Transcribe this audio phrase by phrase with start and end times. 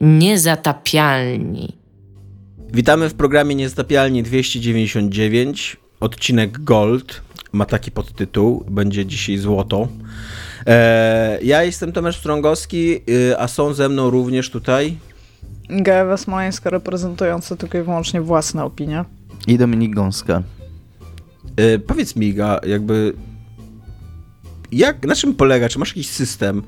[0.00, 1.76] Niezatapialni.
[2.72, 7.22] Witamy w programie Niezatapialni 299, odcinek Gold.
[7.52, 9.88] Ma taki podtytuł, będzie dzisiaj złoto.
[10.66, 14.96] E, ja jestem Tomasz Strągowski, y, a są ze mną również tutaj
[15.68, 19.04] Gawa Smoleńska reprezentująca tylko i wyłącznie własne opinie.
[19.46, 20.42] I Dominik Gąska.
[21.56, 23.12] E, powiedz mi, Ga, jakby
[24.72, 26.62] jak, na czym polega, czy masz jakiś system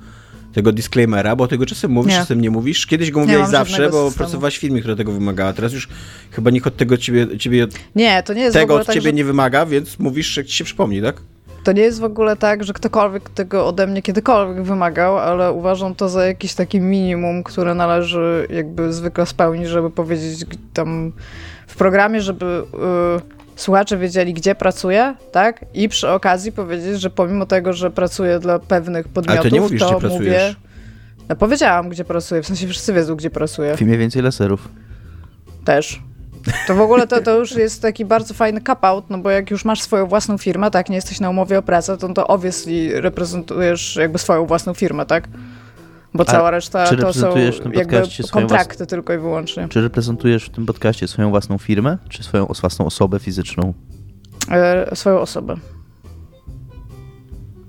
[0.52, 2.18] tego disclaimera, bo tego czasem mówisz, Nie.
[2.18, 2.86] czasem nie mówisz.
[2.86, 4.10] Kiedyś go mówiłeś zawsze, bo systemu.
[4.12, 5.52] pracowałaś w firmie, która tego wymagała.
[5.52, 5.88] Teraz już
[6.30, 9.12] chyba nikt od tego ciebie, ciebie Nie, to nie jest tego od tak, ciebie że,
[9.12, 11.16] nie wymaga, więc mówisz, jak ci się przypomni, tak?
[11.64, 15.94] to nie jest w ogóle tak, że ktokolwiek tego ode mnie kiedykolwiek wymagał, ale uważam
[15.94, 21.12] to za jakiś taki minimum, które należy jakby zwykle spełnić, żeby powiedzieć tam
[21.66, 22.46] w programie, żeby
[23.26, 25.64] y, słuchacze wiedzieli, gdzie pracuję, tak?
[25.74, 29.86] I przy okazji powiedzieć, że pomimo tego, że pracuję dla pewnych podmiotów, nie mówisz, to
[29.86, 30.20] gdzie pracujesz.
[30.20, 30.54] mówię...
[31.28, 33.76] No, powiedziałam, gdzie pracuję, w sensie wszyscy wiedzą, gdzie pracuję.
[33.76, 34.68] W filmie więcej laserów.
[35.64, 36.00] Też.
[36.66, 39.64] To w ogóle to, to już jest taki bardzo fajny cop-out, no bo jak już
[39.64, 43.96] masz swoją własną firmę, tak, nie jesteś na umowie o pracę, to, to obviously reprezentujesz
[43.96, 45.28] jakby swoją własną firmę, tak?
[46.14, 49.68] Bo A cała reszta czy to są reprezentujesz w tym jakby kontrakty tylko i wyłącznie.
[49.68, 53.74] Czy reprezentujesz w tym podcaście swoją własną firmę, czy swoją własną osobę fizyczną?
[54.50, 55.56] E, swoją osobę.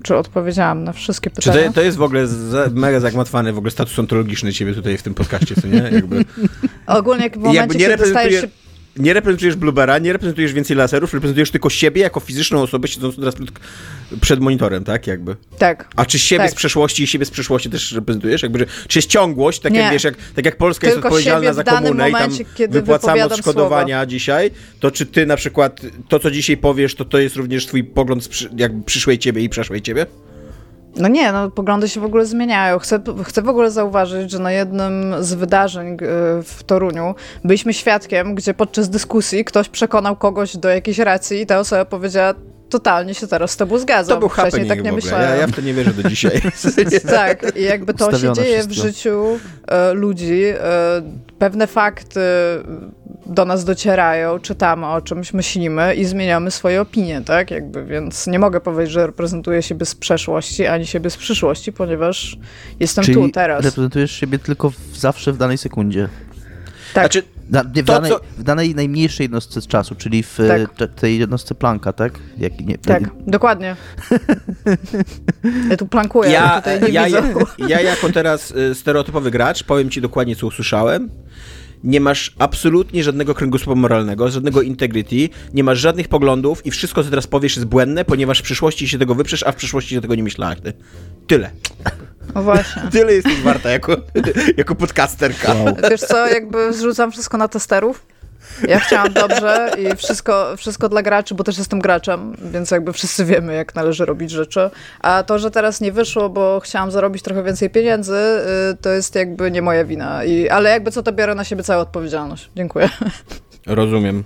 [0.02, 1.66] Czy odpowiedziałam na wszystkie Czy pytania?
[1.66, 5.02] to, to jest w ogóle za, mega zagmatwany w ogóle status ontologiczny ciebie tutaj w
[5.02, 5.76] tym podcaście, co nie?
[5.92, 6.24] Jakby,
[6.86, 8.63] Ogólnie jak w momencie, jakby nie, kiedy dostajesz reprezentujesz, się...
[8.96, 13.34] nie reprezentujesz Bluebera, nie reprezentujesz więcej laserów, reprezentujesz tylko siebie jako fizyczną osobę siedzącą teraz
[14.20, 15.06] przed, monitorem, tak?
[15.06, 15.36] Jakby.
[15.58, 15.88] Tak.
[15.96, 16.50] A czy siebie Tak.
[16.50, 18.42] z przeszłości i siebie z przyszłości też reprezentujesz?
[18.42, 19.78] Jakby, że, czy jest ciągłość, tak Nie.
[19.78, 22.68] jak wiesz, jak, tak jak Polska jest Tylko odpowiedzialna siebie za komunę i tam momencie,
[22.68, 27.36] wypłacamy odszkodowania dzisiaj, to czy ty na przykład to, co dzisiaj powiesz, to to jest
[27.36, 30.06] również twój pogląd z przy, jakby przyszłej ciebie i przeszłej ciebie?
[30.96, 32.78] No nie, no poglądy się w ogóle zmieniają.
[32.78, 35.96] Chcę, chcę w ogóle zauważyć, że na jednym z wydarzeń y,
[36.42, 37.14] w Toruniu
[37.44, 42.34] byliśmy świadkiem, gdzie podczas dyskusji ktoś przekonał kogoś do jakiejś racji i ta osoba powiedziała,
[42.68, 44.16] totalnie się teraz z tobą zgadzam.
[44.16, 45.02] To był Wcześniej happening tak nie w ogóle.
[45.04, 45.30] myślałem.
[45.30, 46.42] Ja, ja w to nie wierzę do dzisiaj.
[47.10, 48.88] Tak, i jakby to się Ustawione dzieje w wszystko.
[48.88, 49.38] życiu
[49.68, 50.42] e, ludzi.
[50.44, 51.02] E,
[51.38, 52.20] pewne fakty
[53.26, 57.50] do nas docierają, czytamy o czymś, myślimy i zmieniamy swoje opinie, tak?
[57.50, 62.38] Jakby, więc nie mogę powiedzieć, że reprezentuję siebie z przeszłości, ani siebie z przyszłości, ponieważ
[62.80, 63.64] jestem Czyli tu teraz.
[63.64, 66.08] reprezentujesz siebie tylko w, zawsze w danej sekundzie.
[66.94, 67.04] Tak.
[67.04, 70.74] Znaczy, Na, nie, w, To, danej, co- w danej najmniejszej jednostce czasu, czyli w Tak.
[70.74, 72.12] te- tej jednostce Plancka, tak?
[72.38, 73.76] Jak, nie, tak, dokładnie.
[75.70, 77.22] Ja tu plankuję, ja, tutaj nie ja, widzę.
[77.58, 81.10] ja, ja jako teraz y, stereotypowy gracz powiem ci dokładnie, co usłyszałem.
[81.84, 87.10] Nie masz absolutnie żadnego kręgosłupa moralnego, żadnego integrity, nie masz żadnych poglądów i wszystko, co
[87.10, 90.14] teraz powiesz, jest błędne, ponieważ w przyszłości się tego wyprzesz, a w przyszłości się tego
[90.14, 90.58] nie myślałaś.
[90.60, 90.72] Ty.
[91.26, 91.50] Tyle.
[92.34, 92.82] No właśnie.
[92.92, 93.96] Tyle jesteś warta jako,
[94.56, 95.54] jako podcasterka.
[95.90, 98.06] Wiesz co, jakby zrzucam wszystko na testerów.
[98.68, 103.24] Ja chciałam dobrze i wszystko, wszystko dla graczy, bo też jestem graczem, więc jakby wszyscy
[103.24, 104.70] wiemy, jak należy robić rzeczy.
[105.00, 108.16] A to, że teraz nie wyszło, bo chciałam zarobić trochę więcej pieniędzy,
[108.72, 110.24] y, to jest jakby nie moja wina.
[110.24, 112.50] I, ale jakby co, to biorę na siebie całą odpowiedzialność.
[112.56, 112.88] Dziękuję.
[113.66, 114.24] Rozumiem.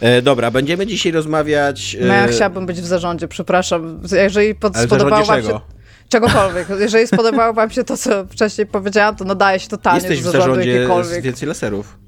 [0.00, 1.96] E, dobra, będziemy dzisiaj rozmawiać...
[2.00, 4.00] E, No ja chciałabym być w zarządzie, przepraszam.
[4.12, 5.60] Jeżeli pod, spodobało wam się...
[6.08, 6.68] Czegokolwiek.
[6.80, 10.30] Jeżeli spodobało wam się to, co wcześniej powiedziałam, to nadaje się totalnie Jesteś w do
[10.30, 11.22] zarządu jakiegokolwiek.
[11.22, 11.98] więcej laserów.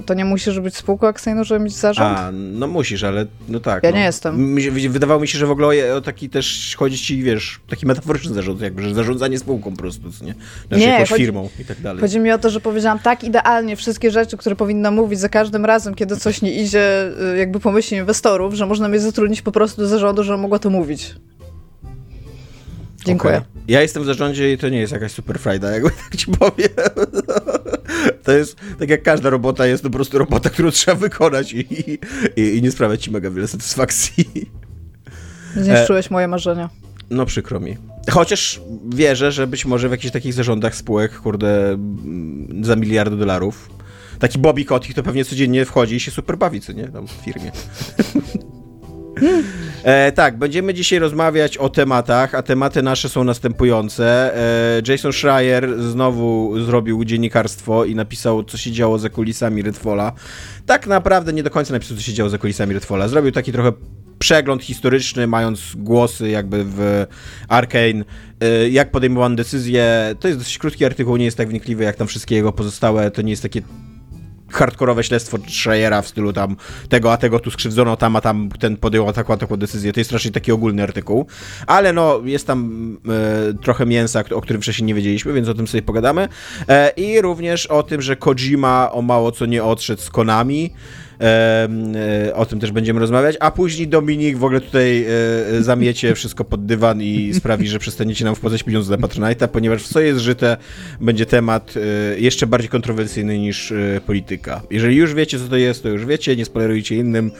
[0.00, 2.18] Y, To nie musisz być spółką akcyjną, żeby mieć zarząd?
[2.18, 3.84] A, no musisz, ale no tak.
[3.84, 3.96] Ja no.
[3.96, 4.56] nie jestem.
[4.88, 8.60] Wydawało mi się, że w ogóle o taki też chodzi ci, wiesz, taki metaforyczny zarząd,
[8.60, 10.34] jakby, że zarządzanie spółką po prostu, nie?
[10.68, 12.00] Znaczy Nie, jakąś chodzi- firmą i tak dalej.
[12.00, 15.64] Chodzi mi o to, że powiedziałam tak idealnie wszystkie rzeczy, które powinna mówić za każdym
[15.64, 19.52] razem, kiedy coś nie idzie, y, jakby po myśli inwestorów, że można mnie zatrudnić po
[19.52, 21.14] prostu do zarządu, że mogła to mówić.
[23.08, 23.36] Dziękuję.
[23.36, 23.48] Okej.
[23.68, 26.68] Ja jestem w zarządzie i to nie jest jakaś super frajda, jakby tak ci powiem.
[28.24, 31.66] To jest, tak jak każda robota, jest to po prostu robota, którą trzeba wykonać i,
[32.36, 34.50] i, i nie sprawia ci mega wiele satysfakcji.
[35.56, 36.70] Zniszczyłeś moje marzenia.
[37.10, 37.76] No przykro mi.
[38.10, 43.70] Chociaż wierzę, że być może w jakichś takich zarządach spółek, kurde, mm, za miliardy dolarów,
[44.18, 46.88] taki Bobby Kotick to pewnie codziennie wchodzi i się super bawi, co nie?
[46.88, 47.52] Tam w firmie.
[49.84, 54.36] E, tak, będziemy dzisiaj rozmawiać o tematach, a tematy nasze są następujące.
[54.36, 60.12] E, Jason Schreier znowu zrobił dziennikarstwo i napisał, co się działo za kulisami Redfalla.
[60.66, 63.08] Tak naprawdę nie do końca napisał, co się działo za kulisami Redfalla.
[63.08, 63.72] Zrobił taki trochę
[64.18, 67.06] przegląd historyczny, mając głosy jakby w
[67.48, 68.04] Arkane,
[68.64, 70.14] y, jak podejmowano decyzje.
[70.20, 73.22] To jest dosyć krótki artykuł, nie jest tak wnikliwy jak tam wszystkie jego pozostałe, to
[73.22, 73.62] nie jest takie
[74.50, 76.56] hardkorowe śledztwo Schreiera w stylu tam
[76.88, 79.92] tego, a tego tu skrzywdzono, tam, a tam ten podjął taką, taką decyzję.
[79.92, 81.26] To jest raczej taki ogólny artykuł.
[81.66, 85.66] Ale no, jest tam e, trochę mięsa, o którym wcześniej nie wiedzieliśmy, więc o tym
[85.66, 86.28] sobie pogadamy.
[86.68, 90.70] E, I również o tym, że Kojima o mało co nie odszedł z Konami.
[91.20, 91.68] E,
[92.28, 95.06] e, o tym też będziemy rozmawiać, a później Dominik w ogóle tutaj
[95.58, 99.82] e, zamiecie wszystko pod dywan i sprawi, że przestaniecie nam wpłacać pieniądze na Patronite'a, ponieważ
[99.82, 100.56] w co jest żyte
[101.00, 104.62] będzie temat e, jeszcze bardziej kontrowersyjny niż e, polityka.
[104.70, 107.30] Jeżeli już wiecie, co to jest, to już wiecie, nie spoilerujcie innym,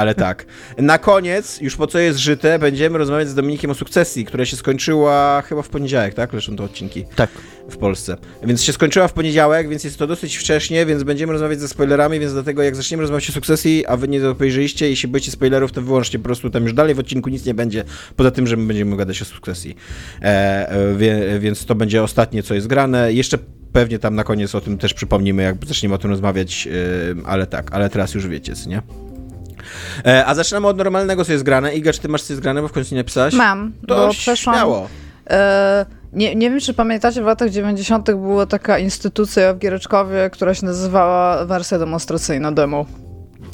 [0.00, 0.46] ale tak.
[0.78, 4.56] Na koniec, już po co jest żyte, będziemy rozmawiać z Dominikiem o sukcesji, która się
[4.56, 6.32] skończyła chyba w poniedziałek, tak?
[6.32, 7.30] Leszą to odcinki Tak.
[7.70, 8.16] W Polsce.
[8.42, 12.20] Więc się skończyła w poniedziałek, więc jest to dosyć wcześnie, więc będziemy rozmawiać ze spoilerami,
[12.20, 15.72] więc dlatego jak zaczniemy rozmawiać o sukcesji, a wy nie obejrzyliście i się boicie spoilerów,
[15.72, 17.84] to wyłączcie po prostu tam już dalej w odcinku nic nie będzie,
[18.16, 19.76] poza tym, że my będziemy gadać o sukcesji.
[20.22, 20.26] E,
[20.70, 23.12] e, więc to będzie ostatnie, co jest grane.
[23.12, 23.38] Jeszcze
[23.72, 26.68] pewnie tam na koniec o tym też przypomnimy, jak zaczniemy o tym rozmawiać,
[27.22, 28.82] e, ale tak, ale teraz już wiecie, co nie?
[30.06, 31.74] E, a zaczynamy od normalnego, co jest grane.
[31.74, 33.34] Iga, czy ty masz co jest grane, bo w końcu nie napisałaś?
[33.34, 34.56] Mam, To bo przeszłam...
[34.56, 34.88] śmiało.
[36.12, 38.06] Nie, nie wiem, czy pamiętacie, w latach 90.
[38.06, 42.86] była taka instytucja w Giereczkowie, która się nazywała wersja demonstracyjna demo.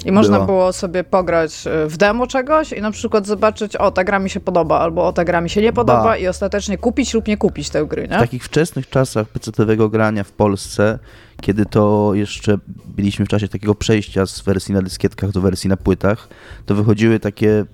[0.04, 0.46] I można Była.
[0.46, 4.30] było sobie pograć e, w demo czegoś i na przykład zobaczyć, o, ta gra mi
[4.30, 6.16] się podoba, albo o, ta gra mi się nie podoba Ba.
[6.16, 8.16] i ostatecznie kupić lub nie kupić tę gry, nie?
[8.16, 10.98] W takich wczesnych czasach PC-owego grania w Polsce,
[11.42, 15.76] kiedy to jeszcze byliśmy w czasie takiego przejścia z wersji na dyskietkach do wersji na
[15.76, 16.28] płytach,
[16.66, 17.64] to wychodziły takie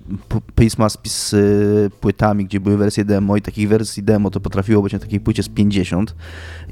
[0.55, 4.93] pisma z y, płytami, gdzie były wersje demo i takich wersji demo to potrafiło być
[4.93, 6.15] na takiej płycie z 50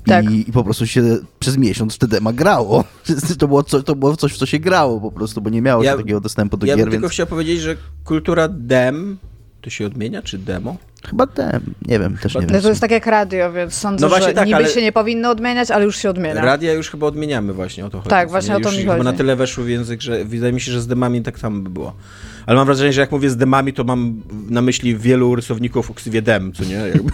[0.05, 0.31] Tak.
[0.31, 2.83] I, i po prostu się przez miesiąc te dema grało.
[3.39, 5.83] To było, co, to było coś, w co się grało po prostu, bo nie miało
[5.83, 9.17] Ja- takiego dostępu do Ja gier, bym tylko więc chciał powiedzieć, że kultura dem,
[9.67, 10.77] to się odmienia, czy demo?
[11.09, 12.61] chyba dem, nie wiem, też nie No wiem.
[12.61, 14.91] to jest tak jak radio, więc sądzę, No właśnie że tak, niby ale- się nie
[14.91, 16.41] powinno odmieniać, ale już się odmienia.
[16.41, 18.09] Radia już chyba odmieniamy właśnie, o to chodzi.
[18.09, 18.57] Tak, właśnie nie?
[18.57, 19.05] o to już mi Chyba chodzi.
[19.05, 21.69] na tyle weszły w język, że wydaje mi się, że z demami tak samo by
[21.69, 21.93] było.
[22.47, 25.93] Ale mam wrażenie, że jak mówię z demami, to mam na myśli wielu rysowników o
[25.93, 26.75] ksywie dem, co nie?
[26.75, 27.11] Jakby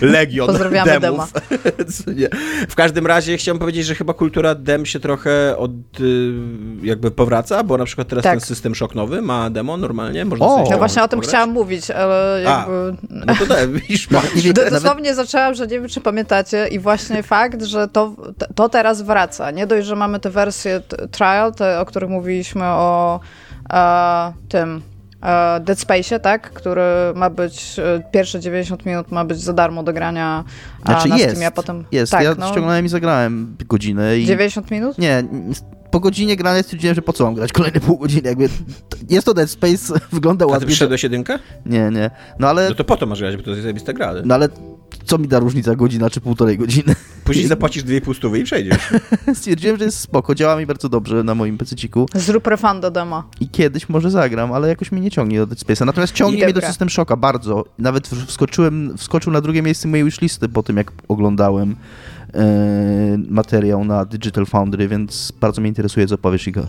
[0.06, 1.32] Legion Pozdrawiamy demów.
[2.04, 2.28] co nie?
[2.68, 5.70] W każdym razie chciałem powiedzieć, że chyba kultura dem się trochę od,
[6.00, 6.32] y,
[6.82, 8.32] jakby powraca, bo na przykład teraz Tak.
[8.32, 10.58] ten system szok nowy ma demo normalnie, można O!
[10.58, 11.28] sobie No właśnie o tym pograć.
[11.28, 12.58] chciałam mówić, ale A.
[12.60, 12.96] jakby...
[13.10, 16.00] No to tak, widzisz, Nawet nie wiem, Do, nawet- dosłownie zaczęłam, że nie wiem, czy
[16.00, 18.14] pamiętacie i właśnie fakt, że to,
[18.54, 19.50] to teraz wraca.
[19.50, 20.80] Nie dość, że mamy te wersje
[21.10, 23.20] trial, te, o których mówiliśmy o
[23.72, 24.82] e, tym
[25.22, 26.50] e, Dead Space, tak?
[26.52, 26.82] Który
[27.14, 30.44] ma być, e, pierwsze 90 minut ma być za darmo do grania
[30.82, 31.84] a, Znaczy na jest, Steamie, a potem...
[31.92, 32.12] jest.
[32.12, 34.26] Tak, ja no, ściągnąłem i zagrałem godzinę i...
[34.26, 34.98] 90 minut?
[34.98, 35.24] Nie,
[35.90, 38.48] po godzinie grania stwierdziłem, że po co mam grać kolejne pół godziny, jakby
[39.10, 40.66] jest to Dead Space, wygląda A ty ładnie.
[40.66, 41.38] przyszedłeś jedynkę?
[41.66, 44.06] Nie, nie, no ale, No to po to masz grać, bo to jest zajebista gra.
[44.06, 44.48] ale no ale
[45.04, 46.94] co mi da różnica godzina czy półtorej godziny?
[47.24, 48.78] Później zapłacisz 2,5 stówy i przejdziesz.
[49.34, 53.24] Stwierdziłem, że jest spoko, działa mi bardzo dobrze na moim pececiku Zrób refund do demo.
[53.40, 55.86] i kiedyś może zagram, ale jakoś mnie nie ciągnie do Dead Space'a.
[55.86, 56.60] Natomiast ciągnie mnie do.
[56.60, 57.64] System Shocka bardzo.
[57.78, 61.76] Nawet wskoczyłem, wskoczył na drugie miejsce mojej wishlisty po tym, jak oglądałem
[62.34, 66.66] e, materiał na Digital Foundry, więc bardzo mnie interesuje, co powiesz, Iga.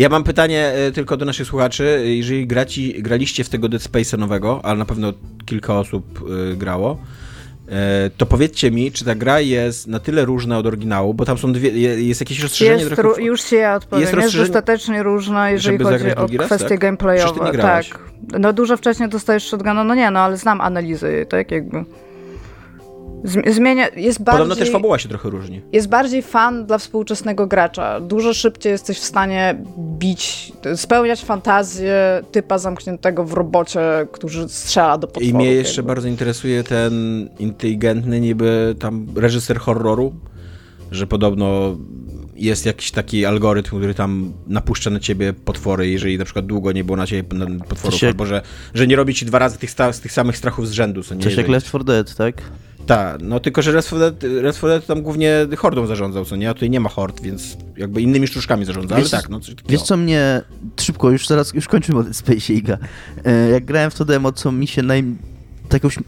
[0.00, 2.02] Ja mam pytanie e, tylko do naszych słuchaczy.
[2.06, 5.12] Jeżeli graci, graliście w tego Dead Space'a nowego, ale na pewno
[5.46, 6.20] kilka osób
[6.52, 6.98] e, grało,
[7.68, 11.38] e, to powiedzcie mi, czy ta gra jest na tyle różna od oryginału, bo tam
[11.38, 13.22] są dwie, je- jest jakieś rozszerzenie Jest, trochę...
[13.22, 14.00] już się ja odpowiem.
[14.00, 16.78] Jest Jest, dostatecznie różna, jeżeli chodzi o raz, kwestie tak?
[16.78, 17.58] Gameplayowe.
[17.58, 17.84] Tak.
[18.38, 21.84] No dużo wcześniej dostajesz shotguna, no nie, no ale znam analizy, tak jakby.
[23.24, 24.38] Zm- Zmienia, jest bardziej...
[24.38, 25.60] Podobno też fabuła się trochę różni.
[25.72, 28.00] jest bardziej fan dla współczesnego gracza.
[28.00, 33.80] Dużo szybciej jesteś w stanie bić, spełniać fantazję typa zamkniętego w robocie,
[34.12, 35.28] który strzela do potworów.
[35.28, 35.86] I mnie jeszcze jakby.
[35.86, 36.92] bardzo interesuje ten
[37.38, 40.14] inteligentny niby tam reżyser horroru,
[40.90, 41.76] że podobno
[42.36, 46.84] jest jakiś taki algorytm, który tam napuszcza na ciebie potwory, jeżeli na przykład długo nie
[46.84, 48.42] było na ciebie na- potworów, się- albo że,
[48.74, 51.22] że nie robi ci dwa razy tych, sta- tych samych strachów z rzędu, co nie?
[51.22, 52.34] Coś jak Left 4 Dead, tak?
[52.90, 56.36] Tak, no tylko, że Left 4 Dead, Left 4 Dead tam głównie hordą zarządzał, co
[56.36, 56.50] nie?
[56.50, 59.48] A tutaj nie ma hord, więc jakby innymi sztuczkami zarządza, ale Wiesz- tak, no coś
[59.48, 59.68] takiego.
[59.70, 60.42] Wiesz co mnie,
[60.80, 62.78] szybko, już zaraz, już kończymy o Space Iga.
[63.24, 65.04] E, Jak grałem w to demo, co mi się naj...
[65.68, 65.98] tak jakoś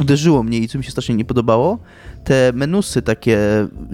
[0.00, 1.78] uderzyło mnie i co mi się strasznie nie podobało,
[2.24, 3.38] te menusy takie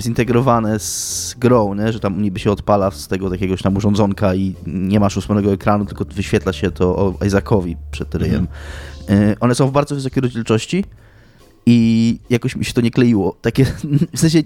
[0.01, 1.93] zintegrowane z grą, nie?
[1.93, 5.85] że tam niby się odpala z tego takiegoś tam urządzonka i nie masz ósmego ekranu,
[5.85, 8.49] tylko wyświetla się to Isaacowi przed ryjem.
[9.09, 10.85] E, One są w bardzo wysokiej rozdzielczości
[11.67, 13.37] i jakoś mi się to nie kleiło.
[13.43, 13.65] Takie,
[14.17, 14.43] w sensie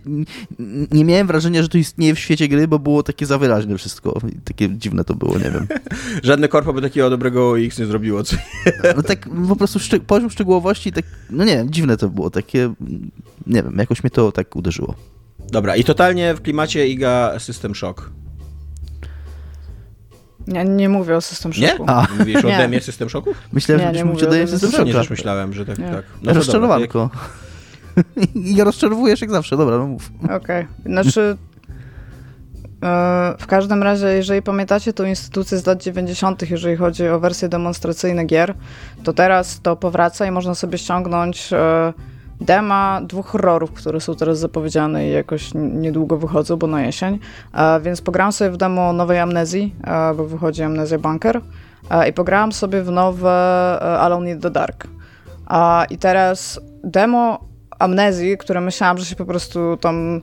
[0.93, 4.21] nie miałem wrażenia, że to istnieje w świecie gry, bo było takie za wyraźne wszystko.
[4.45, 5.67] Takie dziwne to było, nie wiem.
[6.23, 8.37] Żadne korpo by takiego dobrego X nie zrobiło, co
[8.97, 12.75] No tak po prostu poziom szczegółowości, tak, no nie wiem, dziwne to było, takie,
[13.47, 14.95] nie wiem, jakoś mnie to tak uderzyło.
[15.53, 18.11] Dobra, i totalnie w klimacie Iga System Shock.
[20.55, 21.69] Ja nie mówię o System Nie?
[21.69, 21.85] Shocku.
[21.87, 22.07] A.
[22.19, 22.57] Mówisz o Nie.
[22.59, 23.37] demie System Shocków?
[23.53, 24.71] Myślałem, Nie, że nie byśmy mówię mówić o o System.
[24.71, 24.99] Nie, Shocka.
[24.99, 25.89] też myślałem, że tak, Nie.
[25.91, 26.05] tak.
[26.23, 27.11] No Rozczarowanko.
[28.35, 30.11] I rozczarowujesz jak zawsze, dobra, no mów.
[30.31, 31.37] Okej, znaczy
[32.83, 37.49] e, w każdym razie, jeżeli pamiętacie tą instytucję z lat 90., jeżeli chodzi o wersje
[37.49, 38.55] demonstracyjne gier,
[39.05, 41.93] to teraz to powraca i można sobie ściągnąć e,
[42.41, 47.19] dema dwóch horrorów, które są teraz zapowiedziane i jakoś niedługo wychodzą, bo na jesień.
[47.55, 51.41] E, więc pograłam sobie w demo nowej Amnezji, e, bo wychodzi Amnezja Bunker
[51.91, 53.31] e, i pograłam sobie w nowe
[54.01, 54.87] Alone in the Dark.
[55.91, 60.21] I teraz demo amnezji, które myślałam, że się po prostu tam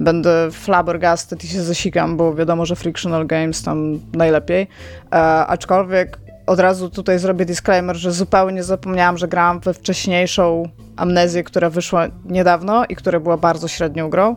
[0.00, 4.68] będę flabbergasted i się zasikam, bo wiadomo, że Frictional Games tam najlepiej.
[5.12, 5.16] E,
[5.46, 11.70] aczkolwiek od razu tutaj zrobię disclaimer, że zupełnie zapomniałam, że grałam we wcześniejszą amnezję, która
[11.70, 14.36] wyszła niedawno i która była bardzo średnią grą.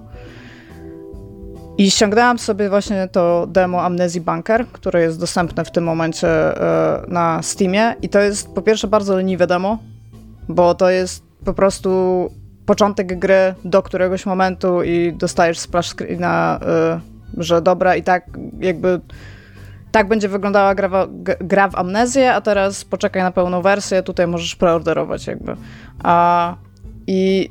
[1.77, 7.03] I ściągnęłam sobie właśnie to demo Amnezji Bunker, które jest dostępne w tym momencie e,
[7.07, 7.95] na Steamie.
[8.01, 9.77] I to jest po pierwsze bardzo leniwe demo,
[10.49, 11.89] bo to jest po prostu
[12.65, 16.59] początek gry do któregoś momentu i dostajesz splash screena,
[17.37, 18.25] y, że dobra i tak
[18.59, 18.99] jakby
[19.97, 21.07] tak będzie wyglądała gra, w-
[21.39, 25.55] gra w Amnezję, a teraz poczekaj na pełną wersję, tutaj możesz preorderować jakby.
[26.03, 26.55] A,
[27.07, 27.49] I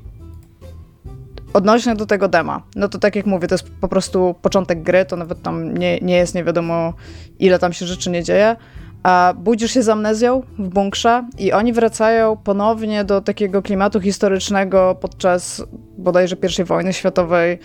[1.53, 5.05] odnośnie do tego dema, no to tak jak mówię, to jest po prostu początek gry,
[5.05, 6.93] to nawet tam nie, nie jest nie wiadomo
[7.39, 8.57] ile tam się rzeczy nie dzieje,
[9.03, 14.97] a budzisz się z amnezją w bunkrze i oni wracają ponownie do takiego klimatu historycznego
[15.01, 15.65] podczas
[15.99, 17.59] bodajże I wojny światowej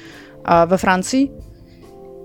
[0.68, 1.32] we Francji.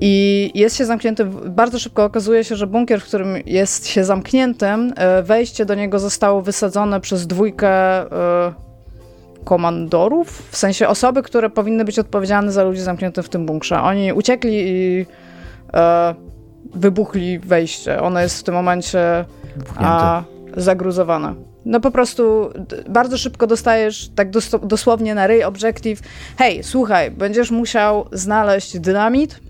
[0.01, 1.41] I jest się zamkniętym.
[1.47, 5.99] Bardzo szybko okazuje się, że bunkier, w którym jest się zamkniętym, e, wejście do niego
[5.99, 8.53] zostało wysadzone przez dwójkę e,
[9.45, 13.81] komandorów, w sensie osoby, które powinny być odpowiedzialne za ludzi zamkniętych w tym bunkrze.
[13.81, 15.07] Oni uciekli i
[15.75, 16.15] e,
[16.75, 18.03] wybuchli wejście.
[18.03, 19.25] Ono jest w tym momencie
[19.77, 20.23] a,
[20.57, 21.35] zagruzowane.
[21.65, 22.51] No po prostu
[22.89, 26.01] bardzo szybko dostajesz tak dos- dosłownie na ryj objective.
[26.39, 29.41] Hej, słuchaj, będziesz musiał znaleźć dynamit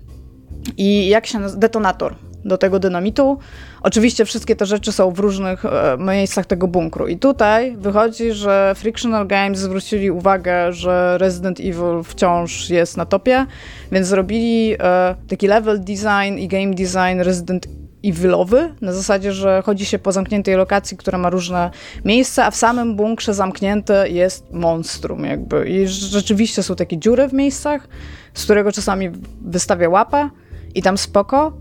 [0.77, 3.37] i jak się naz- detonator do tego dynamitu.
[3.81, 7.07] Oczywiście wszystkie te rzeczy są w różnych e, miejscach tego bunkru.
[7.07, 13.45] I tutaj wychodzi, że Frictional Games zwrócili uwagę, że Resident Evil wciąż jest na topie,
[13.91, 17.67] więc zrobili e, taki level design i game design Resident
[18.05, 21.71] Evilowy, na zasadzie, że chodzi się po zamkniętej lokacji, która ma różne
[22.05, 25.69] miejsca, a w samym bunkrze zamknięte jest monstrum jakby.
[25.69, 27.87] I rzeczywiście są takie dziury w miejscach,
[28.33, 29.09] z którego czasami
[29.41, 30.29] wystawia łapę
[30.77, 31.53] i tam spoko.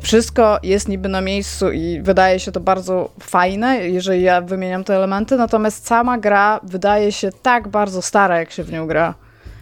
[0.00, 4.96] Wszystko jest niby na miejscu i wydaje się to bardzo fajne, jeżeli ja wymieniam te
[4.96, 9.14] elementy, natomiast sama gra wydaje się tak bardzo stara, jak się w nią gra.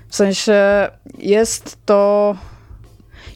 [0.09, 0.89] W sensie
[1.19, 2.35] jest to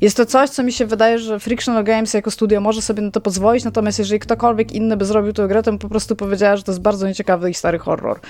[0.01, 3.11] jest to coś, co mi się wydaje, że Frictional Games jako studio może sobie na
[3.11, 6.63] to pozwolić, natomiast jeżeli ktokolwiek inny by zrobił tę grę, to po prostu powiedziała, że
[6.63, 8.21] to jest bardzo nieciekawy i stary horror.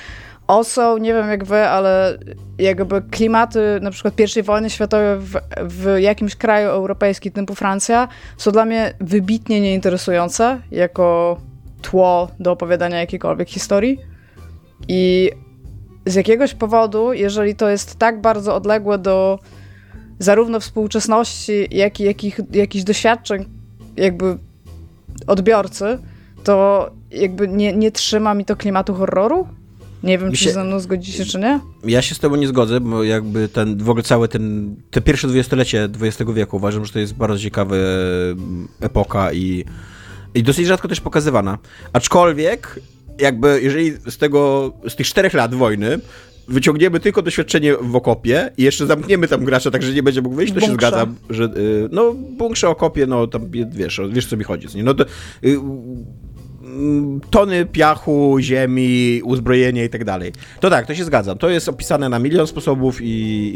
[0.50, 2.18] Also, nie wiem jak wy, ale
[2.58, 8.50] jakby klimaty na przykład I wojny światowej w, w jakimś kraju europejskim typu Francja są
[8.50, 11.36] dla mnie wybitnie nieinteresujące jako
[11.82, 13.98] tło do opowiadania jakiejkolwiek historii.
[14.88, 15.30] I
[16.06, 19.38] z jakiegoś powodu, jeżeli to jest tak bardzo odległe do
[20.18, 23.44] zarówno współczesności, jak i jakich, jakichś doświadczeń
[23.96, 24.38] jakby
[25.26, 25.98] odbiorcy,
[26.44, 29.59] to jakby nie, nie trzyma mi to klimatu horroru.
[30.02, 31.60] Nie wiem, Mi czy się- ze mną zgodzicie, czy nie.
[31.84, 35.26] Ja się z tobą nie zgodzę, bo jakby ten, w ogóle całe ten, te pierwsze
[35.26, 39.64] dwudziestolecie XX wieku uważam, że to jest bardzo ciekawa mm, epoka i,
[40.34, 41.58] i dosyć rzadko też pokazywana.
[41.92, 42.80] Aczkolwiek,
[43.18, 45.98] jakby jeżeli z tego, z tych czterech lat wojny
[46.48, 50.36] wyciągniemy tylko doświadczenie w okopie i jeszcze zamkniemy tam gracza, tak że nie będzie mógł
[50.36, 54.44] wyjść, to się zgadzam, że y, no bunkrze, okopie, no tam wiesz, wiesz co mi
[54.44, 54.82] chodzi?
[54.84, 55.04] No to
[55.44, 55.58] y,
[57.30, 60.32] tony piachu, ziemi, uzbrojenie i tak dalej.
[60.60, 61.38] To tak, to się zgadzam.
[61.38, 63.06] To jest opisane na milion sposobów i.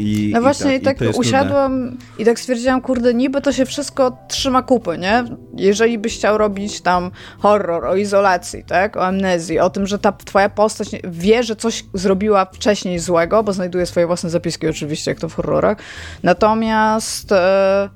[0.01, 1.29] i No właśnie, i tak, jest nudne.
[1.29, 5.25] usiadłam i tak stwierdziłam, kurde, niby to się wszystko trzyma kupy, nie?
[5.57, 8.97] Jeżeli byś chciał robić tam horror o izolacji, tak?
[8.97, 13.53] O amnezji, o tym, że ta twoja postać wie, że coś zrobiła wcześniej złego, bo
[13.53, 15.79] znajduje swoje własne zapiski oczywiście, jak to w horrorach.
[16.23, 17.89] Natomiast e,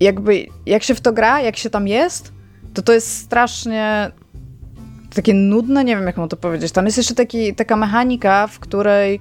[0.00, 2.33] jakby, jak się w to gra, jak się tam jest,
[2.74, 4.10] to to jest strasznie
[5.14, 6.72] takie nudne, nie wiem jak mam to powiedzieć.
[6.72, 9.20] Tam jest jeszcze taki, taka mechanika, w której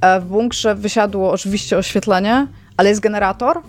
[0.00, 2.46] e, w bunkrze wysiadło oczywiście oświetlenie,
[2.76, 3.62] ale jest generator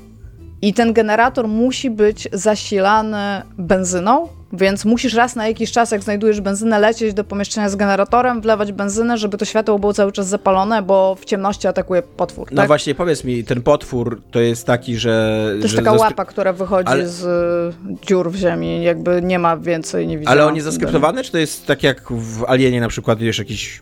[0.61, 4.27] i ten generator musi być zasilany benzyną,
[4.57, 8.71] więc musisz raz na jakiś czas, jak znajdujesz benzynę, lecieć do pomieszczenia z generatorem, wlewać
[8.71, 12.47] benzynę, żeby to światło było cały czas zapalone, bo w ciemności atakuje potwór.
[12.51, 12.67] No tak?
[12.67, 15.45] właśnie, powiedz mi, ten potwór to jest taki, że...
[15.49, 19.39] To jest że taka łapa, która wychodzi Ale- z y, dziur w ziemi, jakby nie
[19.39, 20.39] ma więcej, nie widziałam.
[20.39, 23.81] Ale on jest zaskryptowany, czy to jest tak jak w Alienie na przykład, wiesz, jakiś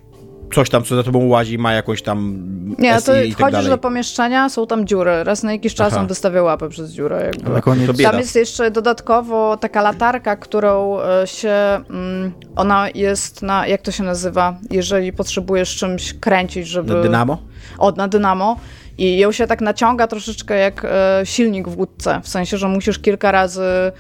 [0.55, 2.43] coś tam, co za tobą łazi, ma jakąś tam
[2.79, 5.23] Nie, SI to i tak do pomieszczenia, są tam dziury.
[5.23, 6.01] Raz na jakiś czas Aha.
[6.01, 7.31] on wystawia łapę przez dziurę.
[7.33, 7.61] Jakby.
[7.61, 8.01] Koniec.
[8.03, 11.53] Tam jest jeszcze dodatkowo taka latarka, którą e, się.
[11.89, 13.67] Mm, ona jest na.
[13.67, 14.57] Jak to się nazywa?
[14.71, 16.93] Jeżeli potrzebujesz czymś kręcić, żeby.
[16.93, 17.37] Na dynamo?
[17.77, 18.57] Od na dynamo.
[18.97, 22.21] I ją się tak naciąga troszeczkę jak e, silnik w łódce.
[22.23, 23.91] W sensie, że musisz kilka razy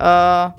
[0.00, 0.52] e,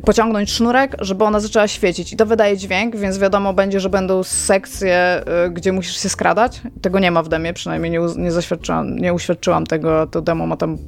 [0.00, 2.12] pociągnąć sznurek, żeby ona zaczęła świecić.
[2.12, 6.60] I to wydaje dźwięk, więc wiadomo będzie, że będą sekcje, e, gdzie musisz się skradać.
[6.82, 10.06] Tego nie ma w demie, przynajmniej nie, nie zaświadczyłam, nie uświadczyłam tego.
[10.06, 10.78] To demo ma tam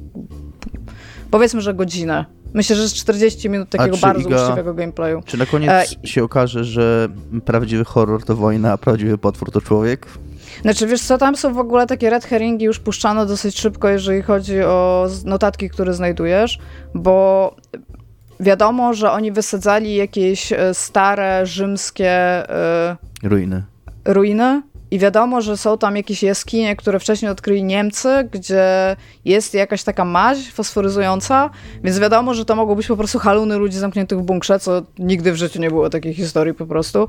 [1.31, 2.25] powiedzmy, że godzinę.
[2.53, 5.21] Myślę, że z 40 minut takiego bardzo Iga- uczciwego gameplayu.
[5.25, 7.07] Czy na koniec E, się okaże, że
[7.45, 10.07] prawdziwy horror to wojna, a prawdziwy potwór to człowiek?
[10.61, 14.21] Znaczy, wiesz co, tam są w ogóle takie red herringi już puszczane dosyć szybko, jeżeli
[14.21, 16.59] chodzi o notatki, które znajdujesz,
[16.93, 17.55] bo
[18.39, 23.63] wiadomo, że oni wysadzali jakieś e, stare rzymskie e, Ruiny.
[24.05, 24.61] ruiny
[24.91, 30.05] i wiadomo, że są tam jakieś jaskinie, które wcześniej odkryli Niemcy, gdzie jest jakaś taka
[30.05, 31.49] maź fosforyzująca,
[31.83, 35.31] więc wiadomo, że to mogą być po prostu haluny ludzi zamkniętych w bunkrze, co nigdy
[35.31, 37.07] w życiu nie było takiej historii po prostu.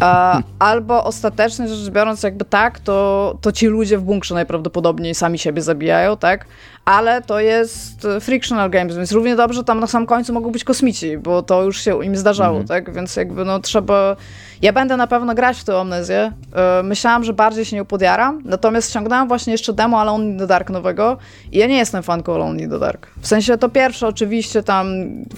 [0.58, 5.62] Albo ostatecznie rzecz biorąc, jakby tak, to, to ci ludzie w bunkrze najprawdopodobniej sami siebie
[5.62, 6.46] zabijają, tak?
[6.84, 10.64] Ale to jest e, frictional games, więc równie dobrze tam na sam końcu mogą być
[10.64, 12.92] kosmici, bo to już się im zdarzało, tak?
[12.94, 14.16] Więc jakby no trzeba...
[14.62, 16.32] Ja będę na pewno grać w tę amnezję.
[16.54, 20.46] E, Myślałam, że bardziej się nią podjaram, natomiast ściągnęłam właśnie jeszcze demo Alone in the
[20.46, 21.16] Dark nowego
[21.52, 23.06] i ja nie jestem fanką Alone in the Dark.
[23.20, 24.86] W sensie to pierwsze oczywiście tam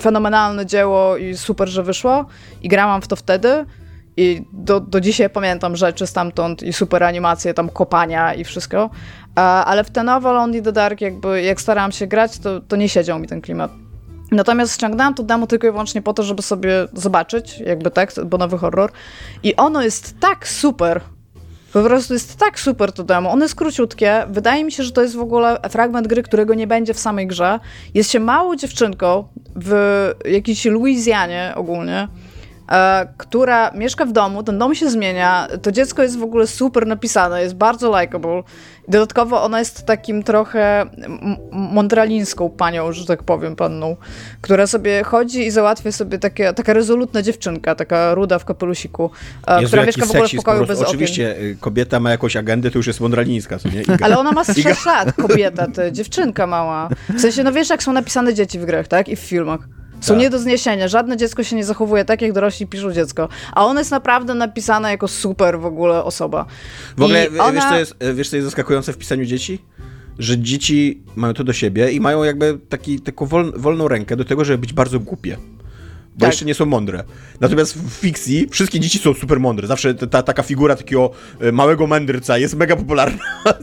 [0.01, 2.27] fenomenalne dzieło i super, że wyszło
[2.63, 3.65] i grałam w to wtedy
[4.17, 8.91] i do, do dzisiaj pamiętam rzeczy stamtąd i super animacje, tam kopania i wszystko,
[9.35, 12.77] ale w te nowe Alone in the Dark jakby jak starałam się grać, to, to
[12.77, 13.71] nie siedział mi ten klimat.
[14.31, 18.39] Natomiast ściągnęłam to demo tylko i wyłącznie po to, żeby sobie zobaczyć jakby tekst, bo
[18.39, 18.93] nowy horror.
[19.43, 21.01] I ono jest tak super.
[21.73, 23.31] Po prostu jest tak super to demo.
[23.31, 24.27] Ono jest króciutkie.
[24.29, 27.27] Wydaje mi się, że to jest w ogóle fragment gry, którego nie będzie w samej
[27.27, 27.61] grze.
[27.95, 29.25] Jest się małą dziewczynką
[29.57, 32.09] w jakiejś Luizjanie ogólnie,
[33.17, 37.43] która mieszka w domu, ten dom się zmienia, to dziecko jest w ogóle super napisane,
[37.43, 38.43] jest bardzo likable.
[38.89, 40.87] Dodatkowo ona jest takim trochę
[41.53, 43.97] mondralińską panią, że tak powiem, panną,
[44.41, 49.11] która sobie chodzi i załatwia sobie takie, taka rezolutna dziewczynka, taka ruda w kapelusiku,
[49.47, 50.89] e, Jezu, która mieszka w ogóle w pokoju bez okien.
[50.89, 53.83] Oczywiście, y, kobieta ma jakąś agendę, to już jest mondralińska, co nie?
[53.83, 53.97] Iga.
[54.01, 56.89] Ale ona ma z 6 lat, kobieta, ty, dziewczynka mała.
[57.17, 59.09] W sensie, no wiesz, jak są napisane dzieci w grach, tak?
[59.09, 59.69] I w filmach.
[60.01, 60.21] Są Tak.
[60.21, 60.89] nie do zniesienia.
[60.89, 63.29] Żadne dziecko się nie zachowuje tak, jak dorośli piszą dziecko.
[63.53, 66.47] A ona jest naprawdę napisana jako super w ogóle osoba.
[66.97, 67.53] W ogóle, I ona...
[67.53, 69.59] wiesz, co jest, wiesz, co jest zaskakujące w pisaniu dzieci?
[70.19, 74.25] Że dzieci mają to do siebie i mają jakby taki, taką wol, wolną rękę do
[74.25, 75.37] tego, żeby być bardzo głupie.
[76.15, 76.29] Bo Tak.
[76.33, 77.05] jeszcze nie są mądre.
[77.41, 79.67] Natomiast w fikcji wszystkie dzieci są super mądre.
[79.67, 83.25] Zawsze ta, ta taka figura takiego e, małego mędrca jest mega popularna.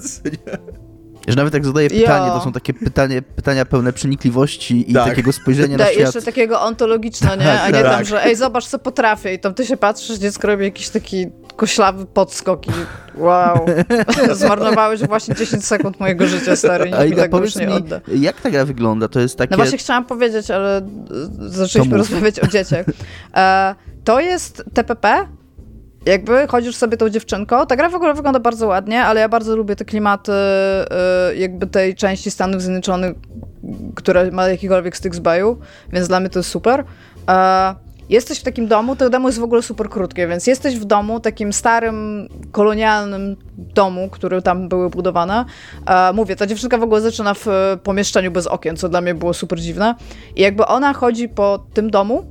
[1.27, 2.01] Że nawet jak zadaję Ja.
[2.01, 5.05] pytanie, to są takie pytanie, pytania pełne przenikliwości i Tak.
[5.09, 5.99] takiego spojrzenia na świat.
[5.99, 7.61] jeszcze takiego ontologiczne, nie?
[7.61, 7.91] A nie Tak.
[7.95, 9.33] tam, że ej, zobacz, co potrafię.
[9.33, 12.71] I tam ty się patrzysz, dziecko robi jakiś taki koślawy podskok i
[13.17, 13.65] wow.
[14.33, 16.85] Zmarnowałeś właśnie 10 sekund mojego życia, stary.
[16.85, 18.01] Nikt A Iga, tego już nie mi, odda.
[18.15, 19.07] jak ta gra wygląda?
[19.07, 19.51] To jest takie...
[19.51, 20.83] No właśnie chciałam powiedzieć, ale e,
[21.39, 22.85] zaczęliśmy rozmawiać o dzieciach.
[23.35, 25.27] E, to jest TPP.
[26.05, 27.65] Jakby chodzisz sobie tą dziewczynką.
[27.65, 31.67] Ta gra w ogóle wygląda bardzo ładnie, ale ja bardzo lubię te klimaty e, jakby
[31.67, 33.13] tej części Stanów Zjednoczonych,
[33.95, 35.59] która ma jakikolwiek styk z baju,
[35.93, 36.83] więc dla mnie to jest super.
[37.29, 37.75] E,
[38.09, 41.19] Jesteś w takim domu, to domu jest w ogóle super krótkie, więc jesteś w domu,
[41.19, 45.45] takim starym, kolonialnym domu, który tam były budowane.
[45.85, 49.15] E, mówię, ta dziewczynka w ogóle zaczyna w e, pomieszczeniu bez okien, co dla mnie
[49.15, 49.95] było super dziwne.
[50.35, 52.23] I jakby ona chodzi po tym domu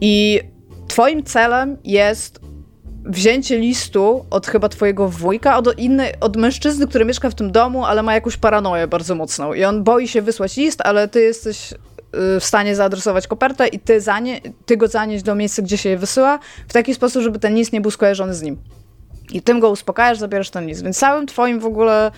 [0.00, 0.40] i
[0.88, 2.40] twoim celem jest
[3.04, 7.84] wzięcie listu od chyba twojego wujka, od, innej, od mężczyzny, który mieszka w tym domu,
[7.84, 9.52] ale ma jakąś paranoję bardzo mocną.
[9.52, 11.76] I on boi się wysłać list, ale ty jesteś y,
[12.40, 15.98] w stanie zaadresować kopertę i ty, zanie, ty go zanieść do miejsca, gdzie się je
[15.98, 18.56] wysyła, w taki sposób, żeby ten list nie był skojarzony z nim.
[19.32, 20.84] I tym go uspokajasz, zabierasz ten list.
[20.84, 22.10] Więc całym twoim w ogóle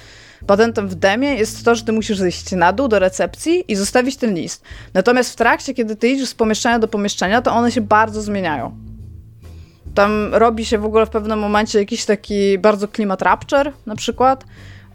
[0.46, 4.16] patentem w demie jest to, że ty musisz zejść na dół do recepcji i zostawić
[4.16, 4.62] ten list.
[4.94, 8.76] Natomiast w trakcie, kiedy ty idziesz z pomieszczenia do pomieszczenia, to one się bardzo zmieniają.
[9.94, 14.44] Tam robi się w ogóle w pewnym momencie jakiś taki bardzo klimat rapture na przykład.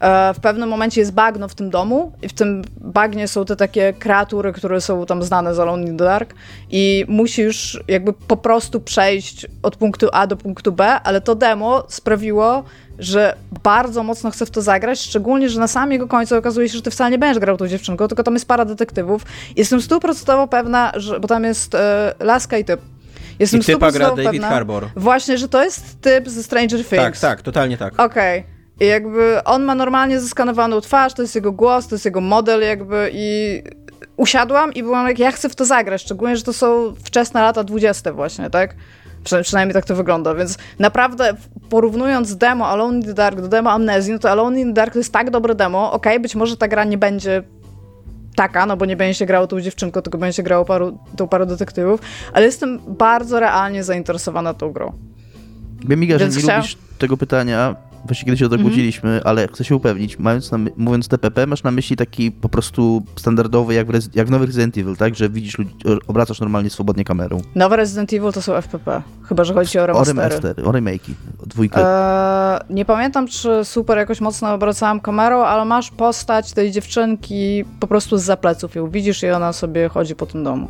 [0.02, 3.56] E, w pewnym momencie jest bagno w tym domu i w tym bagnie są te
[3.56, 6.34] takie kreatury, które są tam znane z Alone in the Dark
[6.70, 11.84] i musisz jakby po prostu przejść od punktu A do punktu B, ale to demo
[11.88, 12.64] sprawiło,
[12.98, 16.76] że bardzo mocno chcę w to zagrać, szczególnie, że na samym jego końcu okazuje się,
[16.76, 19.22] że ty wcale nie będziesz grał tą dziewczynką, tylko tam jest para detektywów.
[19.56, 22.80] Jestem stuprocentowo pewna, że, bo tam jest e, laska i typ.
[23.38, 24.88] Jestem I typa gra David pewna, Harbour.
[24.96, 27.02] Właśnie, że to jest typ ze Stranger Things.
[27.02, 28.00] Tak, tak, totalnie tak.
[28.00, 28.44] Okej.
[28.80, 32.60] I jakby on ma normalnie zeskanowaną twarz, to jest jego głos, to jest jego model
[32.62, 33.62] jakby i
[34.16, 37.64] usiadłam i byłam jak, ja chcę w to zagrać, szczególnie, że to są wczesne lata
[37.64, 38.74] 20 właśnie, tak?
[39.24, 41.34] Przyna- przynajmniej tak to wygląda, więc naprawdę
[41.70, 44.92] porównując demo Alone in the Dark do demo Amnezji, no to Alone in the Dark
[44.92, 47.42] to jest tak dobre demo, okej, być może ta gra nie będzie
[48.36, 51.28] taka, no bo nie będzie się grało tą dziewczynką, tylko będzie się grało paru, tą
[51.28, 52.00] parą detektywów,
[52.32, 54.92] ale jestem bardzo realnie zainteresowana tą grą.
[55.88, 59.64] Miga, że nie chciałam- lubisz tego pytania, właśnie kiedyś się o to kłóciliśmy, ale chcę
[59.64, 63.90] się upewnić, mając na, mówiąc TPP, masz na myśli taki po prostu standardowy, jak w,
[63.90, 65.14] Rez- jak w nowych Resident Evil, tak?
[65.14, 67.40] Że widzisz ludzi, o- obracasz normalnie swobodnie kamerą.
[67.54, 70.18] Nowe Resident Evil to są FPP, chyba że chodzi o O remastery.
[70.18, 71.12] remastery, o remake'i,
[71.42, 71.80] o dwójkę.
[71.80, 77.86] Eee, nie pamiętam, czy super jakoś mocno obracałam kamerą, ale masz postać tej dziewczynki po
[77.86, 80.68] prostu z pleców ją widzisz i ona sobie chodzi po tym domu.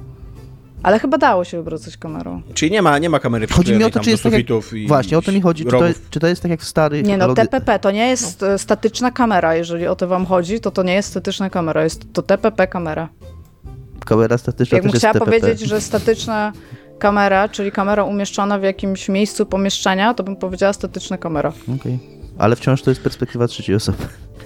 [0.83, 2.43] Ale chyba dało się obracać kamerą.
[2.55, 4.49] Czyli nie ma, nie ma kamery Chodzi mi o to, tam czy jest do tak
[4.51, 4.89] jak...
[4.89, 5.65] Właśnie, o to mi chodzi.
[5.65, 7.07] Czy to, jest, czy to jest tak jak w starych...
[7.07, 10.71] Nie no, TPP to nie jest e, statyczna kamera, jeżeli o to wam chodzi, to
[10.71, 13.09] to nie jest statyczna kamera, jest to TPP kamera.
[14.05, 15.31] Kamera statyczna Jakbym chciała TPP.
[15.41, 16.53] powiedzieć, że statyczna
[16.99, 21.53] kamera, czyli kamera umieszczona w jakimś miejscu pomieszczenia, to bym powiedziała statyczna kamera.
[21.77, 21.99] Okej.
[22.39, 23.99] Ale wciąż to jest perspektywa trzeciej osoby.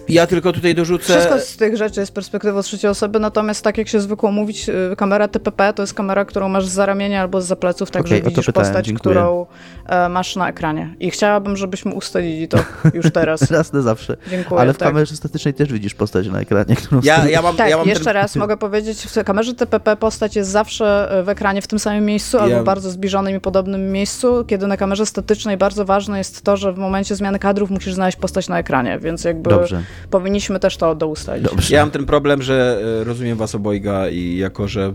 [0.09, 1.05] Ja tylko tutaj dorzucę...
[1.05, 4.69] Wszystko z tych rzeczy jest z perspektywy trzeciej osoby, natomiast tak jak się zwykło mówić,
[4.69, 8.19] y, kamera TPP to jest kamera, którą masz z ramienia albo z pleców, tak Okej,
[8.19, 9.01] że o to widzisz pytałem, postać, dziękuję.
[9.01, 9.47] którą
[9.87, 10.95] e, masz na ekranie.
[11.01, 12.59] I chciałabym, żebyśmy ustalili to
[12.95, 13.51] już teraz.
[13.51, 14.17] Raz na zawsze.
[14.31, 14.61] Dziękuję.
[14.61, 14.89] Ale w tak.
[14.89, 17.01] kamerze statycznej też widzisz postać na ekranie, którą...
[17.05, 18.15] Ja, ja mam, Tak, ja mam jeszcze ten...
[18.15, 22.05] raz mogę powiedzieć, w kamerze TPP postać jest zawsze e, w ekranie w tym samym
[22.05, 26.19] miejscu albo Ja- w bardzo zbliżonym i podobnym miejscu, kiedy na kamerze statycznej bardzo ważne
[26.19, 29.83] jest to, że w momencie zmiany kadrów musisz znaleźć postać na ekranie, więc jakby Dobrze,
[30.11, 31.45] powinniśmy też to doustalić.
[31.45, 31.75] dobrze.
[31.75, 34.95] Ja mam ten problem, że e, rozumiem was obojga i jako, że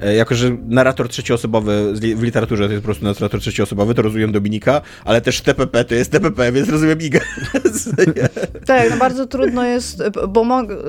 [0.00, 4.32] e, jako, że narrator trzecioosobowy w literaturze to jest po prostu narrator trzecioosobowy, to rozumiem
[4.32, 7.20] Dominika, ale też TPP to jest TPP, więc rozumiem Igę.
[8.66, 10.44] Tak, no bardzo trudno jest, bo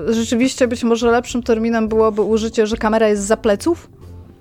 [0.09, 3.89] rzeczywiście być może lepszym terminem byłoby użycie, że kamera jest za pleców,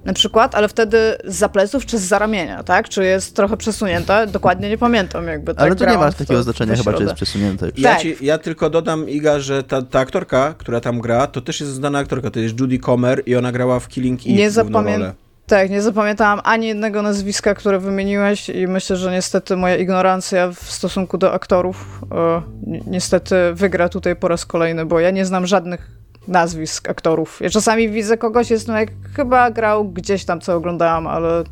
[0.05, 2.89] na przykład, ale wtedy z pleców czy z ramienia, tak?
[2.89, 4.27] Czy jest trochę przesunięta?
[4.27, 5.55] Dokładnie nie pamiętam jakby.
[5.55, 7.71] Tak Ale to nie ma takiego znaczenia chyba, czy jest przesunięte.
[7.77, 8.01] Ja, Tak.
[8.03, 11.73] ci, ja tylko dodam, Iga, że ta, ta aktorka, która tam gra, to też jest
[11.73, 15.13] znana aktorka, to jest Judy Comer i ona grała w Killing Eve Nie zapamię-.
[15.47, 20.59] Tak, nie zapamiętałam ani jednego nazwiska, które wymieniłeś i myślę, że niestety moja ignorancja w
[20.73, 25.47] stosunku do aktorów e, ni- niestety wygra tutaj po raz kolejny, bo ja nie znam
[25.47, 25.91] żadnych
[26.31, 27.41] nazwisk aktorów.
[27.41, 31.45] Ja czasami widzę kogoś, jestem jak chyba grał gdzieś tam, co oglądałam, ale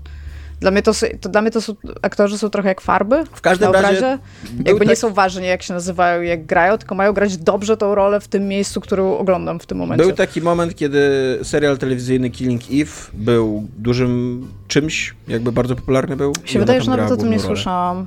[0.60, 3.72] dla mnie to, to, dla mnie to są, aktorzy są trochę jak farby W każdym
[3.72, 4.18] na razie
[4.64, 7.94] Jakby nie tak- są ważni, jak się nazywają, jak grają, tylko mają grać dobrze tą
[7.94, 10.04] rolę w tym miejscu, którą oglądam w tym momencie.
[10.04, 11.00] Był taki moment, kiedy
[11.42, 16.32] serial telewizyjny Killing Eve był dużym czymś, jakby bardzo popularny był.
[16.44, 17.46] się wydaje, że nawet o tym nie rolę.
[17.46, 18.06] słyszałam.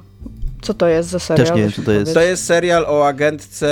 [0.62, 1.48] Co to jest za serial?
[1.48, 2.14] Też nie wiem, co to jest.
[2.14, 3.68] To jest serial o agentce,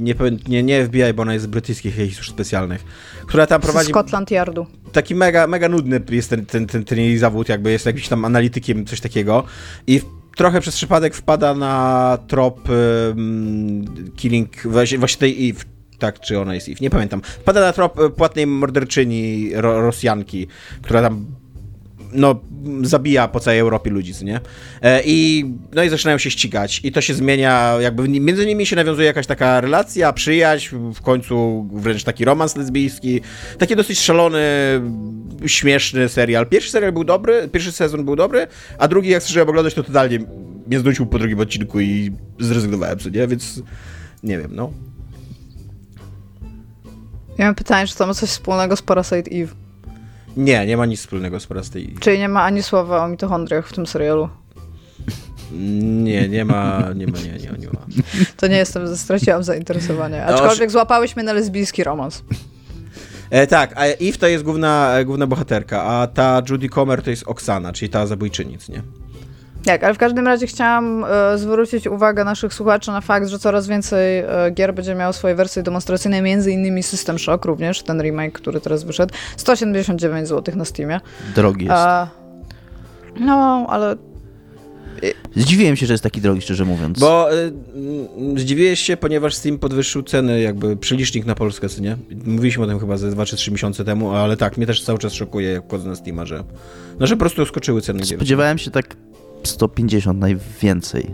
[0.00, 0.14] nie,
[0.48, 2.84] nie, nie FBI, bo ona jest z brytyjskich jakichś służb specjalnych,
[3.26, 4.66] która tam Z prowadzi Scotland Yardu.
[4.92, 8.24] taki mega, mega nudny jest ten, ten, ten, ten jej zawód, jakby jest jakimś tam
[8.24, 9.44] analitykiem, coś takiego
[9.86, 10.00] i
[10.36, 13.84] trochę przez przypadek wpada na trop um,
[14.16, 15.64] Killing, właśnie, właśnie tej Eve,
[15.98, 17.22] tak, czy ona jest Eve, nie pamiętam.
[17.22, 20.46] Wpada na trop e, płatnej morderczyni ro, Rosjanki,
[20.82, 21.26] która tam
[22.12, 22.40] no,
[22.82, 24.40] zabija po całej Europie ludzi, co nie?
[24.82, 25.44] E, I,
[25.74, 29.26] no i zaczynają się ścigać i to się zmienia, jakby między nimi się nawiązuje jakaś
[29.26, 33.20] taka relacja, przyjaźń, w końcu wręcz taki romans lesbijski.
[33.58, 34.40] Taki dosyć szalony,
[35.46, 36.46] śmieszny serial.
[36.46, 38.46] Pierwszy serial był dobry, pierwszy sezon był dobry,
[38.78, 40.18] a drugi jak zacząłem oglądać, to totalnie
[40.66, 43.26] mnie znudził po drugim odcinku i zrezygnowałem, co nie?
[43.26, 43.62] Więc
[44.22, 44.72] nie wiem, no.
[47.38, 49.69] Ja mam pytanie, czy to ma coś wspólnego z Parasite Eve?
[50.36, 51.94] Nie, nie ma nic wspólnego z Parastej.
[52.00, 54.28] Czyli nie ma ani słowa o mitochondriach w tym serialu?
[55.52, 57.86] Nie, nie ma, nie ma, nie, nie, nie ma.
[58.36, 60.24] To nie jestem, straciłam zainteresowanie.
[60.28, 62.22] No, Aczkolwiek złapałeś mnie na lesbijski romans.
[63.30, 67.22] E, tak, a Eve to jest główna, główna bohaterka, a ta Judy Comer to jest
[67.26, 68.82] Oksana, czyli ta zabójczynic, nie?
[69.64, 73.66] Tak, ale w każdym razie chciałam e, zwrócić uwagę naszych słuchaczy na fakt, że coraz
[73.66, 78.32] więcej e, gier będzie miało swoje wersje demonstracyjne, między innymi System Shock również, ten remake,
[78.32, 79.14] który teraz wyszedł.
[79.36, 81.00] 179 zł na Steamie.
[81.34, 81.76] Drogi jest.
[81.76, 82.08] A,
[83.20, 83.96] no, ale
[85.36, 86.98] Zdziwiłem się, że jest taki drogi, szczerze mówiąc.
[86.98, 87.52] Bo y,
[88.36, 91.96] y, zdziwiłeś się, ponieważ Steam podwyższył ceny, jakby przelicznik na Polskę, co nie?
[92.24, 94.98] Mówiliśmy o tym chyba ze 2 czy 3 miesiące temu, ale tak, mnie też cały
[94.98, 96.44] czas szokuje, jak wchodzę na Steama, że,
[97.00, 97.98] no, że po prostu skoczyły ceny.
[98.00, 98.18] gier.
[98.18, 98.96] Spodziewałem się tak
[99.42, 101.10] 150 najwięcej.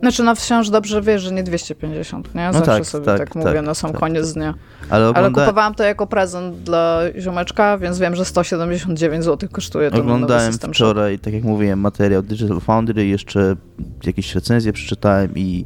[0.00, 2.52] Znaczy, no wciąż dobrze wiesz, że nie 250, nie?
[2.52, 4.54] Zawsze tak, sobie tak, tak, tak, mówię na sam tak, koniec dnia.
[4.90, 5.40] Ale, Ale ogląda...
[5.40, 10.52] kupowałam to jako prezent dla ziomeczka, więc wiem, że 179 zł kosztuje ten nowy oglądałem
[10.52, 10.68] Shop.
[10.68, 13.56] wczoraj, tak jak mówiłem, materiał Digital Foundry, jeszcze
[14.04, 15.64] jakieś recenzje przeczytałem i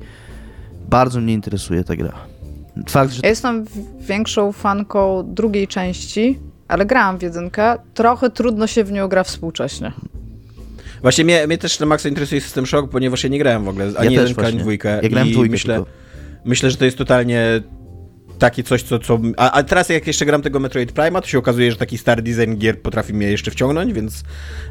[0.88, 2.12] bardzo mnie interesuje ta gra.
[2.88, 3.64] Fakt, że Ja jestem
[4.00, 7.76] większą fanką drugiej części, ale grałam w jedynkę.
[7.94, 9.92] Trochę trudno się w nią gra współcześnie.
[11.04, 13.84] Właśnie mnie, mnie też na maksa interesuje System Shock, ponieważ ja nie grałem w ogóle
[13.84, 15.00] ani też jedynkę, ani dwójkę.
[15.02, 15.90] Ja grałem i dwójkę myślę, tylko.
[16.44, 17.60] myślę, że to jest totalnie
[18.38, 18.98] takie coś, co...
[18.98, 21.98] co a, a teraz jak jeszcze gram tego Metroid Prima, to się okazuje, że taki
[21.98, 24.22] stary design gier potrafi mnie jeszcze wciągnąć, więc,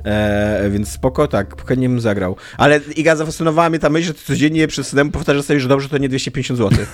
[0.06, 2.36] e, więc spoko, tak, chętnie bym zagrał.
[2.58, 5.90] Ale Iga, zafascynowała mnie ta myśl, że ty codziennie przed synem powtarzasz sobie, że dobrze,
[5.90, 6.86] to nie 250 zł.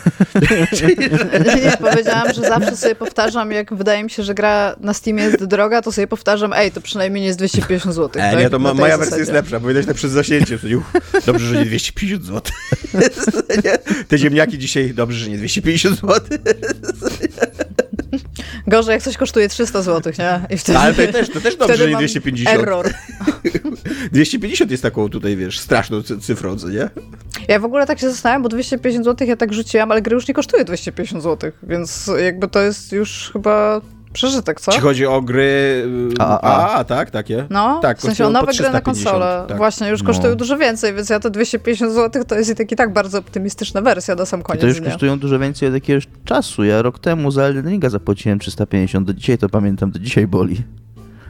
[1.56, 5.46] Nie, powiedziałam, że zawsze sobie powtarzam, jak wydaje mi się, że gra na Steamie jest
[5.46, 8.22] droga, to sobie powtarzam, ej, to przynajmniej nie jest 250 zł.
[8.22, 10.60] E, nie, to mo- moja wersja jest lepsza, powinnaś tak przez zasięcie.
[11.26, 12.42] Dobrze, że nie 250 zł.
[14.08, 16.38] Te ziemniaki dzisiaj, dobrze, że nie 250 zł.
[18.68, 20.56] Gorzej, jak coś kosztuje 300 zł, nie?
[20.56, 22.58] I wtedy, Ale to też, to też dobrze, że nie mam 250.
[22.60, 22.90] Error.
[24.12, 26.90] 250 jest taką tutaj, wiesz, straszną cy- cyfrą, nie?
[27.48, 30.28] Ja w ogóle tak się zastanawiam, bo 250 zł ja tak rzuciłam, ale gry już
[30.28, 33.82] nie kosztuje 250 zł, więc jakby to jest już chyba
[34.20, 34.72] przeżytek, co?
[34.72, 35.42] Jeśli chodzi o gry...
[36.12, 37.46] y, A, a, A, tak, takie.
[37.50, 38.52] No, tak, w sensie nowe gry na
[38.82, 39.46] 350, konsolę.
[39.48, 39.58] tak.
[39.58, 40.08] Właśnie, już No.
[40.08, 43.20] kosztują dużo więcej, więc ja to 250 zł to jest i tak, i tak bardzo
[43.20, 44.90] optymistyczna wersja na sam I koniec to już dnia.
[44.92, 46.64] kosztują dużo więcej od jakiegoś czasu.
[46.64, 50.62] Ja rok temu za Elden Ringa zapłaciłem 350, do dzisiaj to pamiętam, do dzisiaj boli.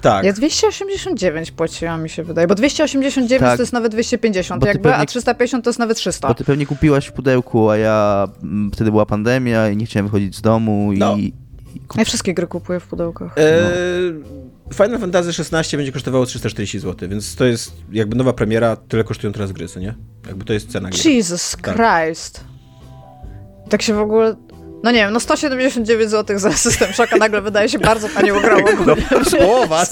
[0.01, 0.25] Tak.
[0.25, 3.57] Ja 289 płaciłam, mi się wydaje, bo 289 Tak.
[3.57, 6.27] to jest nawet 250 Bo ty jakby, a pewnie- 350 to jest nawet 300.
[6.27, 10.05] Bo ty pewnie kupiłaś w pudełku, a ja mm, wtedy była pandemia i nie chciałem
[10.07, 10.97] wychodzić z domu i...
[10.97, 11.17] No.
[11.17, 11.33] i
[11.97, 13.37] Ja wszystkie gry kupuję w pudełkach.
[13.37, 13.53] E,
[14.73, 19.33] Final Fantasy XVI będzie kosztowało 340 zł, więc to jest jakby nowa premiera, tyle kosztują
[19.33, 19.95] teraz gry, co nie?
[20.27, 21.11] Jakby to jest cena gry.
[21.13, 21.75] Jesus Tak.
[21.75, 22.43] Christ.
[23.69, 24.35] Tak się w ogóle...
[24.83, 28.57] No nie wiem, no 179 zł za system szoka nagle wydaje się bardzo tanio grą.
[28.87, 28.95] No,
[29.39, 29.83] połowa.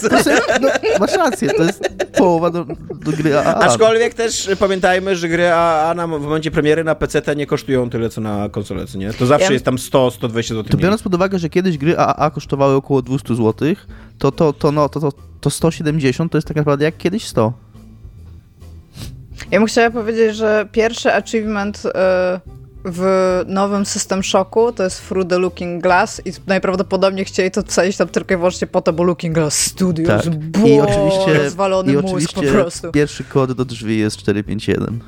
[0.61, 0.69] no,
[0.99, 2.65] masz rację, to jest połowa do,
[3.05, 3.59] do gry AAA.
[3.59, 8.09] Aczkolwiek też pamiętajmy, że gry AA na, w momencie premiery na PC nie kosztują tyle,
[8.09, 9.13] co na konsolę, nie?
[9.13, 10.63] To zawsze Ja- jest tam 100-120 zł.
[10.63, 13.75] To biorąc pod uwagę, że kiedyś gry AAA kosztowały około 200 zł,
[14.19, 17.53] to, to, to, no, to, to, to 170 to jest tak naprawdę jak kiedyś 100.
[19.51, 22.39] Ja bym chciała powiedzieć, że pierwszy achievement e,
[22.91, 27.97] w nowym System Shocku to jest Through the Looking Glass i najprawdopodobnie chcieli to wsadzić
[27.97, 30.35] tam tylko i wyłącznie po to, bo Looking Glass Studios, Tak.
[30.35, 32.91] bo I oczywiście, rozwalony i mózg oczywiście po prostu.
[32.91, 34.99] pierwszy kod do drzwi jest 451.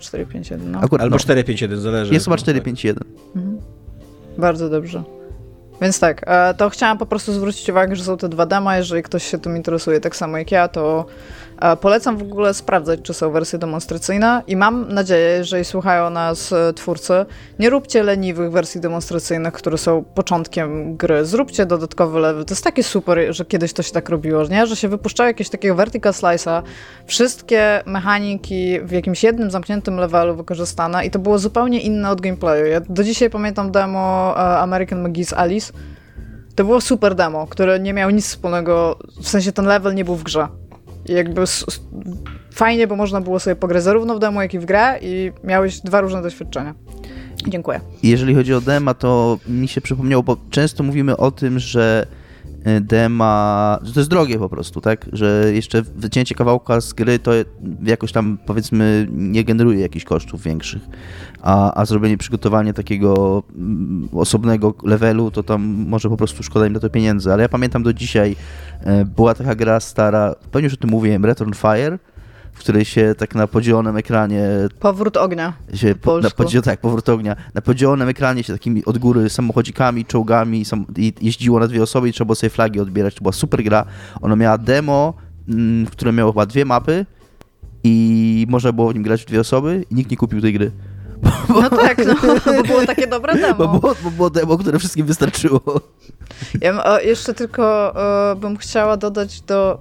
[0.00, 0.78] 0451, no.
[0.78, 2.14] Akurat, Albo no, 451, zależy.
[2.14, 2.44] jest chyba No, tak.
[2.44, 3.04] 451.
[4.38, 5.02] Bardzo dobrze.
[5.80, 8.76] Więc tak, e, to chciałam po prostu zwrócić uwagę, że są te dwa dema.
[8.76, 11.06] Jeżeli ktoś się tym interesuje tak samo jak ja, to
[11.80, 16.72] polecam w ogóle sprawdzać, czy są wersje demonstracyjne i mam nadzieję, jeżeli słuchają nas e,
[16.72, 17.26] twórcy,
[17.58, 21.24] nie róbcie leniwych wersji demonstracyjnych, które są początkiem gry.
[21.24, 22.44] Zróbcie dodatkowy level.
[22.44, 24.66] To jest takie super, że kiedyś to się tak robiło, nie?
[24.66, 26.62] że się wypuszczało jakiegoś takiego vertical slice'a,
[27.06, 32.66] wszystkie mechaniki w jakimś jednym zamkniętym levelu wykorzystane i to było zupełnie inne od gameplayu.
[32.66, 35.72] Ja do dzisiaj pamiętam demo e, American McGee's Alice.
[36.54, 40.16] To było super demo, które nie miało nic wspólnego, w sensie ten level nie był
[40.16, 40.48] w grze.
[41.08, 41.44] Jakby
[42.50, 45.80] fajnie, bo można było sobie pograć zarówno w demo, jak i w grę i miałeś
[45.80, 46.74] dwa różne doświadczenia.
[47.48, 47.80] Dziękuję.
[48.02, 52.06] Jeżeli chodzi o dema, to mi się przypomniało, bo często mówimy o tym, że
[52.80, 55.06] dema, że to jest drogie po prostu, tak?
[55.12, 57.32] Że jeszcze wycięcie kawałka z gry to
[57.82, 60.82] jakoś tam powiedzmy nie generuje jakichś kosztów większych,
[61.42, 66.72] a, a zrobienie przygotowania takiego mm, osobnego levelu to tam może po prostu szkoda im
[66.72, 67.32] na to pieniędzy.
[67.32, 68.36] Ale ja pamiętam do dzisiaj,
[69.00, 71.98] y, była taka gra stara, pewnie już o tym mówiłem, Return Fire,
[72.56, 74.48] w której się tak na podzielonym ekranie
[74.80, 75.52] Powrót ognia.
[75.74, 77.36] się po, na podzio, tak, powrót ognia.
[77.54, 82.08] Na podzielonym ekranie się takimi od góry samochodzikami, czołgami sam, i jeździło na dwie osoby
[82.08, 83.14] i trzeba było sobie flagi odbierać.
[83.14, 83.84] To była super gra.
[84.20, 85.14] Ona miała demo,
[85.48, 87.06] mm, w którym miało chyba dwie mapy
[87.84, 90.70] i można było w nim grać w dwie osoby i nikt nie kupił tej gry.
[91.48, 92.14] No tak, no,
[92.56, 93.78] bo było takie dobre Bo demo.
[93.78, 95.60] było, bo było demo, które wszystkim wystarczyło.
[96.60, 97.94] Ja jeszcze tylko
[98.32, 99.78] e, bym chciała dodać do...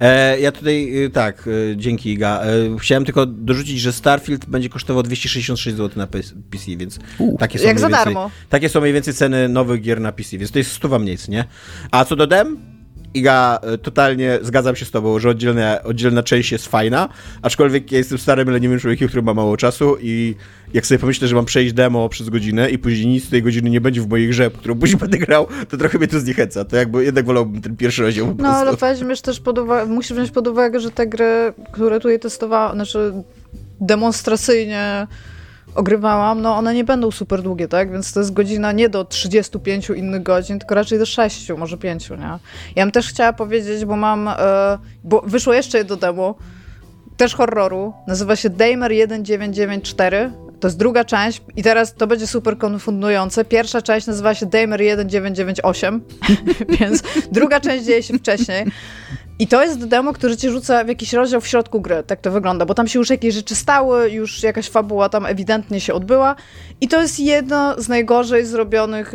[0.00, 2.42] E, ja tutaj, y, tak, y, dzięki Iga.
[2.42, 7.58] E, chciałem tylko dorzucić, że Starfield będzie kosztował 266 zł na PC, więc U, takie
[7.58, 8.30] są jak mniej za więcej, darmo.
[8.48, 11.32] Takie są mniej więcej ceny nowych gier na PC, więc to jest stuwa mniej, co
[11.32, 11.44] nie?
[11.90, 12.71] A co do dem,
[13.14, 17.08] Iga, e, totalnie zgadzam się z tobą, że oddzielna, oddzielna część jest fajna,
[17.42, 20.34] aczkolwiek ja jestem starym leniwym człowiekiem, który ma mało czasu i
[20.74, 23.70] jak sobie pomyślę, że mam przejść demo przez godzinę i później nic z tej godziny
[23.70, 26.64] nie będzie w mojej grze, którą później będę grał, to trochę mnie to zniechęca.
[26.64, 28.56] To jakby jednak wolałbym ten pierwszy rozdział po No prostu.
[28.60, 32.74] ale weźmiesz też pod uwagę, musisz wziąć pod uwagę, że te gry, które tutaj testowałam,
[32.74, 33.12] znaczy
[33.80, 35.06] demonstracyjnie
[35.74, 37.92] ogrywałam, no one nie będą super długie, tak?
[37.92, 42.10] Więc to jest godzina nie do 35 innych godzin, tylko raczej do 6, może 5,
[42.10, 42.38] nie?
[42.76, 44.34] Ja bym też chciała powiedzieć, bo mam, e,
[45.04, 46.34] bo wyszło jeszcze jedno demo,
[47.16, 52.58] też horroru, nazywa się Damer 1994, to jest druga część i teraz to będzie super
[52.58, 53.44] konfundujące.
[53.44, 56.02] Pierwsza część nazywa się Damer 1998,
[56.80, 58.64] więc druga część dzieje się wcześniej.
[59.42, 62.02] I to jest demo, który ci rzuca w jakiś rozdział w środku gry.
[62.06, 65.80] Tak to wygląda, bo tam się już jakieś rzeczy stały, już jakaś fabuła tam ewidentnie
[65.80, 66.36] się odbyła.
[66.80, 69.14] I to jest jedna z najgorzej zrobionych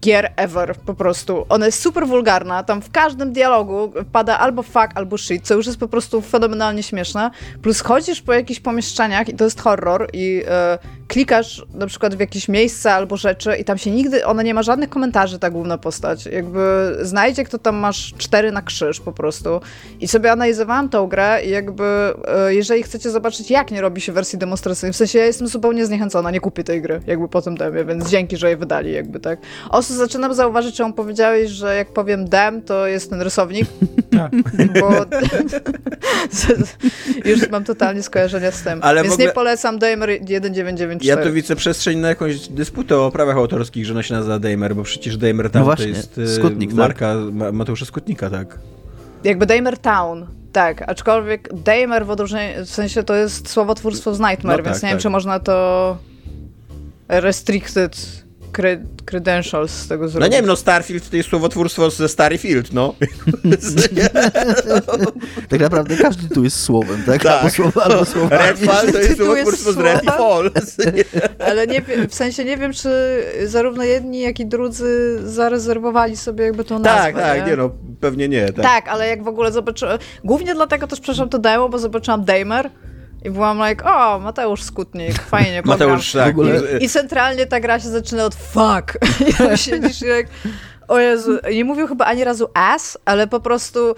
[0.00, 1.46] gier ever, po prostu.
[1.48, 5.66] Ona jest super wulgarna, tam w każdym dialogu pada albo fuck, albo shit, co już
[5.66, 7.30] jest po prostu fenomenalnie śmieszne.
[7.62, 12.20] Plus chodzisz po jakichś pomieszczeniach i to jest horror i e, klikasz na przykład w
[12.20, 15.78] jakieś miejsca albo rzeczy i tam się nigdy, ona nie ma żadnych komentarzy, ta główna
[15.78, 16.26] postać.
[16.26, 19.60] Jakby znajdzie, kto tam masz cztery na krzyż po prostu.
[20.00, 21.84] I sobie analizowałam tą grę i jakby
[22.28, 25.86] e, jeżeli chcecie zobaczyć, jak nie robi się wersji demonstracyjnej, w sensie ja jestem zupełnie
[25.86, 29.20] zniechęcona, nie kupię tej gry, jakby po tym demie, więc dzięki, że je wydali, jakby
[29.20, 29.38] tak.
[29.70, 33.66] Osu, zaczynam zauważyć, czemu powiedziałeś, że jak powiem dem, to jest ten rysownik,
[34.18, 34.32] Tak.
[34.80, 34.90] bo
[37.30, 38.78] już mam totalnie skojarzenia z tym.
[38.82, 40.10] Ale Więc ogóle- nie polecam Damer
[40.98, 41.20] 1994.
[41.20, 44.76] Ja to widzę przestrzeń na jakąś dysputę o prawach autorskich, że ona się nazywa Damer,
[44.76, 46.78] bo przecież Damer tam No właśnie, to jest e, Skutnik, tak?
[46.78, 48.58] marka Ma- Mateusza Skutnika, tak.
[49.24, 54.58] Jakby Damer Town, tak, aczkolwiek Damer w odróżnieniu, w sensie to jest słowotwórstwo z Nightmare,
[54.58, 55.02] No więc tak, nie wiem, tak.
[55.02, 55.96] czy można to
[57.08, 60.30] restricted cre- credentials z tego No zrobić.
[60.30, 62.94] nie wiem, no Starfield to jest słowotwórstwo ze Starfield, no.
[65.48, 67.22] Tak naprawdę każdy tu jest słowem, tak?
[67.22, 67.32] Tak.
[67.32, 68.38] Albo słowa, albo słowa.
[68.46, 70.18] Redfall to jest słowotwórstwo z Red i słowa.
[70.18, 70.50] Fall.
[71.48, 72.90] Ale nie wiem, w sensie nie wiem, czy
[73.46, 77.12] zarówno jedni, jak i drudzy zarezerwowali sobie jakby tą nazwę.
[77.12, 78.52] Tak, tak, nie no, pewnie nie.
[78.52, 78.64] Tak.
[78.64, 79.98] Tak, ale jak w ogóle zobaczyłam.
[80.24, 82.70] Głównie dlatego też przepraszam to demo, bo zobaczyłam Damer
[83.24, 85.62] i byłam like, o, Mateusz Skutnik, fajnie.
[85.64, 86.30] Mateusz, tak.
[86.30, 88.98] Ogóle- I centralnie ta gra się zaczyna od fuck.
[89.28, 90.26] I tam siedzisz i jak,
[90.88, 93.94] o Jezu, nie mówił chyba ani razu ass, ale po prostu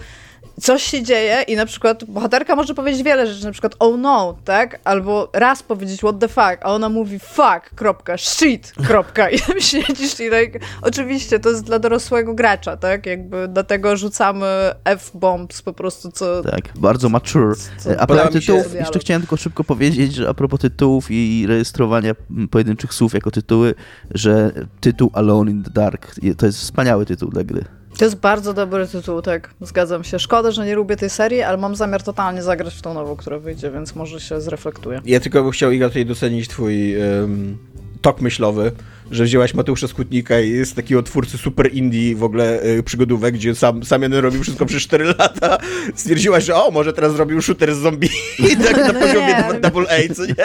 [0.61, 4.37] coś się dzieje i na przykład bohaterka może powiedzieć wiele rzeczy, na przykład oh no,
[4.45, 4.79] tak?
[4.83, 9.59] Albo raz powiedzieć what the fuck, a ona mówi fuck, kropka, shit, kropka i tam
[9.59, 13.05] siedzisz i like, oczywiście to jest dla dorosłego gracza, tak?
[13.05, 14.45] Jakby dlatego rzucamy
[14.85, 16.43] F-bombs po prostu, co...
[16.43, 17.55] Tak, bardzo mature.
[17.77, 22.13] Co- A propos tytułów, jeszcze chciałem tylko szybko powiedzieć, że a propos tytułów i rejestrowania
[22.51, 23.75] pojedynczych słów jako tytuły,
[24.11, 27.80] że tytuł Alone in the Dark to jest wspaniały tytuł dla gry.
[27.97, 30.19] To jest bardzo dobry tytuł, tak, zgadzam się.
[30.19, 33.39] Szkoda, że nie lubię tej serii, ale mam zamiar totalnie zagrać w tą nową, która
[33.39, 35.01] wyjdzie, więc może się zreflektuje.
[35.05, 37.57] Ja tylko bym chciał, Iga, tutaj docenić twój em,
[38.01, 38.71] tok myślowy,
[39.11, 43.55] że wzięłaś Mateusza Skutnika i jest takiego twórcy super indie w ogóle e, przygodówek, gdzie
[43.55, 45.57] sam, sam jeden robił wszystko przez 4 lata.
[45.95, 48.09] Stwierdziłaś, że o, może teraz zrobił shooter z zombie
[48.65, 49.43] tak na No poziomie nie.
[49.53, 50.35] dou- double A, co nie?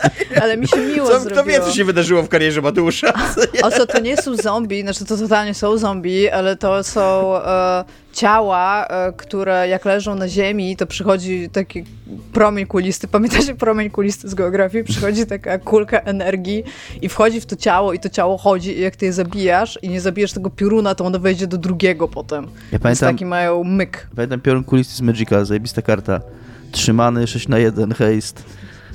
[0.42, 1.42] Ale mi się miło Co, zrobiło.
[1.42, 3.12] kto wie, co się wydarzyło w karierze Mateusza?
[3.34, 3.66] Co?
[3.66, 7.84] O co, to nie są zombie, znaczy to totalnie są zombie, ale to są e,
[8.14, 11.84] ciała, e, które jak leżą na ziemi, to przychodzi taki
[12.32, 13.08] promień kulisty.
[13.08, 14.84] Pamiętacie promień kulisty z geografii?
[14.84, 16.64] Przychodzi taka kulka energii
[17.02, 19.88] i wchodzi w to ciało i to ciało chodzi i jak ty je zabijasz i
[19.88, 22.44] nie zabijesz tego pioruna, to ono wejdzie do drugiego potem.
[22.44, 24.08] Ja Więc pamiętam, taki mają myk.
[24.16, 26.20] pamiętam piorun kulisty z Magica, zajebista karta.
[26.72, 28.42] Trzymany 6 na 1 haste.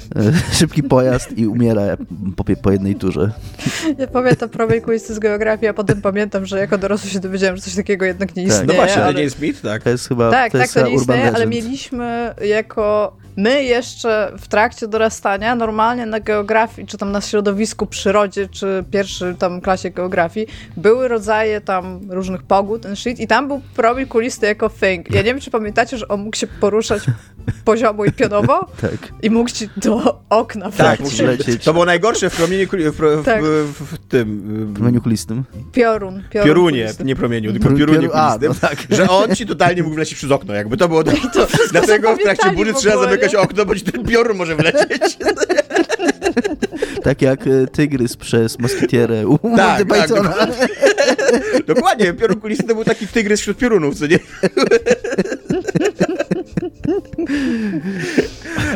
[0.60, 1.82] Szybki pojazd i umiera
[2.36, 3.32] po, po jednej turze.
[3.98, 7.62] Ja pamiętam promień kulisty z geografii, a potem pamiętam, że jako dorosły się dowiedziałem, że
[7.62, 8.52] coś takiego jednak nie Tak.
[8.52, 8.68] istnieje.
[8.68, 9.14] No właśnie, ale...
[9.14, 9.84] to nie jest mit, tak?
[9.84, 14.32] To jest chyba Tak, to tak, jest to nie istnieje, ale mieliśmy jako my jeszcze
[14.40, 19.90] w trakcie dorastania normalnie na geografii, czy tam na środowisku, przyrodzie, czy pierwszej tam klasie
[19.90, 20.48] geografii,
[20.78, 25.10] były rodzaje tam różnych pogód and shit i tam był promień kulisty jako thing.
[25.12, 27.04] Ja nie wiem, czy pamiętacie, że on mógł się poruszać
[27.66, 28.92] poziomo i pionowo Tak.
[29.22, 31.64] i mógł ci do okna Tak, musi lecieć.
[31.64, 33.44] To było najgorsze w promieniu, w, w, Tak.
[33.44, 34.42] w, w, w tym...
[34.66, 35.44] W promieniu kulistym.
[35.72, 37.04] Piorun, piorun Piorunie, kulisty.
[37.04, 38.98] nie promieniu, tylko Pior- piorunie pior- a, kulistym, no tak.
[38.98, 41.04] że on ci totalnie mógł wlecieć przez okno, jakby to było...
[41.06, 41.12] Do...
[41.72, 43.40] Dlatego w trakcie burzy trzeba zamykać nie?
[43.40, 45.18] okno, bo ci ten piorun może wlecieć.
[47.04, 50.48] Tak jak e, tygrys przez moskitierę u Tak, tak, Pythona.
[51.68, 54.20] Dokładnie, piorun kulisty to był taki tygrys wśród piorunów, co nie?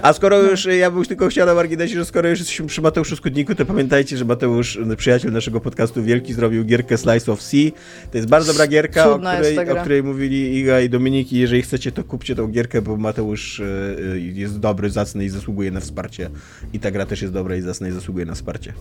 [0.04, 3.16] A skoro już, ja bym tylko chciał na marginesie, że skoro już jesteśmy przy Mateuszu
[3.16, 7.72] Skudniku, to pamiętajcie, że Mateusz, przyjaciel naszego podcastu Wielki, zrobił gierkę Slice of Sea.
[8.12, 11.40] To jest bardzo dobra gierka, o której, o której, mówili Iga i Dominiki.
[11.40, 13.66] Jeżeli chcecie, to kupcie tą gierkę, bo Mateusz e,
[14.20, 16.30] jest dobry, zacny i zasługuje na wsparcie.
[16.74, 18.74] I ta gra też jest dobra i zacna i zasługuje na wsparcie.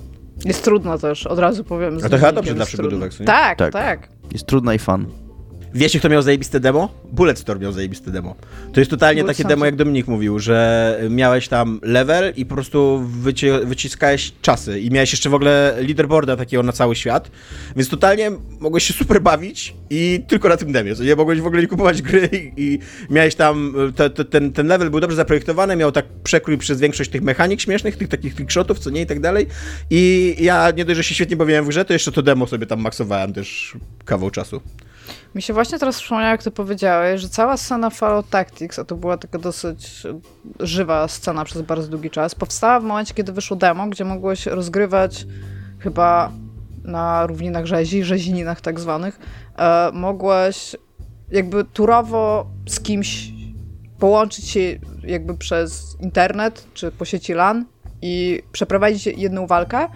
[0.44, 1.98] Jest trudna też, od razu powiem.
[2.04, 4.08] A to chyba dobrze dla przygodówek, tak, tak, tak.
[4.32, 5.06] Jest trudna i fan.
[5.74, 6.94] Wiecie, kto miał zajebiste demo?
[7.12, 8.36] Bulletstorm miał zajebiste demo.
[8.72, 13.04] To jest totalnie takie demo, jak Dominik mówił, że miałeś tam level i po prostu
[13.06, 17.30] wyci wyciskałeś czasy i miałeś jeszcze w ogóle leaderboarda takiego na cały świat,
[17.76, 21.16] więc totalnie mogłeś się super bawić i tylko na tym demie, nie?
[21.16, 22.78] Mogłeś w ogóle nie kupować gry i, i
[23.10, 27.10] miałeś tam, te, te, ten, ten level był dobrze zaprojektowany, miał tak przekrój przez większość
[27.10, 29.46] tych mechanik śmiesznych, tych takich trickshotów, co nie i tak dalej
[29.90, 32.66] i ja nie dość, że się świetnie bawiłem w grze, to jeszcze to demo sobie
[32.66, 34.60] tam maksowałem też kawał czasu.
[35.34, 38.96] Mi się właśnie teraz przypomniało, jak ty powiedziałeś, że cała scena Fallout Tactics, a to
[38.96, 40.02] była taka dosyć
[40.60, 45.26] żywa scena przez bardzo długi czas, powstała w momencie, kiedy wyszło demo, gdzie mogłeś rozgrywać
[45.78, 46.32] chyba
[46.84, 49.18] na równinach rzezi, rzezininach tak zwanych,
[49.56, 50.76] e, mogłeś
[51.30, 53.32] jakby turowo z kimś
[53.98, 57.64] połączyć się jakby przez internet czy po sieci LAN
[58.02, 59.88] i przeprowadzić jedną walkę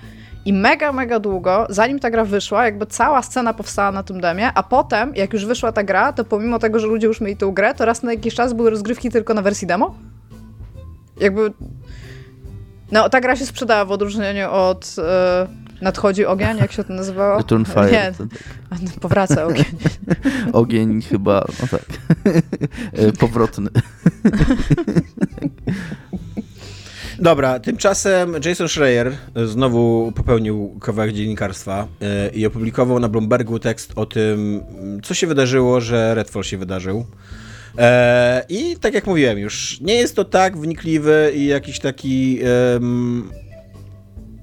[0.47, 4.53] i mega, mega długo, zanim ta gra wyszła, jakby cała scena powstała na tym demie,
[4.55, 7.51] a potem, jak już wyszła ta gra, to pomimo tego, że ludzie już mieli tę
[7.55, 9.95] grę, to raz na jakiś czas były rozgrywki tylko na wersji demo.
[11.21, 11.53] Jakby...
[12.93, 14.97] No, ta gra się sprzedała w odróżnieniu od...
[14.97, 15.67] Yy...
[15.81, 17.39] Nadchodzi ogień, jak się to nazywało?
[17.39, 17.91] Return Fire.
[17.93, 18.13] Nie,
[19.01, 19.65] powraca ogień.
[20.53, 21.85] ogień chyba, no tak,
[22.93, 23.71] e, powrotny.
[27.19, 29.13] Dobra, tymczasem Jason Schreier
[29.45, 34.63] znowu popełnił kawałek dziennikarstwa yy, i opublikował na Bloombergu tekst o tym,
[35.03, 37.07] co się wydarzyło, że Redfall się wydarzył.
[37.79, 42.41] E, I tak jak mówiłem już, nie jest to tak wnikliwy i jakiś taki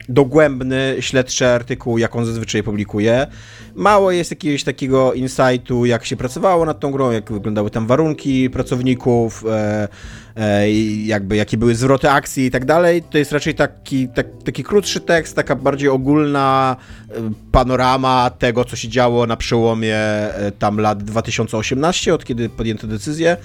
[0.10, 3.28] dogłębny, śledczy artykuł, jak on zazwyczaj publikuje.
[3.76, 8.50] Mało jest jakiegoś takiego insightu, jak się pracowało nad tą grą, jak wyglądały tam warunki
[8.50, 9.88] pracowników, e,
[10.36, 10.72] e,
[11.06, 13.04] jakby jakie były zwroty akcji i tak dalej.
[13.04, 16.76] To jest raczej taki, tak, taki krótszy tekst, taka bardziej ogólna
[17.10, 17.14] e,
[17.52, 23.38] panorama tego, co się działo na przełomie e, tam lat 2018, od kiedy podjęto decyzję,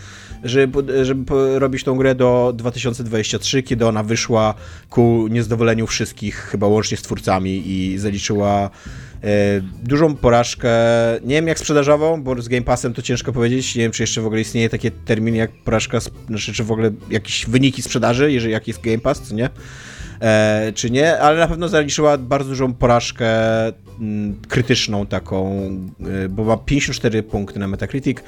[0.44, 4.54] żeby, żeby robić tą grę do 2023, kiedy ona wyszła
[4.90, 8.70] ku niezadowoleniu wszystkich, chyba łącznie z twórcami i zaliczyła
[9.24, 10.70] E, dużą porażkę,
[11.24, 14.20] nie wiem jak sprzedażową, bo z Game Passem to ciężko powiedzieć, nie wiem czy jeszcze
[14.20, 18.52] w ogóle istnieje takie termin jak porażka, znaczy czy w ogóle jakieś wyniki sprzedaży, jeżeli
[18.52, 19.50] jak jest Game Pass, czy nie,
[20.20, 23.28] e, czy nie, ale na pewno zaliczyła bardzo dużą porażkę
[24.00, 25.60] Mm, krytyczną taką,
[26.24, 28.18] y, bo ma 54 punkty na Metacritic,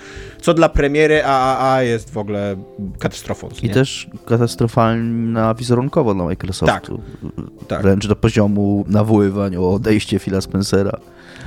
[0.40, 2.56] co dla premiery AAA jest w ogóle
[2.98, 3.48] katastrofą.
[3.62, 3.74] I nie?
[3.74, 7.00] też katastrofalna wizerunkowo dla Microsoftu.
[7.22, 7.82] Tak, tak.
[7.82, 11.00] Wręcz do poziomu nawoływań o odejście Phila Spencera.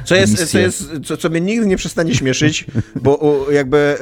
[0.06, 2.66] Co jest, co, jest co, co mnie nigdy nie przestanie śmieszyć,
[3.02, 3.98] bo jakby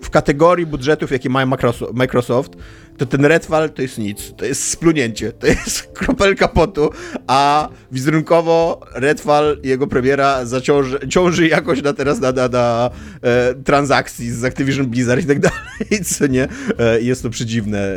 [0.00, 1.46] w, w kategorii budżetów, jakie ma
[1.92, 2.56] Microsoft,
[2.98, 4.34] to ten Redfall to jest nic.
[4.36, 5.32] To jest splunięcie.
[5.32, 6.90] To jest kropelka potu,
[7.26, 12.90] a wizerunkowo Redfall i jego premiera zaciąży, ciąży jakoś na teraz na, na, na
[13.22, 16.48] e, transakcji z Activision Blizzard i tak dalej, co nie?
[16.78, 17.96] E, jest to przedziwne e,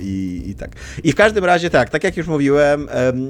[0.00, 0.70] i, i, tak.
[1.04, 2.88] I w każdym razie tak, tak jak już mówiłem,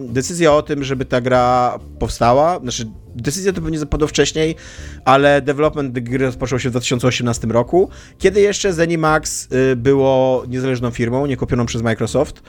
[0.08, 4.56] decyzja o tym, żeby ta gra powstała, znaczy decyzja to pewnie zapadła wcześniej,
[5.04, 7.88] ale development gry rozpoczął się w 2018 roku,
[8.18, 12.42] kiedy jeszcze Zenimax y, było niezależną firmą, nie kupioną przez Microsoft.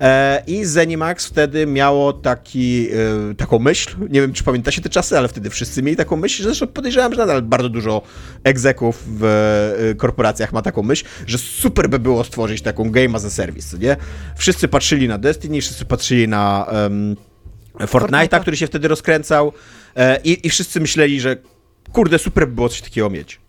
[0.00, 2.88] E, I Zenimax wtedy miało taki,
[3.30, 6.42] y, taką myśl, nie wiem czy pamiętacie te czasy, ale wtedy wszyscy mieli taką myśl,
[6.42, 8.02] zresztą podejrzewam, że nadal bardzo dużo
[8.44, 9.24] egzeków w
[9.92, 13.78] y, korporacjach ma taką myśl, że super by było stworzyć taką game as a service,
[13.78, 13.96] nie?
[14.36, 17.16] Wszyscy patrzyli na Destiny, wszyscy patrzyli na um,
[17.78, 19.52] Fortnite'a, który się wtedy rozkręcał
[19.96, 21.36] e, i, i wszyscy myśleli, że
[21.92, 23.41] kurde, super by było coś takiego mieć.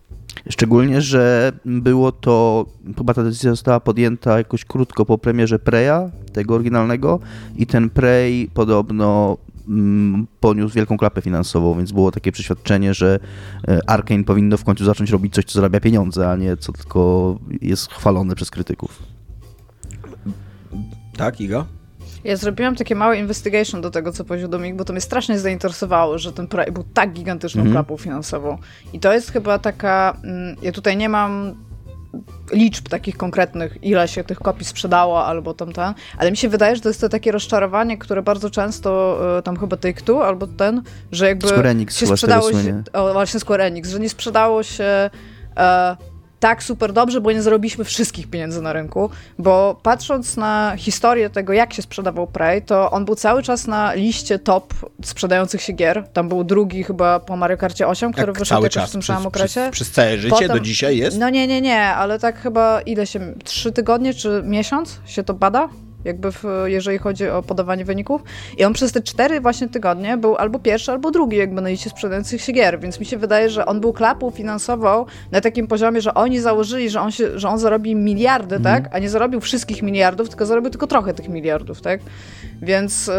[0.50, 2.66] Szczególnie, że było to,
[2.98, 7.20] chyba ta decyzja została podjęta jakoś krótko po premierze Preya, tego oryginalnego,
[7.56, 13.20] i ten Prey podobno mm, poniósł wielką klapę finansową, więc było takie przeświadczenie, że
[13.68, 17.40] e, Arkane powinno w końcu zacząć robić coś, co zarabia pieniądze, a nie co tylko
[17.62, 19.04] jest chwalone przez krytyków.
[21.18, 21.66] Tak, Iga?
[22.24, 26.18] Ja zrobiłam takie małe investigation do tego, co powiedział Dominik, bo to mnie strasznie zainteresowało,
[26.18, 28.58] że ten projekt był tak gigantyczną mm klapą finansową.
[28.94, 30.18] I to jest chyba taka...
[30.24, 31.56] Mm, ja tutaj nie mam
[32.52, 36.76] liczb takich konkretnych, ile się tych kopii sprzedało albo tam ten, ale mi się wydaje,
[36.76, 40.82] że to jest to takie rozczarowanie, które bardzo często e, tam chyba Take-Two albo ten,
[41.12, 45.10] że jakby Square Enix się sprzedało się, o, właśnie Square Enix, że nie sprzedało się
[45.58, 45.98] e,
[46.44, 51.54] tak super dobrze, bo nie zarobiliśmy wszystkich pieniędzy na rynku, bo patrząc na historię tego,
[51.54, 54.74] jak się sprzedawał Prey, to on był cały czas na liście top
[55.04, 56.08] sprzedających się gier.
[56.14, 59.02] Tam był drugi chyba po Mario Karcie 8, który Jak wyszedł cały czas, w tym
[59.02, 59.48] przez, samym okresie.
[59.48, 61.18] Przez, przez całe życie Potem- do dzisiaj jest?
[61.18, 65.34] No nie, nie, nie, ale tak chyba ile się, trzy tygodnie czy miesiąc się to
[65.34, 65.70] bada?
[66.06, 68.24] Jakby w, jeżeli chodzi o podawanie wyników.
[68.58, 71.90] I on przez te cztery właśnie tygodnie był albo pierwszy, albo drugi jakby na liście
[71.90, 76.02] sprzedających się gier, więc mi się wydaje, że on był klapą finansował na takim poziomie,
[76.02, 78.84] że oni założyli, że on, się, że on zarobi miliardy, Mhm.
[78.84, 78.96] tak?
[78.96, 82.00] A nie zarobił wszystkich miliardów, tylko zarobił tylko trochę tych miliardów, tak?
[82.62, 83.08] Więc...
[83.08, 83.12] y,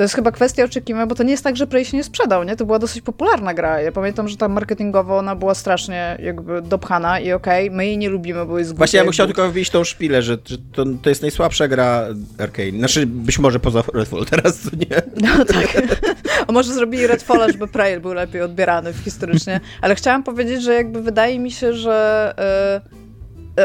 [0.00, 2.44] to jest chyba kwestia oczekiwań, bo to nie jest tak, że Prey się nie sprzedał,
[2.44, 2.56] nie?
[2.56, 3.80] To była dosyć popularna gra.
[3.80, 8.08] Ja pamiętam, że tam marketingowo ona była strasznie jakby dopchana i okej, my jej nie
[8.08, 11.08] lubimy, bo jest Właśnie ja bym chciał tylko wbić tą szpilę, że, że to, to
[11.08, 12.06] jest najsłabsza gra
[12.38, 12.78] Arcane.
[12.78, 15.02] Znaczy, być może poza Redfall teraz, nie.
[15.28, 15.82] No tak.
[16.48, 19.60] A może zrobili Redfalla, żeby Prey był lepiej odbierany historycznie.
[19.80, 22.34] Ale chciałam powiedzieć, że jakby wydaje mi się, że
[22.86, 22.99] e,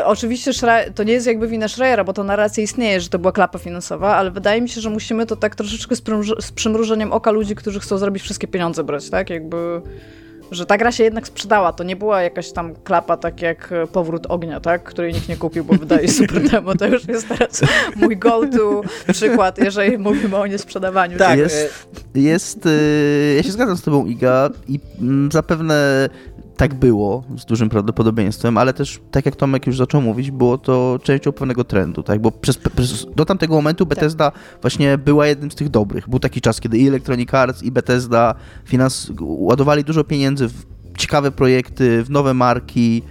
[0.06, 3.32] oczywiście Schreier, to nie jest jakby wina Schreiera, bo to narracja istnieje, że to była
[3.32, 7.14] klapa finansowa, ale wydaje mi się, że musimy to tak troszeczkę z, przymruż- z przymrużeniem
[7.14, 9.30] oka ludzi, którzy chcą zrobić wszystkie pieniądze brać, tak?
[9.30, 9.82] Jakby
[10.52, 11.74] że ta gra się jednak sprzedała.
[11.74, 14.84] To nie była jakaś tam klapa, tak jak e, Powrót Ognia, tak?
[14.84, 16.76] Której nikt nie kupił, bo wydaje super demo.
[16.76, 17.62] To już jest teraz
[17.96, 18.82] mój go-to
[19.14, 21.18] przykład, jeżeli mówimy o niesprzedawaniu.
[21.18, 26.10] Tak, jest, jest y, ja się zgadzam z tobą, Iga, i mm, zapewne
[26.58, 31.00] tak było, z dużym prawdopodobieństwem, ale też, tak jak Tomek już zaczął mówić, było to
[31.04, 34.32] częścią pewnego trendu, tak, bo przez, przez, do tamtego momentu Bethesda
[34.62, 36.10] właśnie była jednym z tych dobrych.
[36.10, 38.36] Był taki czas, kiedy i Electronic Arts, i Bethesda
[38.66, 40.66] finans, ładowali dużo pieniędzy w
[40.98, 43.02] ciekawe projekty, w nowe marki,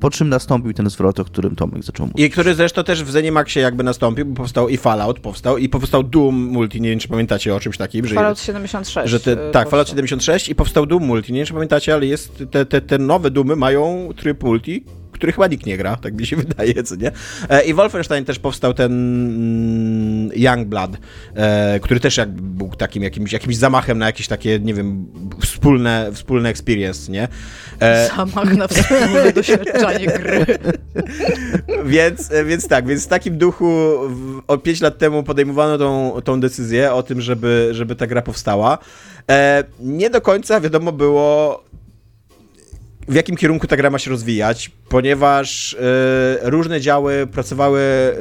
[0.00, 2.26] po czym nastąpił ten zwrot, o którym Tomek zaczął mówić.
[2.26, 6.02] I który zresztą też w Zenimaxie jakby nastąpił, bo powstał i Fallout powstał, i powstał
[6.02, 8.14] Doom Multi, nie wiem czy pamiętacie o czymś takim, że...
[8.14, 9.10] Fallout 76.
[9.10, 9.70] że te, e, tak, powstał.
[9.70, 11.32] Fallout 76 i powstał Doom Multi.
[11.32, 14.84] Nie wiem, czy pamiętacie, ale jest te, te, te nowe Doomy mają tryb multi,
[15.20, 17.12] który chyba nikt nie gra, tak mi się wydaje, co nie?
[17.48, 20.90] E, I Wolfenstein też powstał ten mm, Youngblood,
[21.34, 25.06] e, który też jakby był takim jakimś, jakimś zamachem na jakieś takie, nie wiem,
[25.40, 27.28] wspólne, wspólne experience, nie?
[27.80, 30.46] E, Zamach na wspólne doświadczenie gry.
[31.84, 33.66] więc, więc tak, więc w takim duchu
[34.08, 38.22] w, o 5 lat temu podejmowano tą, tą decyzję o tym, żeby, żeby ta gra
[38.22, 38.78] powstała.
[39.80, 41.64] Nie do końca wiadomo było,
[43.08, 48.16] w jakim kierunku ta gra ma się rozwijać, ponieważ e, różne działy pracowały e,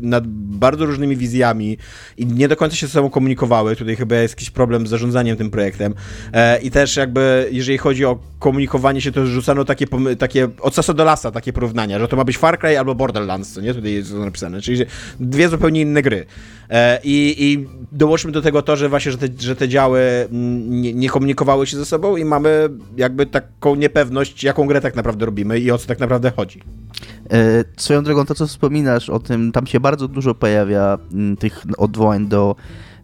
[0.00, 1.78] nad bardzo różnymi wizjami
[2.16, 3.76] i nie do końca się ze sobą komunikowały.
[3.76, 5.94] Tutaj chyba jest jakiś problem z zarządzaniem tym projektem.
[6.32, 9.86] E, I też jakby, jeżeli chodzi o komunikowanie się, to rzucano takie,
[10.18, 13.52] takie od sasa do lasa takie porównania, że to ma być Far Cry albo Borderlands,
[13.52, 13.74] co nie?
[13.74, 14.84] Tutaj jest napisane, czyli
[15.20, 16.26] dwie zupełnie inne gry.
[16.70, 20.80] E, I, i dołączmy do tego to, że właśnie, że te, że te działy mm,
[20.80, 25.26] nie, nie komunikowały się ze sobą i mamy jakby taką niepewność, jaką grę tak naprawdę
[25.26, 26.62] robimy i o co tak naprawdę chodzi.
[27.30, 31.62] E, Swoją drogą, to co wspominasz o tym, tam się bardzo dużo pojawia m, tych
[31.78, 32.56] odwołań do,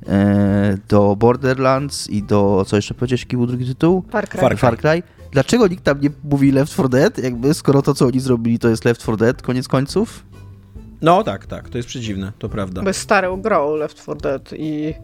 [0.09, 4.05] e, do Borderlands i do, co jeszcze powiedziałeś, jaki był drugi tytuł?
[4.11, 4.41] Far Cry.
[4.41, 4.59] Far Cry.
[4.59, 5.03] Far Cry.
[5.33, 8.69] Dlaczego nikt tam nie mówi Left 4 Dead, jakby, skoro to, co oni zrobili, to
[8.69, 10.25] jest Left 4 Dead, koniec końców?
[11.03, 12.83] No tak, tak, to jest przedziwne, to prawda.
[12.83, 14.95] Bo jest starą grą Left 4 Dead i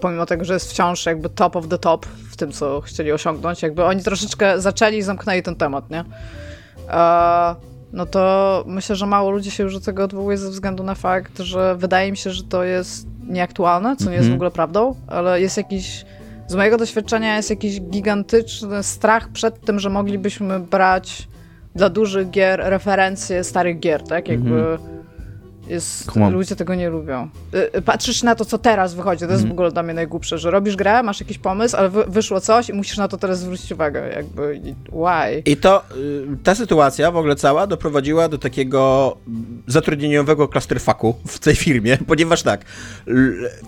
[0.00, 3.62] pomimo tego, że jest wciąż jakby top of the top w tym, co chcieli osiągnąć,
[3.62, 6.04] jakby oni troszeczkę zaczęli i zamknęli ten temat, nie?
[6.90, 7.54] E,
[7.92, 11.38] no to myślę, że mało ludzi się już do tego odwołuje ze względu na fakt,
[11.38, 14.34] że wydaje mi się, że to jest nieaktualne, co nie jest w Mhm.
[14.34, 16.04] ogóle prawdą, ale jest jakiś,
[16.46, 21.28] z mojego doświadczenia jest jakiś gigantyczny strach przed tym, że moglibyśmy brać
[21.74, 24.28] dla dużych gier referencje starych gier, tak?
[24.28, 25.01] Jakby Mhm.
[25.66, 26.32] Jest, Kumam.
[26.32, 27.28] ludzie tego nie lubią.
[27.54, 30.38] Y, y, Patrzysz na to, co teraz wychodzi, to jest w ogóle dla mnie najgłupsze,
[30.38, 33.40] że robisz grę, masz jakiś pomysł, ale wy, wyszło coś i musisz na to teraz
[33.40, 35.42] zwrócić uwagę, jakby why?
[35.44, 41.38] I to, y, ta sytuacja w ogóle cała doprowadziła do takiego mm, zatrudnieniowego clusterfucku w
[41.38, 42.64] tej firmie, ponieważ tak,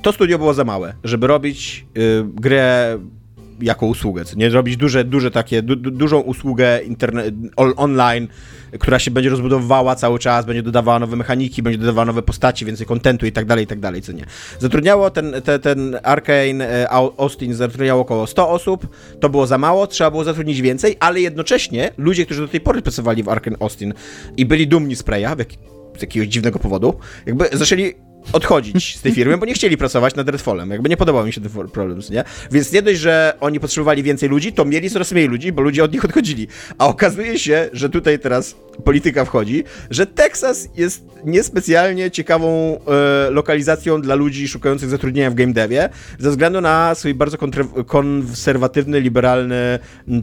[0.03, 1.87] to studio było za małe, żeby robić
[2.25, 2.99] grę
[3.61, 8.29] jako usługę, co nie robić duże, duże takie, du, du, dużą usługę interne- on, online,
[8.79, 12.87] która się będzie rozbudowywała cały czas, będzie dodawała nowe mechaniki, będzie dodawała nowe postaci, więcej
[12.87, 14.25] kontentu i tak dalej, i tak dalej, co nie.
[14.59, 18.89] Zatrudniało ten, te, ten Arkane e, Au- Austin zatrudniało około 100 osób,
[19.21, 22.83] to było za mało, trzeba było zatrudnić więcej, ale jednocześnie ludzie, którzy do tej pory
[22.83, 23.95] pracowali w Arkane Austin
[24.37, 25.29] i byli dumni z Preya,
[25.99, 26.95] z jakiegoś dziwnego powodu,
[27.27, 27.95] jakby zaczęli
[28.33, 30.71] odchodzić z tej firmy, bo nie chcieli pracować nad Redfallem.
[30.71, 32.25] Jakby nie podobał mi się ten problem, nie?
[32.51, 35.85] Więc nie dość, że oni potrzebowali więcej ludzi, to mieli coraz mniej ludzi, bo ludzie
[35.85, 36.49] od nich odchodzili.
[36.79, 44.01] A okazuje się, że tutaj teraz polityka wchodzi, że Teksas jest niespecjalnie ciekawą e, lokalizacją
[44.01, 47.39] dla ludzi szukających zatrudnienia w game devie, ze względu na swój bardzo
[47.87, 49.79] konserwatywny, liberalny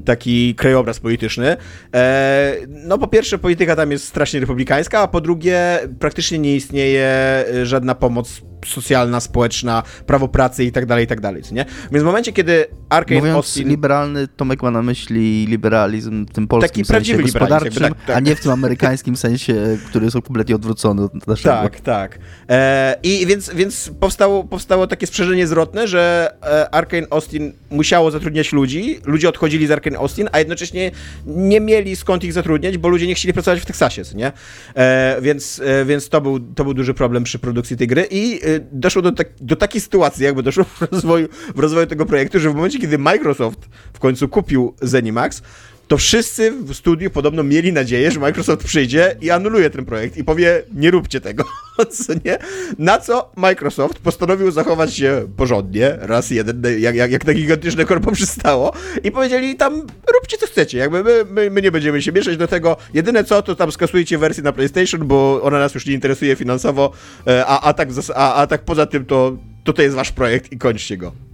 [0.06, 1.58] taki krajobraz polityczny.
[1.94, 7.06] E, no po pierwsze polityka tam jest strasznie republikańska, a po drugie praktycznie nie istnieje
[7.08, 11.66] e, żadna pomoc socjalna, społeczna, prawo pracy i tak dalej, i tak dalej, nie?
[11.92, 13.70] Więc w momencie, kiedy Arkane Mówiąc Austin...
[13.70, 18.18] liberalny, Tomek ma na myśli liberalizm w tym polskim Taki sensie gospodarczym, tak, tak.
[18.18, 21.56] a nie w tym amerykańskim sensie, który jest kompletnie odwrócony od naszego.
[21.56, 22.20] Tak, tak.
[22.50, 28.54] E, I więc, więc powstało, powstało takie sprzężenie zwrotne, że e, Arkane Austin musiało zatrudniać
[28.54, 30.92] ludzi, ludzie odchodzili z Arkane Austin, a jednocześnie
[31.26, 34.32] nie mieli skąd ich zatrudniać, bo ludzie nie chcieli pracować w Teksasie, nie?
[34.76, 38.40] E, więc e, więc to, był, to był duży problem przy produkcji tej gry i
[38.72, 42.50] doszło do, tak, do takiej sytuacji, jakby doszło w rozwoju, w rozwoju tego projektu, że
[42.50, 43.60] w momencie, kiedy Microsoft
[43.94, 45.42] w końcu kupił Zenimax,
[45.88, 50.24] to wszyscy w studiu podobno mieli nadzieję, że Microsoft przyjdzie i anuluje ten projekt i
[50.24, 51.44] powie, nie róbcie tego,
[51.90, 52.38] co nie?
[52.80, 58.12] Na co Microsoft postanowił zachować się porządnie, raz jeden, jak, jak, jak na gigantyczne korpo
[58.12, 59.82] przystało i powiedzieli tam,
[60.14, 63.42] róbcie co chcecie, jakby my, my, my nie będziemy się mieszać do tego, jedyne co,
[63.42, 66.92] to tam skasujcie wersję na PlayStation, bo ona nas już nie interesuje finansowo,
[67.28, 70.52] e, a, a, tak, a, a tak poza tym to, to to jest wasz projekt
[70.52, 71.31] i kończcie go.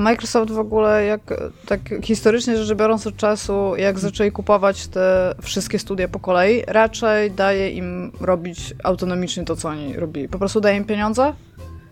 [0.00, 1.20] Microsoft w ogóle, jak
[1.66, 7.30] tak historycznie rzecz biorąc od czasu, jak zaczęli kupować te wszystkie studia po kolei, raczej
[7.30, 10.28] daje im robić autonomicznie to, co oni robili.
[10.28, 11.32] Po prostu daje im pieniądze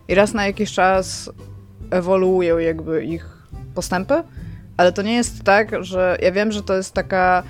[0.07, 1.29] i raz na jakiś czas
[1.91, 4.23] ewoluują jakby ich postępy,
[4.77, 7.43] ale to nie jest tak, że ja wiem, że to jest taka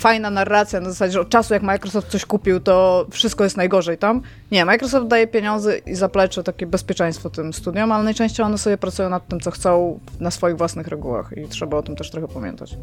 [0.00, 3.98] fajna narracja na zasadzie, że od czasu jak Microsoft coś kupił, to wszystko jest najgorzej
[3.98, 4.22] tam.
[4.50, 9.08] Nie, Microsoft daje pieniądze i zaplecze takie bezpieczeństwo tym studiom, ale najczęściej one sobie pracują
[9.08, 12.76] nad tym, co chcą na swoich własnych regułach i trzeba o tym też trochę pamiętać.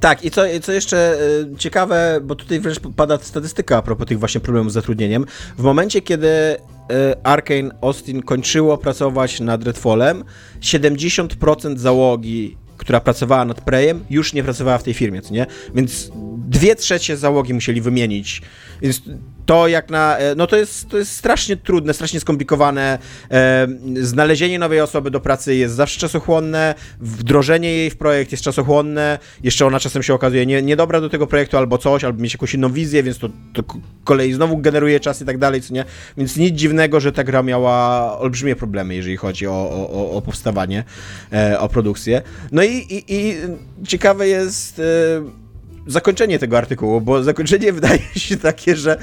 [0.00, 1.18] Tak, i co, co jeszcze
[1.54, 5.26] y, ciekawe, bo tutaj wręcz pada statystyka a propos tych właśnie problemów z zatrudnieniem.
[5.58, 6.56] W momencie, kiedy y,
[7.22, 10.24] Arkane Austin kończyło pracować nad Redfallem,
[10.60, 15.46] 70% załogi która pracowała nad Prejem, już nie pracowała w tej firmie, co nie?
[15.74, 16.10] Więc
[16.48, 18.42] dwie trzecie załogi musieli wymienić.
[18.82, 19.02] Więc
[19.46, 20.18] to jak na.
[20.18, 22.98] E, no to jest, to jest strasznie trudne, strasznie skomplikowane.
[23.30, 23.68] E,
[24.00, 29.18] znalezienie nowej osoby do pracy jest zawsze czasochłonne, wdrożenie jej w projekt jest czasochłonne.
[29.42, 32.54] Jeszcze ona czasem się okazuje nie, niedobra do tego projektu albo coś, albo mieć jakąś
[32.54, 33.62] inną wizję, więc to, to
[34.04, 35.84] kolei znowu generuje czas i tak dalej, co nie?
[36.16, 40.84] Więc nic dziwnego, że ta gra miała olbrzymie problemy, jeżeli chodzi o, o, o powstawanie,
[41.32, 42.22] e, o produkcję.
[42.52, 43.36] No i, i, i
[43.86, 44.80] ciekawe jest.
[45.86, 48.98] Zakończenie tego artykułu, bo zakończenie wydaje się takie, że,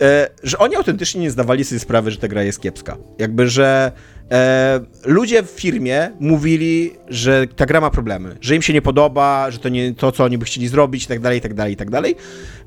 [0.00, 2.96] e, że oni autentycznie nie zdawali sobie sprawy, że ta gra jest kiepska.
[3.18, 3.92] Jakby, że
[4.30, 9.50] e, ludzie w firmie mówili, że ta gra ma problemy, że im się nie podoba,
[9.50, 12.16] że to nie to, co oni by chcieli zrobić tak dalej, tak dalej, tak dalej.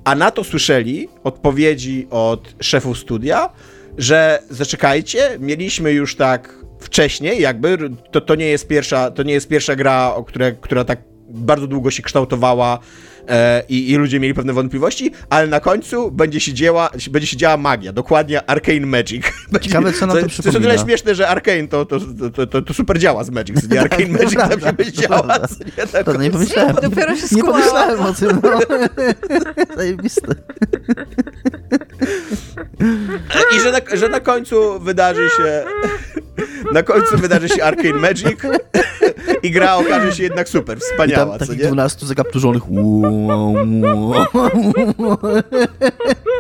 [0.04, 3.50] A na to słyszeli odpowiedzi od szefów studia,
[3.98, 7.78] że zaczekajcie, mieliśmy już tak wcześniej, jakby
[8.12, 11.68] to, to nie jest pierwsza, to nie jest pierwsza gra, o które, która tak bardzo
[11.68, 12.80] długo się kształtowała
[13.30, 17.38] e, i, i, ludzie mieli pewne wątpliwości, ale na końcu będzie się, dzieła, będzie się
[17.38, 19.24] działa magia, dokładnie Arcane Magic.
[19.62, 20.52] Ciekawe, co na to, to przypomina.
[20.54, 22.00] To jest o tyle śmieszne, że Arcane to, to,
[22.36, 25.40] to, to, to super działa z Magic, nie Arcane Magic tam się będzie działa.
[25.78, 26.76] Nie, tak to nie pomyślałem.
[26.82, 28.60] Dopiero się Nie pomyślałem o tym, no.
[29.78, 30.36] Zajebiste.
[33.58, 35.64] I że na, że na końcu wydarzy się
[36.74, 38.38] na końcu wydarzy się Arcane Magic
[39.44, 41.64] i gra okaże się jednak super, wspaniała, I tam co nie?
[41.64, 42.64] 12 zakapturzonych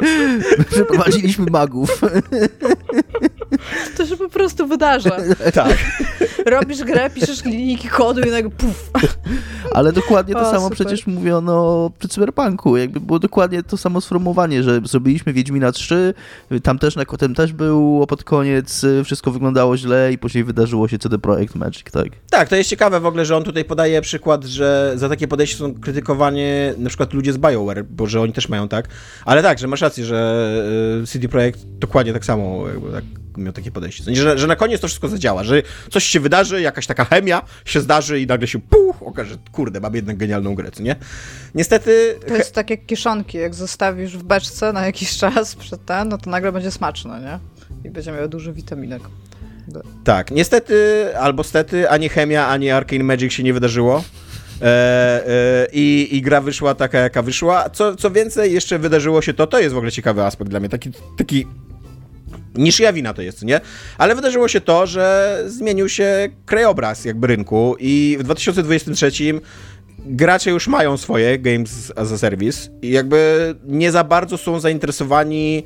[0.71, 2.01] Przeprowadziliśmy magów.
[3.97, 5.17] To się po prostu wydarza.
[5.53, 5.77] Tak.
[6.45, 8.91] Robisz grę, piszesz linijki kodu i nagle puf.
[9.73, 10.75] Ale dokładnie to O, samo super.
[10.75, 12.77] przecież mówiono przy Cyberpunku.
[12.77, 16.13] Jakby było dokładnie to samo sformułowanie, że zrobiliśmy Wiedźmina 3,
[16.63, 20.87] tam też, na, tam też było pod koniec, y, wszystko wyglądało źle i później wydarzyło
[20.87, 22.07] się CD Projekt Magic, tak?
[22.29, 25.57] Tak, to jest ciekawe w ogóle, że on tutaj podaje przykład, że za takie podejście
[25.57, 26.43] są krytykowani
[26.77, 28.87] na przykład ludzie z BioWare, bo że oni też mają tak.
[29.25, 30.47] Ale tak, że masz rację, że
[31.03, 33.03] y, CD Projekt dokładnie tak samo jakby tak
[33.37, 34.15] miał takie podejście.
[34.15, 37.81] Że, że na koniec to wszystko zadziała, że coś się wydarzy, jakaś taka chemia się
[37.81, 40.95] zdarzy i nagle się puch, okaże, kurde, mam jednak genialną grę, nie?
[41.55, 42.19] Niestety...
[42.27, 46.17] To jest tak jak kiszonki, jak zostawisz w beczce na jakiś czas przed ten, no
[46.17, 47.39] to nagle będzie smaczne, nie?
[47.89, 49.01] I będzie miało dużo witaminek.
[50.03, 54.03] Tak, niestety, albo stety, ani chemia, ani Arcane Magic się nie wydarzyło.
[54.63, 57.69] E, e, i, I gra wyszła taka, jaka wyszła.
[57.69, 60.69] Co, co więcej, jeszcze wydarzyło się to, to jest w ogóle ciekawy aspekt dla mnie,
[60.69, 61.47] taki, taki
[62.55, 63.61] niż ja wina to jest, nie?
[63.97, 69.11] Ale wydarzyło się to, że zmienił się krajobraz jakby rynku i w 2023
[70.05, 75.63] gracze już mają swoje Games as a Service i jakby nie za bardzo są zainteresowani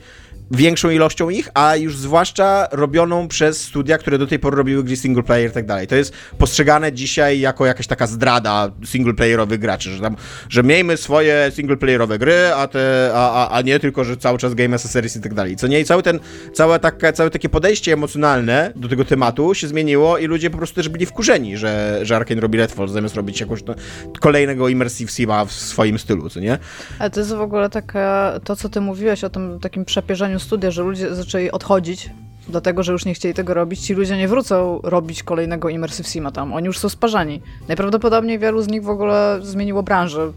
[0.52, 4.96] większą ilością ich, a już zwłaszcza robioną przez studia, które do tej pory robiły gry
[4.96, 5.88] single player i tak dalej.
[5.88, 10.16] To jest postrzegane dzisiaj jako jakaś taka zdrada singleplayerowych graczy, że tam,
[10.50, 14.54] że miejmy swoje singleplayerowe gry, a, te, a, a, a nie tylko, że cały czas
[14.54, 15.56] game as a service i tak dalej.
[15.56, 16.20] Co nie, i cały ten,
[16.54, 20.76] całe, taka, całe takie podejście emocjonalne do tego tematu się zmieniło i ludzie po prostu
[20.76, 23.76] też byli wkurzeni, że, że Arkane robi Redfall zamiast robić jakąś no,
[24.20, 26.58] kolejnego immersive sima w swoim stylu, co nie?
[27.00, 30.72] Ale to jest w ogóle taka, to co ty mówiłeś o tym takim przepierzeniu studia,
[30.72, 32.10] że ludzie zaczęli odchodzić
[32.48, 36.08] do tego, że już nie chcieli tego robić, ci ludzie nie wrócą robić kolejnego Immersive
[36.08, 36.54] Sima tam.
[36.54, 37.42] Oni już są sparzani.
[37.68, 40.32] Najprawdopodobniej wielu z nich w ogóle zmieniło branżę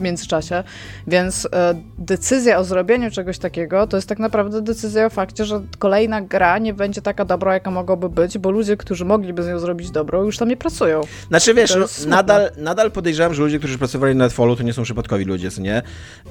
[0.00, 0.64] w międzyczasie,
[1.06, 5.62] więc e, decyzja o zrobieniu czegoś takiego to jest tak naprawdę decyzja o fakcie, że
[5.78, 9.58] kolejna gra nie będzie taka dobra, jaka mogłaby być, bo ludzie, którzy mogliby z nią
[9.58, 11.00] zrobić dobrą, już tam nie pracują.
[11.28, 14.82] Znaczy wiesz, no, nadal, nadal podejrzewam, że ludzie, którzy pracowali na Netfallu, to nie są
[14.82, 15.82] przypadkowi ludzie, co nie?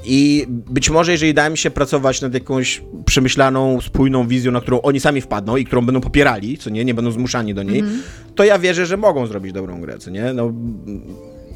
[0.03, 4.82] I być może, jeżeli da im się pracować nad jakąś przemyślaną, spójną wizją, na którą
[4.82, 8.01] oni sami wpadną i którą będą popierali, co nie, nie będą zmuszani do niej, Mhm.
[8.36, 10.34] to ja wierzę, że mogą zrobić dobrą grę, co nie?
[10.34, 10.51] No,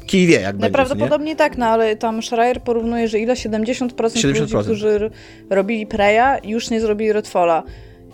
[0.06, 0.60] kij wie, jak będzie, co nie?
[0.60, 4.40] Najprawdopodobniej tak, no ale tam Schreier porównuje, że ile 70%, 70%.
[4.40, 5.10] ludzi, którzy
[5.50, 7.62] robili Preya, już nie zrobili Redfalla.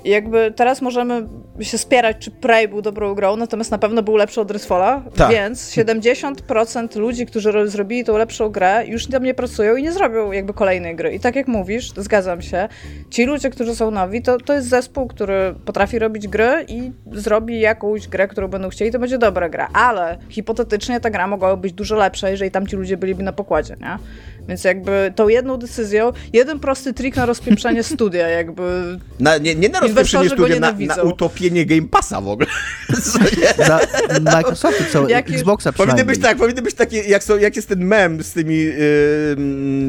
[0.04, 1.26] Jakby teraz możemy
[1.60, 5.30] się spierać, czy Prey był dobrą grą, natomiast na pewno był lepszy od Redfalla, Tak.
[5.30, 9.92] więc 70% ludzi, którzy ro- zrobili tą lepszą grę, już tam nie pracują i nie
[9.92, 11.12] zrobią jakby kolejnej gry.
[11.12, 12.68] I tak jak mówisz, zgadzam się,
[13.10, 17.60] ci ludzie, którzy są nowi, to, to jest zespół, który potrafi robić gry i zrobi
[17.60, 19.68] jakąś grę, którą będą chcieli, to będzie dobra gra.
[19.74, 23.76] Ale hipotetycznie ta gra mogłaby być dużo lepsza, jeżeli tam ci ludzie byliby na pokładzie,
[23.80, 23.96] nie?
[24.48, 29.68] Więc jakby tą jedną decyzją, jeden prosty trik na rozpieprzenie studia, jakby Na, nie, nie
[29.68, 32.48] na go studia, na, na utopienie Game Passa w ogóle.
[33.02, 33.18] Co?
[33.66, 33.80] Za
[34.20, 37.84] Microsoftu całe, Jak Xboxa Powinny być tak, powinny być takie, jak, są, jak jest ten
[37.84, 39.36] mem z tymi yy,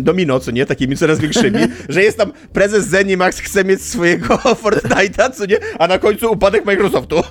[0.02, 5.32] domino, co nie, takimi coraz większymi, że jest tam prezes Zenimax chce mieć swojego Fortnite'a,
[5.32, 7.24] co nie, a na końcu upadek Microsoftu.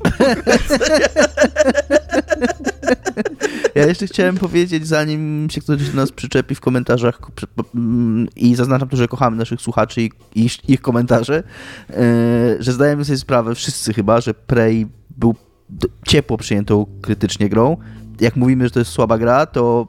[3.75, 7.21] Ja jeszcze chciałem powiedzieć, zanim się ktoś do nas przyczepi w komentarzach
[7.75, 11.43] mm, i zaznaczam tu, że kochamy naszych słuchaczy i i ich komentarze,
[11.91, 15.35] e, że zdajemy sobie sprawę, wszyscy chyba, że Prey był
[16.07, 17.77] ciepło przyjętą krytycznie grą.
[18.21, 19.89] Jak mówimy, że to jest słaba gra, to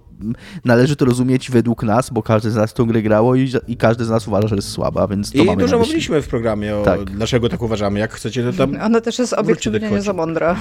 [0.66, 4.06] należy to rozumieć według nas, bo każdy z nas tą grę grało i, i każdy
[4.06, 6.84] z nas uważa, że jest słaba, więc to I mamy dużo mówiliśmy w programie o
[6.84, 7.04] Tak.
[7.04, 8.00] dlaczego tak uważamy.
[8.00, 8.82] Jak chcecie, to tam...
[8.82, 10.56] ona też jest obiektywnie nie za mądra.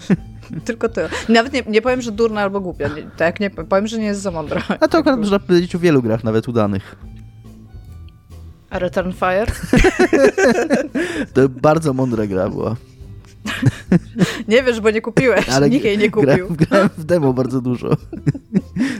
[0.64, 1.08] Tylko tyle.
[1.28, 2.88] Nawet nie, nie powiem, że durna albo głupia.
[2.88, 4.62] Nie, tak, nie powiem, że nie jest za mądra.
[4.80, 6.96] A to akurat można powiedzieć o wielu grach, nawet udanych.
[8.70, 9.46] A Return Fire?
[11.34, 12.76] To bardzo mądra gra była.
[14.48, 15.48] Nie wiesz, bo nie kupiłeś.
[15.48, 16.26] Ale Nikt jej nie kupił.
[16.26, 17.96] Grałem, grałem w demo bardzo dużo.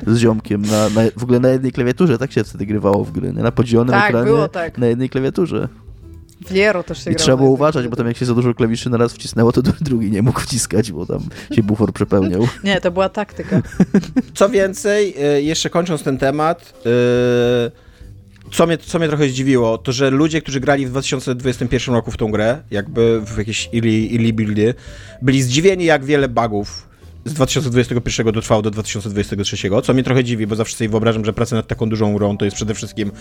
[0.07, 0.63] Z ziomkiem.
[0.63, 3.33] Na, na, w ogóle na jednej klawiaturze tak się wtedy grywało w gry.
[3.33, 3.43] nie?
[3.43, 4.27] Na podzielonym Tak, ekranie.
[4.27, 4.79] było tak.
[4.79, 5.69] Na jednej klawiaturze.
[6.47, 8.55] W Liero też się I grało trzeba było uważać, bo tam jak się za dużo
[8.55, 11.21] klawiszy na raz wcisnęło, to drugi nie mógł wciskać, bo tam
[11.55, 12.49] się bufor przepełniał.
[12.65, 13.63] Nie, to była taktyka.
[14.35, 17.71] Co więcej, y, jeszcze kończąc ten temat, y,
[18.53, 22.17] co mnie, co mnie trochę zdziwiło, to że ludzie, którzy grali w 2021 roku w
[22.17, 24.75] tą grę, jakby w jakieś ili, ili buildy,
[25.23, 26.92] byli zdziwieni, jak wiele bugów
[27.25, 31.57] z 2021 dotrwało do 2023, co mnie trochę dziwi, bo zawsze sobie wyobrażam, że praca
[31.57, 33.13] nad taką dużą grą to jest przede wszystkim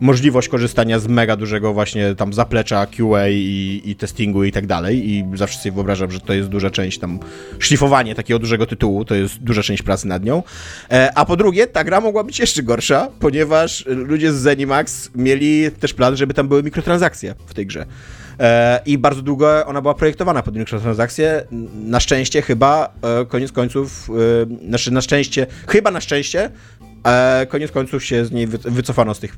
[0.00, 5.10] możliwość korzystania z mega dużego właśnie tam zaplecza QA i, i testingu i tak dalej
[5.10, 7.20] i zawsze sobie wyobrażam, że to jest duża część tam
[7.58, 10.42] szlifowanie takiego dużego tytułu, to jest duża część pracy nad nią.
[10.90, 15.70] E, a po drugie, ta gra mogła być jeszcze gorsza, ponieważ ludzie z Zenimax mieli
[15.80, 17.86] też plan, żeby tam były mikrotransakcje w tej grze.
[18.40, 21.44] E, I bardzo długo ona była projektowana pod mikrotransakcje.
[21.84, 24.10] Na szczęście chyba, e, koniec końców,
[24.62, 26.50] e, znaczy na szczęście, chyba na szczęście,
[27.48, 29.36] koniec końców się z niej wy- wycofano z tych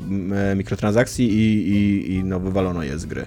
[0.57, 3.27] mikrotransakcji i, i, i no, wywalono je z gry.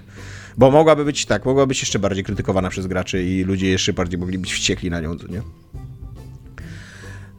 [0.56, 4.20] Bo mogłaby być tak, mogła być jeszcze bardziej krytykowana przez graczy i ludzie jeszcze bardziej
[4.20, 5.42] mogli być wściekli na nią, nie?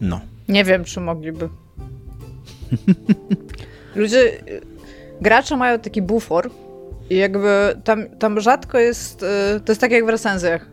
[0.01, 0.21] No.
[0.49, 1.49] Nie wiem, czy mogliby.
[3.95, 4.61] Ludzie, y,
[5.21, 6.49] gracze mają taki bufor
[7.09, 7.49] i jakby
[7.83, 10.65] tam, tam rzadko jest, y, to jest tak jak w recenzjach.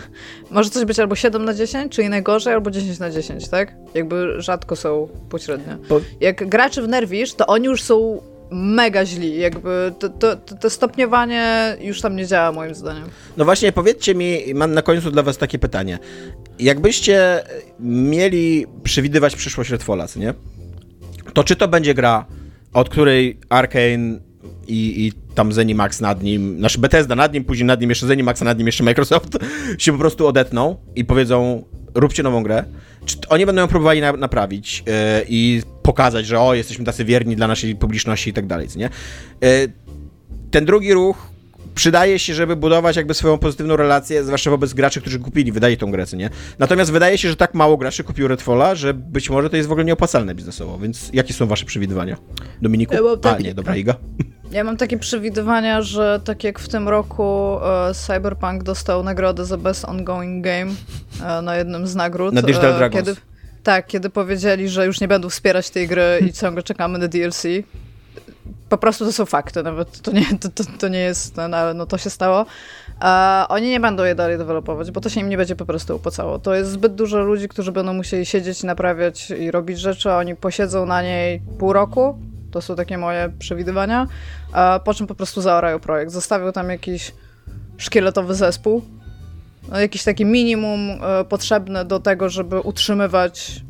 [0.50, 3.74] Może coś być albo 7 na 10, czyli najgorzej, albo 10 na 10, tak?
[3.94, 5.76] Jakby rzadko są pośrednie.
[5.88, 8.20] Bo- Jak graczy wnerwisz, to oni już są
[8.50, 13.04] mega źli, jakby to, to, to, to stopniowanie już tam nie działa moim zdaniem.
[13.36, 15.98] No właśnie, powiedzcie mi, mam na końcu dla was takie pytanie.
[16.58, 17.42] Jakbyście
[17.80, 20.34] mieli przewidywać przyszłość Redfalla, co nie?
[21.34, 22.26] To czy to będzie gra,
[22.72, 24.18] od której Arkane
[24.68, 28.42] i, i tam Zenimax nad nim, znaczy Bethesda nad nim, później nad nim jeszcze Zenimax,
[28.42, 29.38] a nad nim jeszcze Microsoft
[29.78, 32.64] się po prostu odetną i powiedzą, róbcie nową grę.
[33.04, 34.92] czy oni będą ją próbowali na, naprawić yy,
[35.28, 38.90] i pokazać, że o, jesteśmy tacy wierni dla naszej publiczności i tak dalej, nie?
[39.40, 39.48] Yy,
[40.50, 41.35] ten drugi ruch
[41.76, 45.90] przydaje się, żeby budować jakby swoją pozytywną relację, zwłaszcza wobec graczy, którzy kupili, wydali tą
[45.90, 46.30] grę, nie?
[46.58, 49.72] Natomiast wydaje się, że tak mało graczy kupił Redfalla, że być może to jest w
[49.72, 52.16] ogóle nieopłacalne biznesowo, więc jakie są wasze przewidywania?
[52.62, 52.94] Dominiku?
[52.94, 53.94] Ja mam A, takie- nie, dobra, Iga.
[54.50, 59.56] Ja mam takie przewidywania, że tak jak w tym roku e, Cyberpunk dostał nagrodę za
[59.56, 60.72] Best Ongoing Game
[61.24, 62.34] e, na jednym z nagród.
[62.34, 63.04] Na Digital e, Dragons.
[63.06, 63.20] Kiedy,
[63.62, 67.42] tak, kiedy powiedzieli, że już nie będą wspierać tej gry i ciągle czekamy na DLC.
[68.68, 71.86] Po prostu to są fakty, nawet to nie, to, to, to nie jest, no, no
[71.86, 72.46] to się stało.
[73.00, 75.96] A oni nie będą je dalej dewelopować, bo to się im nie będzie po prostu
[75.96, 76.38] opłacało.
[76.38, 80.36] To jest zbyt dużo ludzi, którzy będą musieli siedzieć, naprawiać i robić rzeczy, a oni
[80.36, 82.18] posiedzą na niej pół roku.
[82.50, 84.06] To są takie moje przewidywania.
[84.84, 86.12] Po czym po prostu zaorają projekt.
[86.12, 87.12] Zostawił tam jakiś
[87.76, 88.82] szkieletowy zespół.
[89.68, 93.60] No, jakiś taki minimum e, potrzebne do tego, żeby utrzymywać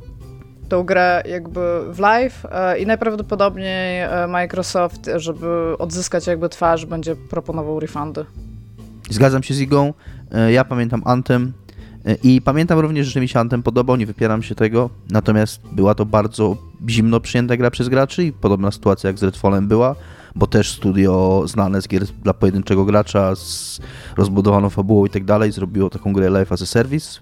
[0.69, 1.61] tą grę jakby
[1.93, 8.25] w live e, i najprawdopodobniej e, Microsoft, żeby odzyskać jakby twarz, będzie proponował refundy.
[9.11, 9.95] Zgadzam się z Igą.
[10.33, 11.53] E, Ja pamiętam Anthem
[12.23, 14.91] i pamiętam również, że mi się Anthem podobał, nie wypieram się tego.
[15.11, 16.57] Natomiast była to bardzo
[16.89, 19.95] zimno przyjęta gra przez graczy i podobna sytuacja jak z Redfallem była,
[20.35, 23.81] bo też studio znane z gier dla pojedynczego gracza z
[24.17, 27.21] rozbudowaną fabułą i tak dalej zrobiło taką grę Life as a Service,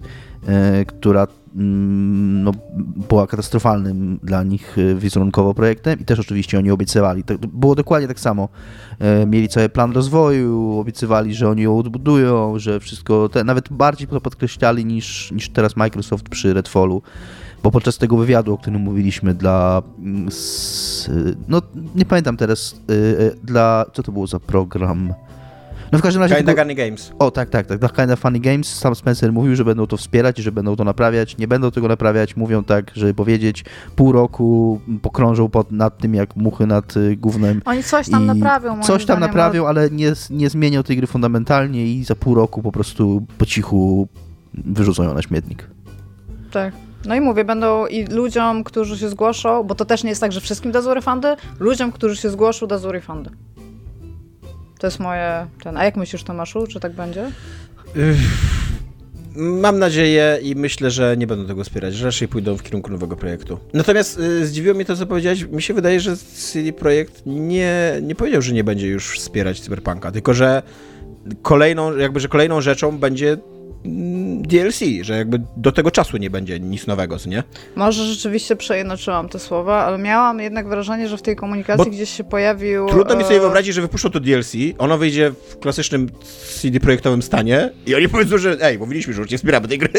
[0.87, 2.51] która no,
[3.09, 7.23] była katastrofalnym dla nich e, wizerunkowo projektem i też oczywiście oni obiecywali.
[7.23, 8.49] To było dokładnie tak samo.
[8.99, 14.07] E, Mieli cały plan rozwoju, obiecywali, że oni ją odbudują, że wszystko, te, nawet bardziej
[14.07, 17.01] to podkreślali niż, niż teraz Microsoft przy Redfallu.
[17.63, 19.81] Bo podczas tego wywiadu, o którym mówiliśmy dla.
[19.99, 21.11] mm, s-
[21.47, 21.61] no,
[21.95, 22.81] nie pamiętam teraz.
[22.89, 23.85] y, y, Dla.
[23.93, 25.13] Co to było za program?
[25.95, 26.35] No w każdym razie.
[26.35, 27.11] Kinda Gunny Games.
[27.19, 27.79] o, tak, tak, tak.
[27.79, 30.83] Dla Kinda Funny Games sam Spencer mówił, że będą to wspierać i że będą to
[30.83, 31.37] naprawiać.
[31.37, 32.35] Nie będą tego naprawiać.
[32.35, 33.65] Mówią tak, żeby powiedzieć,
[33.95, 37.61] pół roku pokrążą pod, nad tym jak muchy nad y, gównem.
[37.65, 38.83] Oni coś tam naprawią.
[38.83, 42.71] Coś tam naprawią, ale nie, nie zmienią tej gry fundamentalnie i za pół roku po
[42.71, 44.07] prostu po cichu
[44.53, 45.69] wyrzucą ją na śmietnik.
[46.51, 46.73] Tak.
[47.05, 50.31] No i mówię, będą i ludziom, którzy się zgłoszą, bo to też nie jest tak,
[50.31, 53.29] że wszystkim dadzą refundy, ludziom, którzy się zgłoszą, dadzą refundy.
[54.85, 55.47] To jest moje...
[55.63, 55.77] Ten.
[55.77, 57.31] A jak myślisz, Tomaszu, czy tak będzie?
[59.35, 63.15] Mam nadzieję i myślę, że nie będą tego wspierać, że raczej pójdą w kierunku nowego
[63.15, 63.57] projektu.
[63.73, 65.43] Natomiast y, zdziwiło mnie to, co powiedziałeś.
[65.43, 70.11] Mi się wydaje, że CD Projekt nie, nie powiedział, że nie będzie już wspierać Cyberpunka,
[70.11, 70.63] tylko że
[71.41, 73.37] kolejną, jakby, że kolejną rzeczą będzie
[74.41, 77.43] DLC, że jakby do tego czasu nie będzie nic nowego, nie?
[77.75, 82.09] Może rzeczywiście przeinaczyłam te słowa, ale miałam jednak wrażenie, że w tej komunikacji Bo gdzieś
[82.09, 82.87] się pojawił...
[82.87, 86.09] Trudno mi e, sobie wyobrazić, że wypuszczą to DLC, ono wyjdzie w klasycznym
[86.61, 89.89] CD projektowym stanie i oni powiedzą, że ej, mówiliśmy, że już nie wspieramy tej gry.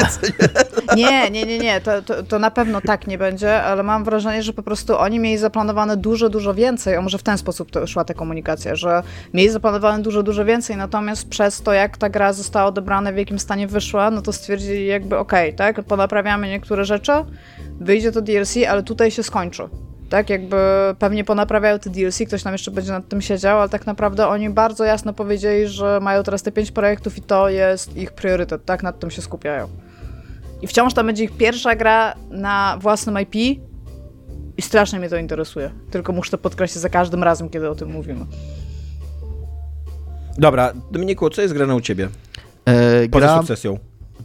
[0.96, 1.30] Nie?
[1.30, 4.52] Nie, nie, nie, to, to, to na pewno tak nie będzie, ale mam wrażenie, że
[4.52, 8.04] po prostu oni mieli zaplanowane dużo, dużo więcej, a może w ten sposób to szła
[8.04, 9.02] ta komunikacja, że
[9.34, 13.38] mieli zaplanowane dużo, dużo więcej, natomiast przez to, jak ta gra została odebrana, w jakim
[13.38, 17.12] stanie wyszła, no to stwierdzili jakby okej, tak, ponaprawiamy niektóre rzeczy,
[17.80, 19.62] wyjdzie to DLC, ale tutaj się skończy.
[20.08, 20.56] Tak, jakby
[20.98, 24.50] pewnie ponaprawiają te DLC, ktoś tam jeszcze będzie nad tym siedział, ale tak naprawdę oni
[24.50, 28.82] bardzo jasno powiedzieli, że mają teraz te pięć projektów i to jest ich priorytet, tak,
[28.82, 29.68] nad tym się skupiają.
[30.62, 33.34] I wciąż to będzie ich pierwsza gra na własnym IP
[34.56, 35.70] i strasznie mnie to interesuje.
[35.90, 38.26] Tylko muszę to podkreślić za każdym razem, kiedy o tym mówimy.
[40.38, 42.08] Dobra, Dominiku, co jest grane u ciebie?
[42.64, 43.78] E, Poza gram, sukcesją.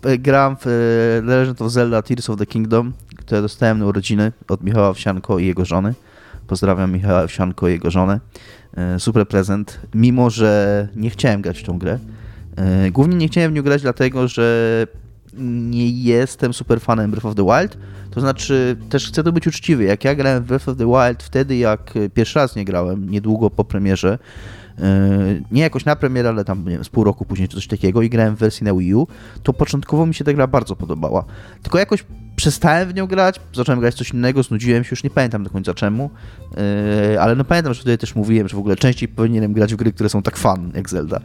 [0.05, 4.32] e, gram w e, Legend of Zelda Tears of the Kingdom, które dostałem na urodziny
[4.47, 5.93] od Michała Wsianko i jego żony.
[6.47, 8.19] Pozdrawiam Michała Wsianko i jego żonę.
[8.77, 11.99] E, super prezent, mimo że nie chciałem grać w tą grę.
[12.55, 14.88] E, Głównie nie chciałem w nią grać dlatego, że
[15.38, 17.77] nie jestem super fanem Breath of the Wild.
[18.11, 19.84] To znaczy, też chcę to być uczciwy.
[19.84, 23.49] Jak ja grałem w Breath of the Wild wtedy, jak pierwszy raz nie grałem, niedługo
[23.49, 24.19] po premierze,
[25.51, 28.01] nie jakoś na premierę, ale tam nie wiem, z pół roku później czy coś takiego
[28.01, 29.07] i grałem w wersji na Wii U,
[29.43, 31.26] to początkowo mi się ta gra bardzo podobała.
[31.61, 32.05] Tylko jakoś
[32.36, 35.74] przestałem w nią grać, zacząłem grać coś innego, znudziłem się, już nie pamiętam do końca
[35.74, 36.09] czemu,
[37.13, 39.78] e, ale no pamiętam, że wtedy też mówiłem, że w ogóle częściej powinienem grać w
[39.78, 41.19] gry, które są tak fan jak Zelda.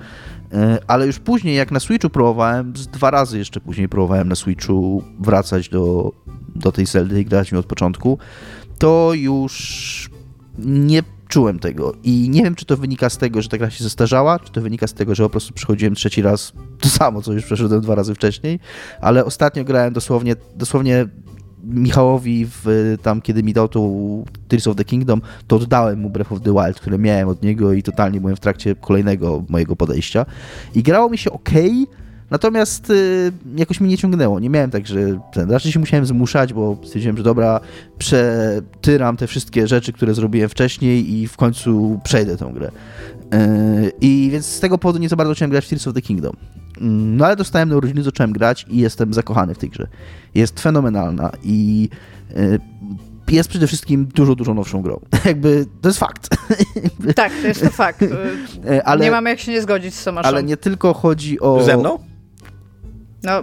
[0.53, 4.35] E, Ale już później, jak na Switchu próbowałem, z dwa razy jeszcze później próbowałem na
[4.35, 6.13] Switchu wracać do,
[6.55, 8.19] do tej Zeldy i grać nią od początku,
[8.79, 10.11] to już
[10.59, 11.03] nie
[11.37, 11.93] czułem tego.
[12.05, 14.61] I nie wiem, czy to wynika z tego, że ta gra się zestarzała, czy to
[14.61, 17.95] wynika z tego, że po prostu przychodziłem trzeci raz to samo, co już przeszedłem dwa
[17.95, 18.61] razy wcześniej,
[19.01, 21.07] ale ostatnio grałem dosłownie, dosłownie
[21.65, 26.33] Michałowi w, tam, kiedy mi dał tą Tears of the Kingdom, to oddałem mu Breath
[26.33, 30.27] of the Wild, które miałem od niego i totalnie byłem w trakcie kolejnego mojego podejścia.
[30.75, 31.51] I grało mi się ok,
[32.31, 34.41] Natomiast y, jakoś mi nie ciągnęło.
[34.41, 34.99] Nie miałem tak, że
[35.33, 37.61] ten, raczej się musiałem zmuszać, bo stwierdziłem, że dobra,
[37.99, 42.71] przetyram te wszystkie rzeczy, które zrobiłem wcześniej i w końcu przejdę tą grę.
[43.35, 46.03] Y, I więc z tego powodu nie za bardzo chciałem grać w Tears of the
[46.03, 46.37] Kingdom.
[46.81, 49.87] Mm, No ale dostałem na urodziny, zacząłem grać i jestem zakochany w tej grze.
[50.35, 51.89] Jest fenomenalna i
[52.37, 52.61] y,
[53.35, 55.01] jest przede wszystkim dużo, dużo nowszą grą.
[55.25, 56.29] Jakby to jest fakt.
[57.17, 58.05] Tak, to jest to fakt.
[58.85, 60.29] Ale, nie mamy jak się nie zgodzić z Tomaszem.
[60.35, 61.65] ale nie tylko chodzi o...
[61.65, 61.99] Ze mną?
[63.27, 63.43] No,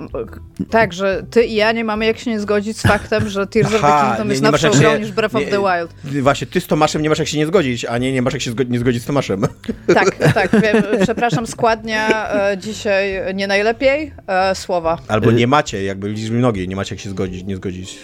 [0.69, 3.73] tak, że ty i ja nie mamy jak się nie zgodzić z faktem, że Tears
[3.73, 6.21] of the Kingdom nie- jest nie się- grą niż Breath of nie- the Wild.
[6.23, 8.41] Właśnie, ty z Tomaszem nie masz jak się nie zgodzić, a nie, nie masz jak
[8.41, 9.41] się zgo- nie zgodzić z Tomaszem.
[9.93, 14.11] Tak, tak, wiem, przepraszam, składnia e, dzisiaj nie najlepiej.
[14.27, 14.97] E, słowa.
[15.07, 17.97] Albo Y- nie macie, jakby liczby nogi, nie macie jak się zgodzić, nie zgodzić.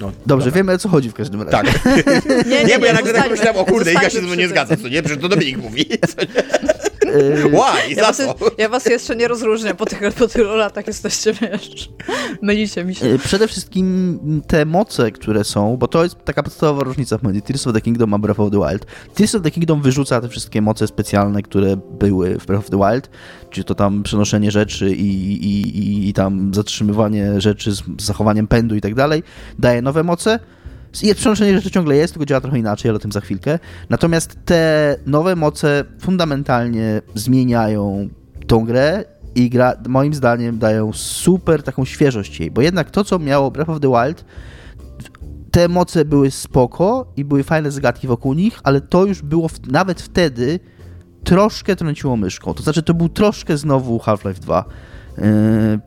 [0.00, 0.56] No, Dobrze, dobra.
[0.58, 1.50] wiemy o co chodzi w każdym razie.
[1.50, 1.66] Tak.
[2.46, 4.42] Nie, Nie, bo ja nagle tak myślałem, o kurde, Iga się ze mną zostańmy nie
[4.44, 4.82] przy zgadza, tym.
[4.84, 5.02] co nie?
[5.02, 5.86] Przecież to Dominik mówi.
[7.50, 7.94] Why?
[7.94, 11.88] Ja Za was, ja was jeszcze nie rozróżniam, po, tych, po tylu latach jesteście, wiesz,
[12.42, 13.06] mylicie mi się.
[13.06, 17.66] E, Przede wszystkim te moce, które są, bo to jest taka podstawowa różnica pomiędzy Tears
[17.66, 18.86] of the Kingdom a Breath of the Wild.
[19.14, 22.76] Tears of the Kingdom wyrzuca te wszystkie moce specjalne, które były w Breath of the
[22.76, 23.10] Wild,
[23.50, 28.74] czyli to tam przenoszenie rzeczy i, i, i, i tam zatrzymywanie rzeczy z zachowaniem pędu
[28.74, 29.22] i tak dalej,
[29.58, 30.38] daje nowe moce.
[31.02, 33.58] Jest, przenoszenie rzeczy ciągle jest, tylko działa trochę inaczej, ale o tym za chwilkę.
[33.90, 38.08] Natomiast te nowe moce fundamentalnie zmieniają
[38.46, 43.18] tą grę i gra, moim zdaniem dają super taką świeżość jej, bo jednak to, co
[43.18, 44.24] miało Breath of the Wild,
[45.50, 49.66] te moce były spoko i były fajne zagadki wokół nich, ale to już było w,
[49.66, 50.60] nawet wtedy
[51.24, 52.54] troszkę trąciło myszką.
[52.54, 54.64] To znaczy, to był troszkę znowu Half-Life 2.
[55.18, 55.24] Yy,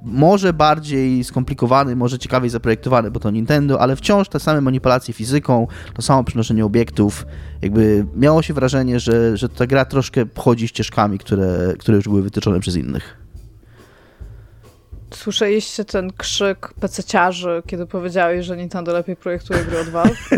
[0.01, 5.67] może bardziej skomplikowany, może ciekawiej zaprojektowany, bo to Nintendo, ale wciąż te same manipulacje fizyką,
[5.93, 7.25] to samo przenoszenie obiektów.
[7.61, 12.21] Jakby miało się wrażenie, że, że ta gra troszkę chodzi ścieżkami, które, które już były
[12.21, 13.17] wytyczone przez innych.
[15.13, 20.30] Słyszeliście ten krzyk pececiarzy, kiedy powiedziałeś, że Nintendo lepiej projektuje gry od Valve?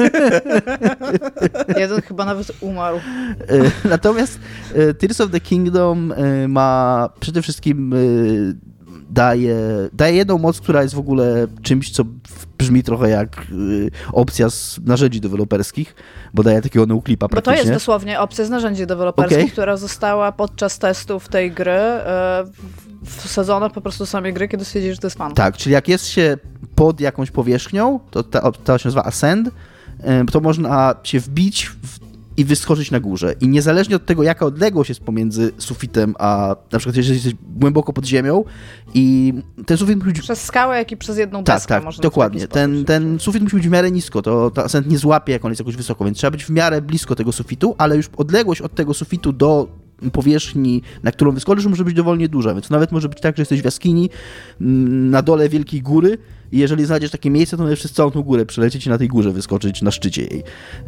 [1.80, 2.98] Jeden chyba nawet umarł.
[2.98, 4.40] E, Natomiast
[4.76, 6.14] e, Tears of the Kingdom
[6.48, 7.94] ma przede wszystkim
[9.12, 9.56] daje,
[9.94, 12.04] daje jedną moc, która jest w ogóle czymś, co
[12.58, 13.44] brzmi trochę jak e,
[14.14, 15.96] opcja z narzędzi deweloperskich,
[16.34, 17.72] bo daje takiego no-clipa Bo to praktycznie.
[17.72, 19.52] jest dosłownie opcja z narzędzi deweloperskich, Okej.
[19.52, 22.44] która została podczas testów tej gry e,
[23.06, 25.34] wsadzona po prostu do samej gry, kiedy stwierdzili, że to jest fan.
[25.34, 26.38] Tak, czyli jak jest się
[26.76, 29.50] pod jakąś powierzchnią, to ta, ta się nazywa ascend,
[30.04, 32.11] e, to można się wbić w,
[32.42, 33.36] i wyskoczyć na górze.
[33.42, 37.94] I niezależnie od tego, jaka odległość jest pomiędzy sufitem, a na przykład jeżeli jesteś głęboko
[37.94, 38.44] pod ziemią
[38.94, 39.34] i
[39.66, 42.48] ten sufit musi być Przez skałę, jak i przez jedną tak, deskę tak, można dokładnie.
[42.48, 45.60] Ten, ten sufit musi być w miarę nisko, to ta nie złapie, jak on jest
[45.60, 48.94] jakoś wysoko, więc trzeba być w miarę blisko tego sufitu, ale już odległość od tego
[48.94, 49.68] sufitu do
[50.10, 53.62] powierzchni, na którą wyskoczysz, może być dowolnie duża, więc nawet może być tak, że jesteś
[53.62, 54.10] w jaskini
[54.62, 56.18] mm, na dole wielkiej góry
[56.52, 59.08] i jeżeli znajdziesz takie miejsce, to możesz przez całą tą górę przelecieć i na tej
[59.08, 60.38] górze wyskoczyć na szczycie jej.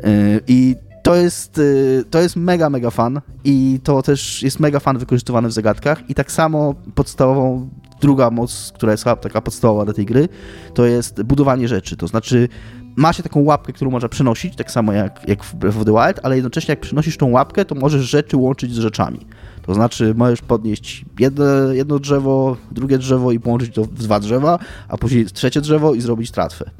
[0.04, 4.80] Yy, I to jest, yy, to jest mega, mega fan i to też jest mega
[4.80, 7.70] fan wykorzystywane w zagadkach i tak samo podstawową
[8.02, 10.30] druga moc, która jest taka podstawowa do tej gry,
[10.74, 11.98] to jest budowanie rzeczy.
[11.98, 12.50] To znaczy,
[12.96, 15.92] ma się taką łapkę, którą można przenosić, tak samo jak, jak w Breath of the
[15.92, 19.20] Wild, ale jednocześnie jak przenosisz tą łapkę, to możesz rzeczy łączyć z rzeczami.
[19.66, 24.60] To znaczy, możesz podnieść jedno, jedno drzewo, drugie drzewo i połączyć to w dwa drzewa,
[24.88, 26.72] a później trzecie drzewo i zrobić tratwę.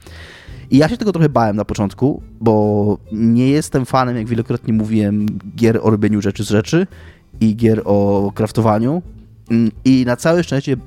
[0.74, 5.26] I ja się tego trochę bałem na początku, bo nie jestem fanem, jak wielokrotnie mówiłem,
[5.56, 6.88] gier o robieniu rzeczy z rzeczy
[7.42, 9.02] i gier o kraftowaniu.
[9.52, 10.78] Mm, I na całe szczęście,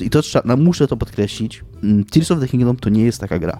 [0.00, 3.20] i to trzeba, no muszę to podkreślić, mm, Tears of the Kingdom to nie jest
[3.20, 3.58] taka gra.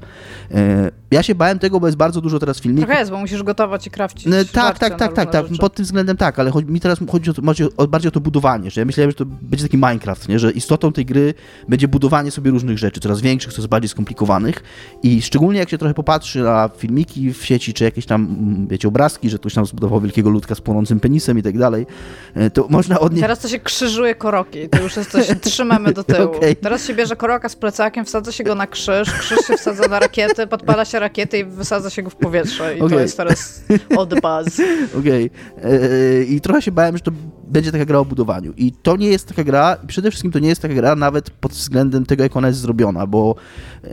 [0.50, 2.86] E, Ja się bałem tego, bo jest bardzo dużo teraz filmików.
[2.86, 4.26] Trochę jest, bo musisz gotować i krawcić.
[4.26, 5.46] No, tak, tak, tak, tak, tak.
[5.60, 7.30] Pod tym względem tak, ale mi teraz chodzi,
[7.76, 10.38] o, bardziej o to budowanie, że ja myślałem, że to będzie taki Minecraft, nie?
[10.38, 11.34] że istotą tej gry
[11.68, 14.62] będzie budowanie sobie różnych rzeczy, coraz większych, coraz bardziej skomplikowanych
[15.02, 18.88] i szczególnie jak się trochę popatrzy na filmiki w sieci, czy jakieś tam, mm, wiecie,
[18.88, 21.86] obrazki, że ktoś tam zbudował wielkiego ludka z płonącym penisem i tak dalej,
[22.34, 23.22] e, to można odnieść...
[23.22, 25.26] Teraz to się krzyżuje koroki, to już jest coś,
[25.92, 26.34] do tyłu.
[26.36, 26.56] Okej.
[26.56, 29.98] Teraz się bierze koroka z plecakiem, wsadza się go na krzyż, krzyż się wsadza na
[29.98, 32.76] rakiety, podpala się rakiety i wysadza się go w powietrze.
[32.76, 32.98] I to Okej.
[32.98, 34.60] jest teraz the buzz.
[35.00, 35.30] Okej.
[35.62, 37.10] E, I trochę się bałem, że to
[37.48, 38.52] będzie taka gra o budowaniu.
[38.56, 41.30] I to nie jest taka gra, i przede wszystkim to nie jest taka gra nawet
[41.30, 43.34] pod względem tego, jak ona jest zrobiona, bo
[43.84, 43.90] e,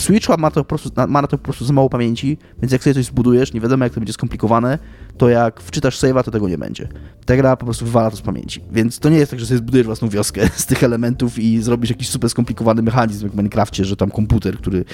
[0.00, 2.82] Switch ma, to po prostu, ma na to po prostu za mało pamięci, więc jak
[2.82, 4.78] sobie coś zbudujesz, nie wiadomo jak to będzie skomplikowane,
[5.22, 6.88] to jak wczytasz save'a, to tego nie będzie.
[7.26, 8.60] Ta gra po prostu wywala to z pamięci.
[8.72, 11.90] Więc to nie jest tak, że sobie zbudujesz własną wioskę z tych elementów i zrobisz
[11.90, 14.84] jakiś super skomplikowany mechanizm jak w Minecrafcie, że tam komputer, który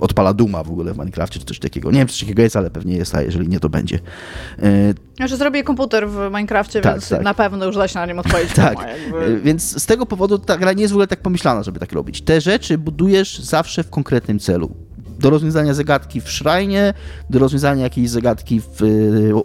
[0.00, 1.90] odpala Duma w ogóle w Minecrafcie, czy coś takiego.
[1.90, 3.98] Nie wiem, czy coś takiego jest, ale pewnie jest, a jeżeli nie, to będzie.
[4.62, 7.22] E, Znaczy zrobię komputer w Minecrafcie, Tak, więc tak.
[7.22, 9.40] na pewno już dać na nim odpalić Tak, E, jakby.
[9.40, 12.22] więc z tego powodu ta gra nie jest w ogóle tak pomyślana, żeby tak robić.
[12.22, 14.74] Te rzeczy budujesz zawsze w konkretnym celu.
[15.24, 16.94] Do rozwiązania zagadki w Shrine,
[17.30, 18.86] do rozwiązania jakiejś zagadki w e,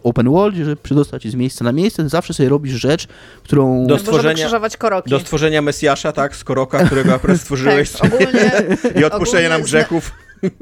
[0.03, 3.07] open world, żeby przedostać się z miejsca na miejsce, to zawsze sobie robisz rzecz,
[3.43, 3.87] którą...
[3.87, 5.09] Do stworzenia- krzyżować koroki.
[5.09, 8.51] Do stworzenia Mesjasza, tak, z Koroka, którego akurat stworzyłeś Tak, ogólnie,
[9.01, 10.11] i odpuszczenia nam grzechów.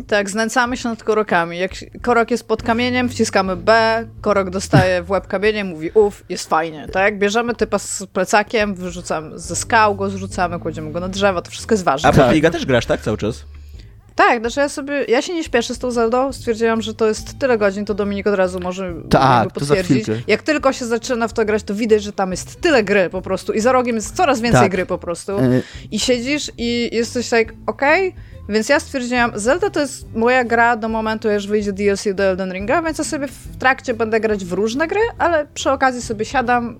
[0.07, 1.57] tak, znęcamy się nad korokami.
[1.57, 6.49] Jak korok jest pod kamieniem, wciskamy B, korok dostaje w łeb kamieniem, mówi uff, jest
[6.49, 7.19] fajnie, tak?
[7.19, 11.73] Bierzemy typa z plecakiem, wyrzucamy ze skał, go zrzucamy, kładziemy go na drzewo, to wszystko
[11.73, 12.09] jest ważne.
[12.09, 12.33] A Tak.
[12.33, 13.43] Liga też grasz, tak, cały czas?
[14.17, 17.39] Tak, znaczy ja sobie, ja się nie śpieszę z tą Zeldą, stwierdziłam, że to jest
[17.39, 20.07] tyle godzin, to Dominik od razu może Tak, jakby to za potwierdzić.
[20.27, 23.21] Jak tylko się zaczyna w to grać, to widać, że tam jest tyle gry po
[23.21, 24.71] prostu i za rogiem jest coraz więcej Tak.
[24.71, 25.31] gry po prostu.
[25.37, 25.61] e,
[25.91, 28.15] I siedzisz i jesteś tak, okej,
[28.49, 32.53] więc ja stwierdziłam, Zelda to jest moja gra do momentu, aż wyjdzie DLC do Elden
[32.53, 36.25] Ringa, więc ja sobie w trakcie będę grać w różne gry, ale przy okazji sobie
[36.25, 36.79] siadam,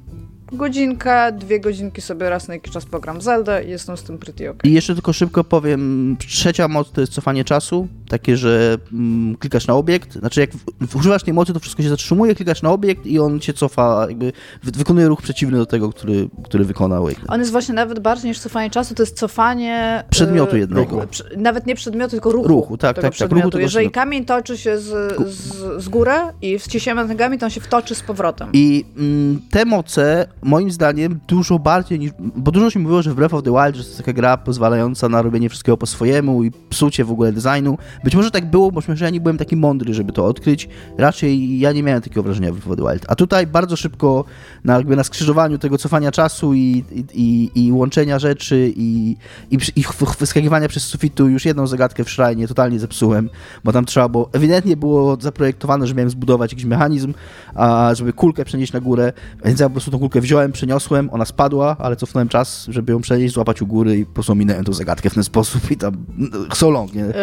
[0.52, 4.18] godzinkę, dwie godzinki sobie raz na jakiś czas pogram w Zeldę i jestem z tym
[4.18, 4.58] pretty ok.
[4.64, 9.68] I jeszcze tylko szybko powiem, trzecia moc to jest cofanie czasu, takie, że mm, klikasz
[9.68, 10.50] na obiekt, znaczy jak
[10.82, 14.06] w, używasz tej mocy, to wszystko się zatrzymuje, klikasz na obiekt i on się cofa,
[14.10, 14.32] jakby
[14.64, 17.08] wy, wykonuje ruch przeciwny do tego, który, który wykonał.
[17.28, 20.04] On jest właśnie nawet bardziej niż cofanie czasu, to jest cofanie...
[20.10, 20.96] Przedmiotu y, jednego.
[20.96, 21.08] ruchu.
[21.38, 22.48] Nawet nie przedmiotu, tylko ruchu.
[22.48, 23.36] Ruchu, tak, tak, tak, przedmiotu.
[23.36, 24.10] ruchu tego Jeżeli przedmiotu.
[24.10, 28.50] kamień toczy się z, z, z góry i wciśniemy to on się wtoczy z powrotem.
[28.54, 32.12] I mm, te moce, moim zdaniem, dużo bardziej niż.
[32.20, 34.38] Bo dużo się mówiło, że w Breath of the Wild, że to jest taka gra
[34.38, 37.78] pozwalająca na robienie wszystkiego po swojemu i psucie w ogóle designu.
[38.04, 40.70] Być może tak było, bo ja nie byłem taki mądry, żeby to odkryć.
[40.98, 43.06] Raczej ja nie miałem takiego wrażenia w the Wild.
[43.08, 44.26] A tutaj bardzo szybko,
[44.64, 46.84] na, jakby na skrzyżowaniu tego cofania czasu i,
[47.14, 49.16] i, i, łączenia rzeczy i,
[49.52, 49.84] i, i
[50.20, 53.30] wyskakiwania przez sufitu, już jedną zagadkę w Shrine totalnie zepsułem,
[53.64, 54.30] bo tam trzeba było.
[54.34, 57.14] Ewidentnie było zaprojektowane, że miałem zbudować jakiś mechanizm,
[57.56, 59.14] a żeby kulkę przenieść na górę,
[59.46, 63.02] więc ja po prostu tą kulkę wziąłem, przeniosłem, ona spadła, ale cofnąłem czas, żeby ją
[63.02, 66.06] przenieść, złapać u góry i po prostu minąłem tą zagadkę w ten sposób i tam
[66.18, 67.06] no, so long, nie?
[67.06, 67.14] Y,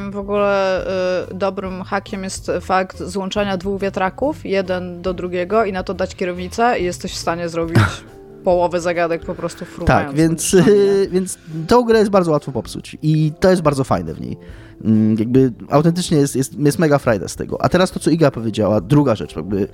[0.00, 0.84] Takim w ogóle
[1.30, 6.16] y, dobrym hakiem jest fakt złączenia dwóch wiatraków, jeden do drugiego i na to dać
[6.16, 7.78] kierownicę i jesteś w stanie zrobić
[8.44, 10.06] połowę zagadek po prostu fruwając.
[10.08, 10.74] Tak, więc, szlakiem.
[10.74, 11.38] yy, więc
[11.68, 14.36] tą grę jest bardzo łatwo popsuć i to jest bardzo fajne w niej.
[14.84, 17.62] Mm, Jakby autentycznie jest, jest, jest mega frajda z tego.
[17.62, 19.68] A teraz to, co Iga powiedziała, druga rzecz, jakby yy,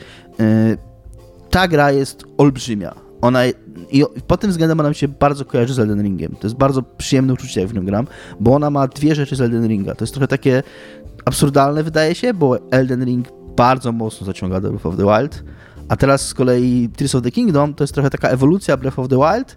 [1.51, 3.06] ta gra jest olbrzymia.
[3.27, 3.47] Ona
[3.93, 6.37] i pod tym względem ona mi się bardzo kojarzy z Elden Ringiem.
[6.41, 8.07] To jest bardzo przyjemne uczucie, jak w nią gram,
[8.41, 9.95] bo ona ma dwie rzeczy z Elden Ringa.
[9.95, 10.63] To jest trochę takie
[11.25, 15.45] absurdalne, wydaje się, bo Elden Ring bardzo mocno zaciąga do Breath of the Wild,
[15.89, 19.09] a teraz z kolei Tears of the Kingdom to jest trochę taka ewolucja Breath of
[19.09, 19.57] the Wild,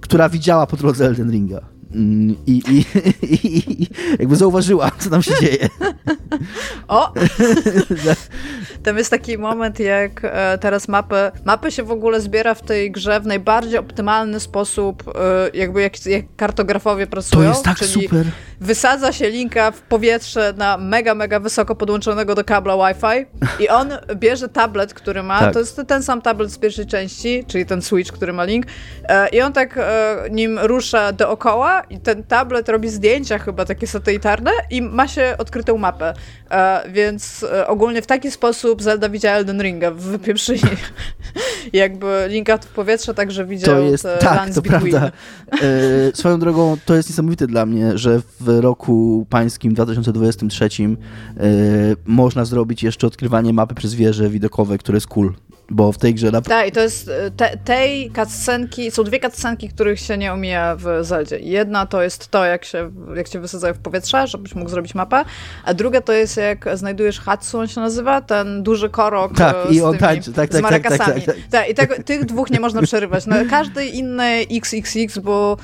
[0.00, 1.77] która widziała po drodze Elden Ringa.
[1.94, 2.84] I, i,
[3.22, 3.86] i, i
[4.18, 5.68] jakby zauważyła, co tam się dzieje.
[6.88, 7.12] O!
[8.84, 12.90] Tam jest taki moment, jak e, teraz mapę, mapy się w ogóle zbiera w tej
[12.92, 15.04] grze w najbardziej optymalny sposób,
[15.54, 17.48] e, jakby jak, jak kartografowie To pracują.
[17.48, 18.26] jest tak super.
[18.60, 23.26] wysadza się linka w powietrze na mega, mega wysoko podłączonego do kabla Wi-Fi
[23.64, 25.52] i on bierze tablet, który ma, Tak.
[25.52, 28.66] to jest ten sam tablet z pierwszej części, czyli ten Switch, który ma link
[29.04, 29.78] e, i on tak
[30.30, 35.78] nim rusza dookoła i ten tablet robi zdjęcia chyba takie satelitarne i ma się odkrytą
[35.78, 36.14] mapę,
[36.50, 40.62] e, więc e, ogólnie w taki sposób Zelda widziała Elden Ringa w wypieprzeniu
[41.72, 44.90] jakby linka w powietrze, także widział To jest, te tak, to Between.
[44.90, 45.12] prawda.
[45.52, 50.88] E, swoją drogą, to jest niesamowite dla mnie, że w roku pańskim 2023 e,
[52.04, 55.34] można zrobić jeszcze odkrywanie mapy przez wieże widokowe, które jest cool.
[55.70, 56.40] Bo w tej grze na...
[56.42, 60.76] Tak, i to jest e, te, tej cutscenki, są dwie cutscenki, których się nie omija
[60.76, 61.38] w Zeldzie.
[61.38, 65.24] Jedna to jest to, jak się, jak cię wysadzają w powietrze, żebyś mógł zrobić mapę,
[65.64, 69.78] a druga to jest jak znajdujesz Hatsu, on się nazywa, ten duży korok Tak, i
[69.78, 71.22] z on tymi, tańczy, tak, z tak, tak, tak, marakasami.
[71.22, 71.70] tak, tak.
[71.70, 73.26] i tego, tych dwóch nie można przerywać.
[73.26, 75.56] No, każdy inny XXX, bo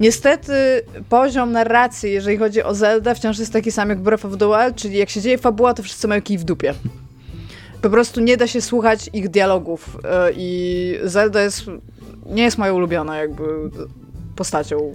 [0.00, 4.46] Niestety poziom narracji, jeżeli chodzi o Zelda, wciąż jest taki sam jak Breath of the
[4.46, 6.74] Wild, czyli jak się dzieje fabuła, to wszyscy mają kij w dupie.
[7.84, 11.64] Po prostu nie da się słuchać ich dialogów e, i Zelda jest,
[12.26, 13.44] nie jest moja ulubiona jakby
[14.36, 14.94] postacią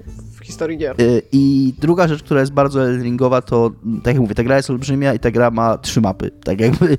[0.50, 0.96] historii gier.
[1.02, 3.72] E, I druga rzecz, która jest bardzo Elden Ringowa, to
[4.04, 6.32] tak jak mówię, ta gra jest olbrzymia i ta gra ma trzy mapy.
[6.44, 6.98] Tak jakby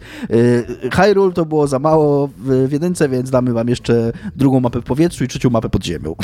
[0.85, 4.85] e, Hyrule to było za mało w, jedynce, więc damy wam jeszcze drugą mapę w
[4.85, 6.15] powietrzu i trzecią mapę pod ziemią.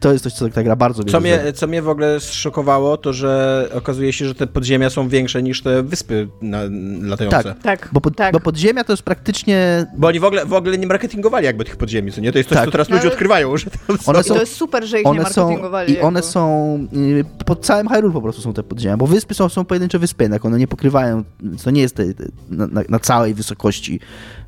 [0.00, 3.12] To jest coś, co ta gra bardzo Co mnie, co mnie w ogóle zszokowało, to
[3.12, 6.58] że okazuje się, że te podziemia są większe niż te wyspy na,
[7.02, 7.42] latające.
[7.42, 7.62] Tak.
[7.62, 8.32] Tak, Bo, pod, tak.
[8.32, 9.86] bo podziemia to jest praktycznie.
[9.96, 12.32] Bo oni w ogóle, w ogóle nie marketingowali jakby tych podziemi, co nie?
[12.32, 12.64] To jest coś, Tak.
[12.64, 14.20] co teraz ludzie odkrywają, że tam są.
[14.20, 15.92] I są- to jest super, że ich nie One są, marketingowali.
[15.92, 16.22] I one.
[16.32, 16.78] Są.
[16.92, 20.24] y, Pod całym Hyrule po prostu są te podziemia, bo wyspy są, są pojedyncze wyspy,
[20.24, 21.24] jednak one nie pokrywają.
[21.64, 24.00] To nie jest te, te, na, na, całej wysokości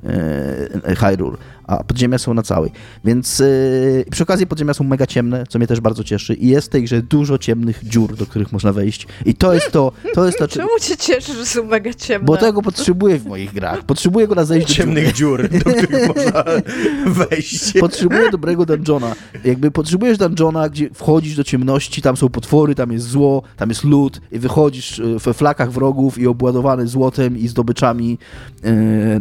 [0.05, 1.36] e, Hyrule.
[1.71, 2.73] A podziemia są na całej.
[3.05, 6.35] Więc yy, przy okazji podziemia są mega ciemne, co mnie też bardzo cieszy.
[6.35, 9.07] I jest w tej grze dużo ciemnych dziur, do których można wejść.
[9.27, 10.49] I to jest to, to jest to.
[10.49, 12.27] Czemu cię cieszy, że są mega ciemne?
[12.27, 13.83] Bo tego potrzebuję w moich grach.
[13.83, 16.45] Potrzebuję go na zejść do Ciemnych dziur, do których można
[17.31, 17.73] wejść.
[17.81, 19.15] Potrzebuję dobrego dungeona.
[19.45, 23.85] Jakby potrzebujesz dungeona, gdzie wchodzisz do ciemności, tam są potwory, tam jest zło, tam jest
[23.85, 28.19] lód i wychodzisz e, we flakach wrogów i obładowany złotem i zdobyczami
[28.63, 28.71] yy,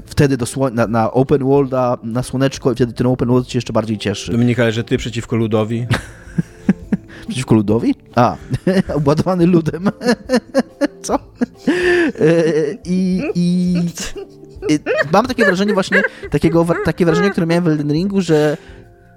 [0.06, 3.74] wtedy do na, na open worlda, na słoneczko i wtedy ten open world cię jeszcze
[3.74, 4.32] bardziej cieszy.
[4.32, 5.88] Dominika, ale że ty przeciwko ludowi?
[7.28, 7.95] Przeciwko ludowi?
[8.16, 8.36] A,
[8.99, 9.90] obładowany ludem.
[11.06, 11.20] Co?
[11.68, 13.76] Yy, I, i,
[14.70, 14.80] i
[15.14, 16.02] mam takie wrażenie właśnie,
[16.32, 18.57] takiego, takie wrażenie, które miałem w Elden Ringu, że,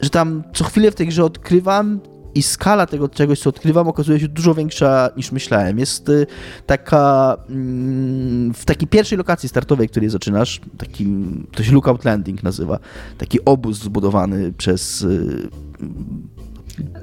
[0.01, 2.01] że tam co chwilę w tej grze odkrywam
[2.35, 5.79] i skala tego czegoś, co odkrywam, okazuje się dużo większa niż myślałem.
[5.79, 6.27] Jest y,
[6.67, 12.79] taka mm, w takiej pierwszej lokacji startowej, której zaczynasz, takim, to się Lookout Landing nazywa,
[13.19, 15.49] taki obóz zbudowany przez y,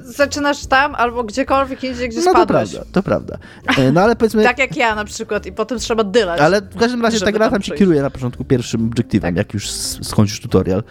[0.03, 2.71] Zaczynasz tam albo gdziekolwiek indziej, gdzie no to spadłeś.
[2.71, 3.37] prawda, to prawda.
[3.77, 6.41] E, No ale powiedzmy, Tak jak ja na przykład i potem trzeba dylać.
[6.41, 7.79] ale w każdym razie ta gra tam tam przejść.
[7.79, 9.37] kieruje na początku pierwszym obiektywem, Tak.
[9.37, 9.69] jak już
[10.01, 10.83] skończysz tutorial.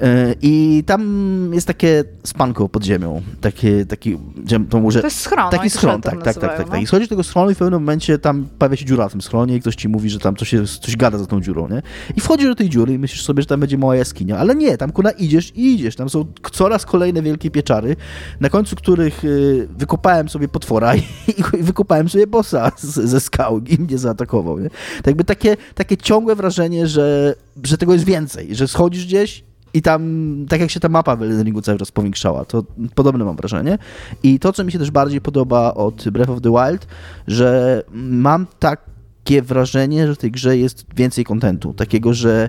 [0.00, 5.00] E, I tam jest takie spanko pod ziemią, takie, taki, gdzie to może...
[5.00, 5.50] To jest schron.
[5.50, 6.72] Taki schron, tak tak, tak, tak, tak, no.
[6.72, 6.82] tak.
[6.82, 9.22] I schodzisz do tego schronu i w pewnym momencie tam pojawia się dziura w tym
[9.22, 11.82] schronie i ktoś ci mówi, że tam coś, jest, coś gada za tą dziurą, nie?
[12.16, 14.76] I wchodzisz do tej dziury i myślisz sobie, że tam będzie mała jaskinia, ale nie,
[14.76, 17.96] tam kuna idziesz i idziesz, tam są coraz kolejne wielkie pieczary,
[18.40, 21.02] na końcu których y, wykopałem sobie potwora i,
[21.60, 24.70] i wykopałem sobie bossa ze skał i mnie zaatakował, nie?
[24.70, 29.82] Tak jakby takie, takie ciągłe wrażenie, że, że tego jest więcej, że schodzisz gdzieś i
[29.82, 32.64] tam, tak jak się ta mapa w Elden Ringu cały czas powiększała, to
[32.94, 33.78] podobne mam wrażenie.
[34.22, 36.86] I to, co mi się też bardziej podoba od Breath of the Wild,
[37.26, 41.74] że mam takie wrażenie, że w tej grze jest więcej kontentu.
[41.74, 42.48] Takiego, że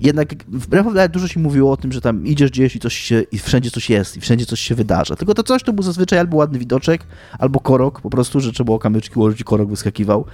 [0.00, 2.76] jednak w Breath of the Wild dużo się mówiło o tym, że tam idziesz gdzieś
[2.76, 5.16] i coś się, i wszędzie coś jest, i wszędzie coś się wydarza.
[5.16, 7.06] Tylko to coś to był zazwyczaj albo ładny widoczek,
[7.38, 10.24] albo korok, po prostu, że trzeba było kamyczki ułożyć i korok wyskakiwał.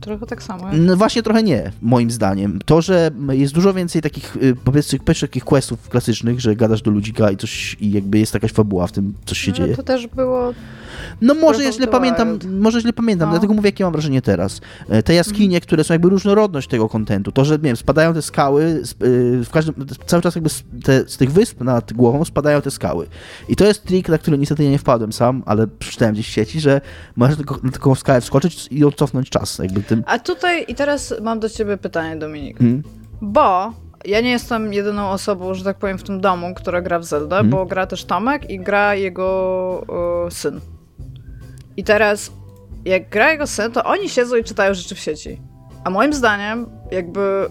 [0.00, 0.64] Trochę tak samo.
[0.72, 2.58] No właśnie trochę nie, moim zdaniem.
[2.64, 6.90] To, że jest dużo więcej takich, y, powiedzmy, powiedzmy, takich questów klasycznych, że gadasz do
[6.90, 9.76] ludzika i coś, i jakby jest jakaś fabuła w tym, coś się No, dzieje.
[9.76, 10.52] to też było...
[11.20, 13.32] No może źle pamiętam, może źle pamiętam, No.
[13.32, 14.60] dlatego mówię, jakie mam wrażenie teraz.
[14.88, 18.22] E, Te jaskinie, które są jakby różnorodność tego kontentu, to, że nie wiem, spadają te
[18.22, 18.62] skały,
[19.02, 19.74] y, w każdym,
[20.06, 23.06] cały czas jakby z, te, z tych wysp nad głową spadają te skały.
[23.48, 26.30] I to jest trik, na który niestety ja nie wpadłem sam, ale przeczytałem gdzieś w
[26.30, 26.80] sieci, że
[27.16, 30.02] możesz tylko, na taką skałę wskoczyć i odcofnąć czas, jakby tym...
[30.06, 32.58] A tutaj i teraz mam do ciebie pytanie, Dominik.
[32.58, 32.82] Hmm?
[33.22, 33.72] Bo
[34.04, 37.36] ja nie jestem jedyną osobą, że tak powiem, w tym domu, która gra w Zelda,
[37.36, 37.50] Mhm.
[37.50, 40.60] bo gra też Tomek i gra jego e, syn.
[41.76, 42.32] I teraz,
[42.84, 45.40] jak gra jego syn, to oni siedzą i czytają rzeczy w sieci.
[45.84, 47.46] A moim zdaniem, jakby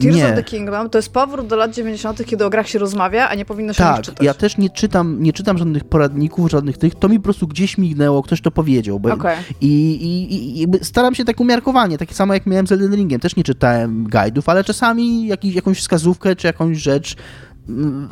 [0.00, 0.28] Tears Nie.
[0.28, 3.34] of the Kingdom to jest powrót do lat 90., kiedy o grach się rozmawia, a
[3.34, 4.26] nie powinno się o Tak, czytać.
[4.26, 7.78] ja też nie czytam, nie czytam żadnych poradników, żadnych tych, to mi po prostu gdzieś
[7.78, 9.00] mignęło, ktoś to powiedział.
[9.00, 9.36] Bo, Okej.
[9.60, 13.36] I, i, i staram się tak umiarkowanie, takie samo jak miałem z Elden Ringiem, też
[13.36, 17.16] nie czytałem guide'ów, ale czasami jakiś, jakąś wskazówkę czy jakąś rzecz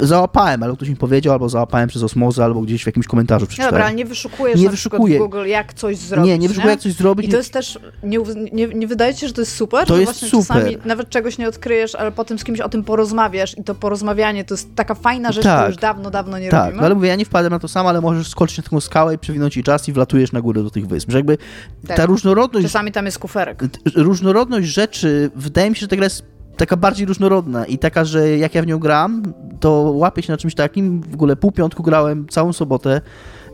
[0.00, 3.72] załapałem, albo ktoś mi powiedział, albo załapałem przez osmozę, albo gdzieś w jakimś komentarzu przeczytałem.
[3.72, 5.18] dobra, ale nie wyszukujesz Nie na wyszukuję.
[5.18, 7.26] Google, jak coś zrobić, nie, nie wyszukuję jak coś zrobić.
[7.26, 8.18] I to jest też, nie,
[8.52, 9.86] nie, nie wydaje ci się, że to jest super?
[9.86, 10.46] To jest właśnie super.
[10.56, 14.44] czasami nawet czegoś nie odkryjesz, ale potem z kimś o tym porozmawiasz i to porozmawianie
[14.44, 15.56] to jest taka fajna rzecz, Tak.
[15.58, 16.80] którą już dawno, dawno nie Tak, robimy.
[16.80, 19.14] no ale mówię, ja nie wpadłem na to sam, ale możesz skoczyć na taką skałę
[19.14, 21.10] i przewinąć jej czas i wlatujesz na górę do tych wysp.
[21.10, 21.38] Że jakby
[21.86, 21.96] Tak.
[21.96, 23.62] ta różnorodność Czasami tam jest kuferek.
[23.94, 28.38] różnorodność rzeczy, wydaje mi się, że ta gra jest taka bardziej różnorodna i taka, że
[28.38, 29.22] jak ja w nią gram,
[29.60, 33.00] to łapię się na czymś takim, w ogóle pół piątku grałem całą sobotę,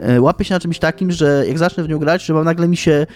[0.00, 2.68] e, łapię się na czymś takim, że jak zacznę w nią grać, że mam nagle
[2.68, 3.06] mi się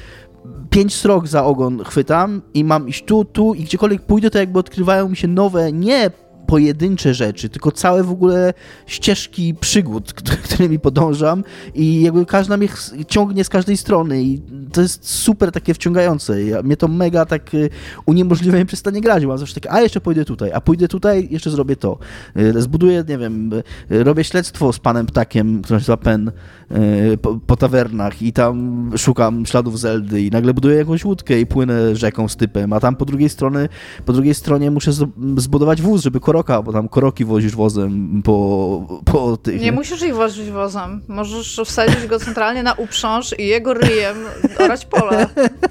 [0.70, 4.58] pięć srok za ogon chwytam i mam iść tu, tu i gdziekolwiek pójdę, to jakby
[4.58, 6.10] odkrywają mi się nowe, nie
[6.52, 8.54] pojedyncze rzeczy, tylko całe w ogóle
[8.86, 10.12] ścieżki przygód,
[10.44, 12.68] którymi podążam i jakby każda mnie
[13.08, 14.42] ciągnie z każdej strony i
[14.72, 16.42] to jest super takie wciągające.
[16.42, 17.70] Ja, mnie to mega tak y,
[18.06, 19.24] uniemożliwia mi przestanie grać.
[19.24, 21.98] Mam zawsze takie, a jeszcze pójdę tutaj, a pójdę tutaj, jeszcze zrobię to.
[22.36, 26.32] Y, Zbuduję, nie wiem, y, robię śledztwo z panem ptakiem, który się nazywa Pen,
[27.22, 31.96] po, po tawernach i tam szukam śladów Zeldy i nagle buduję jakąś łódkę i płynę
[31.96, 33.68] rzeką z typem, a tam po drugiej stronie,
[34.04, 34.92] po drugiej stronie muszę
[35.36, 39.60] zbudować wóz, żeby koroka, bo tam koroki wozisz wozem po, po tych...
[39.60, 41.00] Nie musisz ich wozić wozem.
[41.08, 44.16] Możesz wsadzić go centralnie na uprząż i jego ryjem
[44.58, 45.26] orać pole.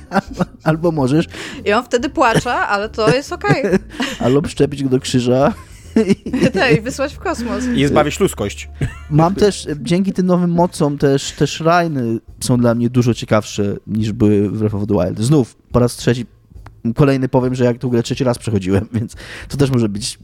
[0.63, 1.25] Albo możesz,
[1.65, 3.63] I on wtedy płacze, ale to jest okej.
[4.25, 5.53] albo przyczepić go do krzyża.
[5.91, 6.71] Okay.
[6.77, 7.63] I wysłać w kosmos.
[7.75, 8.69] I zbawisz ludzkość.
[9.09, 14.11] Mam też, dzięki tym nowym mocom, też te shriny są dla mnie dużo ciekawsze niż
[14.11, 15.19] były w Breath of the Wild.
[15.19, 16.25] Znów, po raz trzeci
[16.95, 19.15] kolejny powiem, że jak tę grę trzeci raz przechodziłem, więc
[19.47, 20.19] to też może być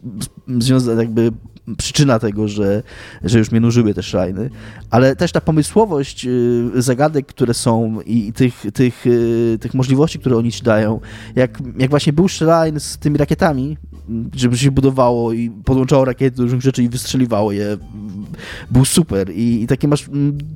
[0.59, 1.31] związane jakby
[1.77, 2.83] przyczyna tego, że,
[3.23, 4.49] że już mnie nużyły te szrajny,
[4.89, 10.37] ale też ta pomysłowość y, zagadek, które są i tych, tych, y, tych możliwości, które
[10.37, 10.99] oni ci dają,
[11.35, 13.77] jak, jak właśnie był szrajn z tymi rakietami,
[14.35, 17.77] żeby się budowało i podłączało rakiety do różnych rzeczy i wystrzeliwało je,
[18.71, 20.09] był super i, i takie masz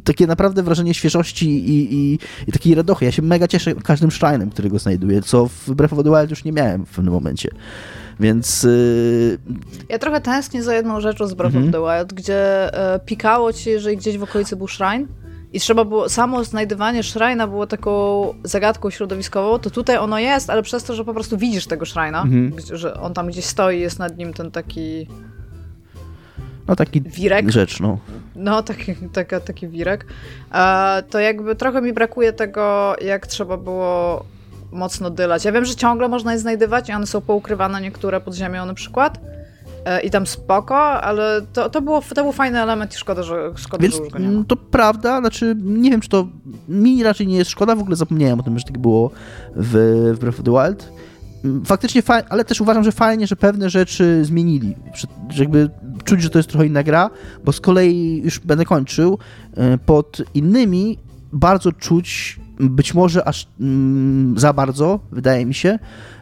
[0.03, 3.05] takie naprawdę wrażenie świeżości i, i, i takiej radochy.
[3.05, 6.43] Ja się mega cieszę każdym szrajnem, którego znajduję, co w Breath of the Wild już
[6.43, 7.49] nie miałem w pewnym momencie.
[8.21, 8.63] Więc.
[8.63, 9.37] Yy...
[9.89, 11.65] Ja trochę tęsknię za jedną rzeczą z Breath mhm.
[11.65, 15.07] of the Wild, gdzie e, pikało ci, jeżeli gdzieś w okolicy był shrine.
[15.53, 20.63] I trzeba było, samo znajdywanie szrajna było taką zagadką środowiskową, to tutaj ono jest, ale
[20.63, 22.53] przez to, że po prostu widzisz tego szrajna, mhm.
[22.73, 25.07] że on tam gdzieś stoi, jest nad nim ten taki
[26.67, 27.51] no taki wirek.
[27.51, 27.99] rzecz, no.
[28.35, 30.05] No, taki, taka, taki wirek.
[30.53, 34.25] E, to jakby trochę mi brakuje tego, jak trzeba było
[34.71, 35.45] mocno dylać.
[35.45, 38.73] Ja wiem, że ciągle można je znajdywać i one są poukrywane niektóre pod ziemią na
[38.73, 39.19] przykład.
[39.85, 43.51] E, I tam spoko, ale to, to, było, to był fajny element i szkoda, że,
[43.55, 44.43] szkoda, Więc, że już go nie ma.
[44.47, 46.27] To prawda, znaczy nie wiem, czy to
[46.69, 49.11] mi raczej nie jest szkoda, w ogóle zapomniałem o tym, że tak było
[49.55, 49.73] w,
[50.15, 50.91] w Breath of the Wild.
[51.43, 54.75] Mm, faktycznie ale też uważam, że fajnie, że pewne rzeczy zmienili.
[55.29, 55.69] Że jakby
[56.03, 57.09] czuć, że to jest trochę inna gra,
[57.43, 59.17] bo z kolei już będę kończył,
[59.57, 60.97] e, pod innymi
[61.33, 62.39] bardzo czuć
[62.69, 65.79] być może aż mm, za bardzo, wydaje mi się,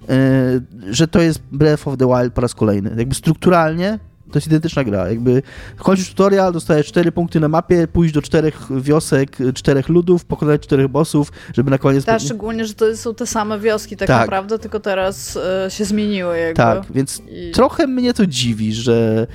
[0.07, 2.95] yy, że to jest Breath of the Wild po raz kolejny.
[2.97, 3.99] Jakby strukturalnie
[4.31, 5.09] to jest identyczna gra.
[5.09, 5.41] Jakby
[5.77, 10.87] kończysz tutorial, dostajesz cztery punkty na mapie, pójść do czterech wiosek, czterech ludów, pokonać czterech
[10.87, 12.05] bossów, żeby na koniec...
[12.05, 14.19] Tak, szczególnie, że to są te same wioski tak, tak.
[14.19, 16.55] naprawdę, tylko teraz y, się zmieniły jakby.
[16.55, 17.51] Tak, więc I...
[17.51, 19.27] trochę mnie to dziwi, że,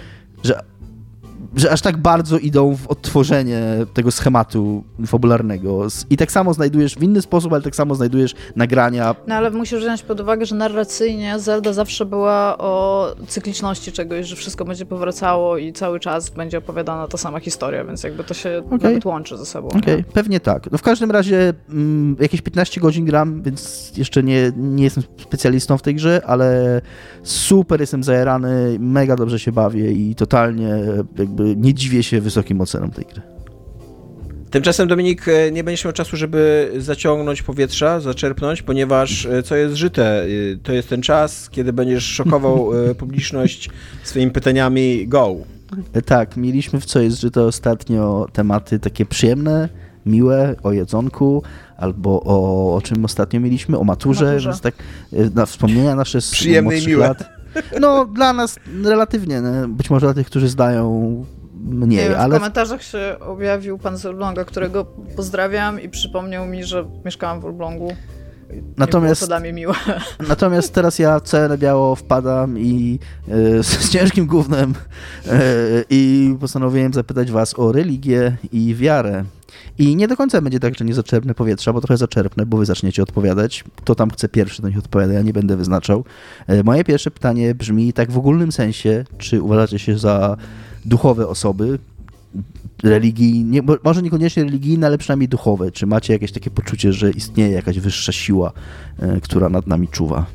[0.44, 0.60] że
[1.56, 3.62] że aż tak bardzo idą w odtworzenie
[3.94, 5.86] tego schematu fabularnego.
[6.10, 9.14] I tak samo znajdujesz w inny sposób, ale tak samo znajdujesz nagrania.
[9.26, 14.36] No ale musisz wziąć pod uwagę, że narracyjnie Zelda zawsze była o cykliczności czegoś, że
[14.36, 18.62] wszystko będzie powracało i cały czas będzie opowiadana ta sama historia, więc jakby to się
[18.66, 18.78] okay.
[18.82, 19.68] nawet łączy ze sobą.
[19.68, 20.04] Okej, okay.
[20.12, 20.70] pewnie tak.
[20.72, 25.78] No w każdym razie mm, jakieś 15 godzin gram, więc jeszcze nie, nie jestem specjalistą
[25.78, 26.80] w tej grze, ale
[27.22, 30.78] super jestem zajerany, mega dobrze się bawię i totalnie
[31.18, 33.34] jakby nie dziwię się wysokim ocenom tej gry.
[34.54, 39.74] Tymczasem, Dominik, e, nie będziesz miał czasu, żeby zaciągnąć powietrza, zaczerpnąć, ponieważ e, co jest
[39.74, 40.26] żyte, e,
[40.62, 43.70] to jest ten czas, kiedy będziesz szokował publiczność
[44.04, 45.36] swoimi pytaniami go.
[46.04, 49.68] Tak, mieliśmy w co jest żyte ostatnio tematy takie przyjemne,
[50.06, 51.42] miłe, o jedzonku,
[51.76, 54.48] albo o, o czym ostatnio mieliśmy, o maturze, maturze.
[54.48, 54.74] więc tak
[55.34, 57.06] na wspomnienia nasze z Przyjemne i miłe.
[57.08, 57.33] Lat.
[57.80, 61.24] No, dla nas relatywnie, być może dla tych, którzy zdają
[61.64, 62.34] mniej, nie, ale...
[62.36, 64.84] W komentarzach się objawił pan z Elbląga, którego
[65.16, 67.92] pozdrawiam i przypomniał mi, że mieszkałam w Elblągu.
[68.76, 69.74] Natomiast, dla mnie miłe.
[70.28, 72.98] natomiast teraz ja całe biało wpadam i
[73.28, 74.74] e, z ciężkim głównym
[75.26, 75.38] e,
[75.90, 79.24] i postanowiłem zapytać was o religię i wiarę.
[79.78, 82.66] I nie do końca będzie tak, że nie zaczerpnę powietrza, bo trochę zaczerpnę, bo wy
[82.66, 83.64] zaczniecie odpowiadać.
[83.76, 86.04] Kto tam chce pierwszy, to niech odpowiada, ja nie będę wyznaczał.
[86.46, 90.36] E, moje pierwsze pytanie brzmi tak w ogólnym sensie, czy uważacie się za
[90.84, 91.78] duchowe osoby,
[92.82, 95.72] religijne, może niekoniecznie religijne, ale przynajmniej duchowe.
[95.72, 98.52] Czy macie jakieś takie poczucie, że istnieje jakaś wyższa siła,
[98.98, 100.26] e, która nad nami czuwa?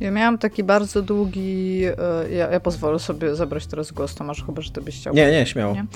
[0.00, 1.84] Ja miałam taki bardzo długi.
[1.84, 5.14] E, ja, ja pozwolę sobie zabrać teraz głos, Tomasz, chyba że ty byś chciał.
[5.14, 5.74] Nie, nie, śmiało.
[5.74, 5.86] Nie?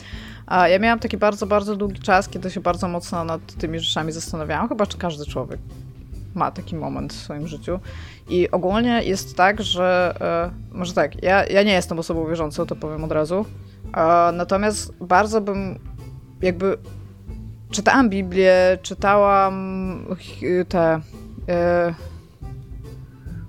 [0.46, 4.12] A ja miałam taki bardzo, bardzo długi czas, kiedy się bardzo mocno nad tymi rzeczami
[4.12, 4.68] zastanawiałam.
[4.68, 5.60] Chyba czy każdy człowiek
[6.34, 7.78] ma taki moment w swoim życiu.
[8.28, 10.14] I ogólnie jest tak, że.
[10.72, 13.46] E, może tak, ja, ja nie jestem osobą wierzącą, to powiem od razu.
[14.32, 15.78] Natomiast bardzo bym
[16.42, 16.78] jakby
[17.70, 20.06] czytałam Biblię, czytałam
[20.68, 21.00] te.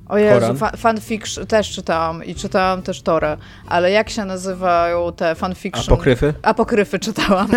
[0.10, 3.38] E, o Jezu, fa fanfiction też czytałam i czytałam też Torę,
[3.68, 5.84] ale jak się nazywają te fanfiction?
[5.94, 6.34] Apokryfy?
[6.42, 7.48] Apokryfy czytałam.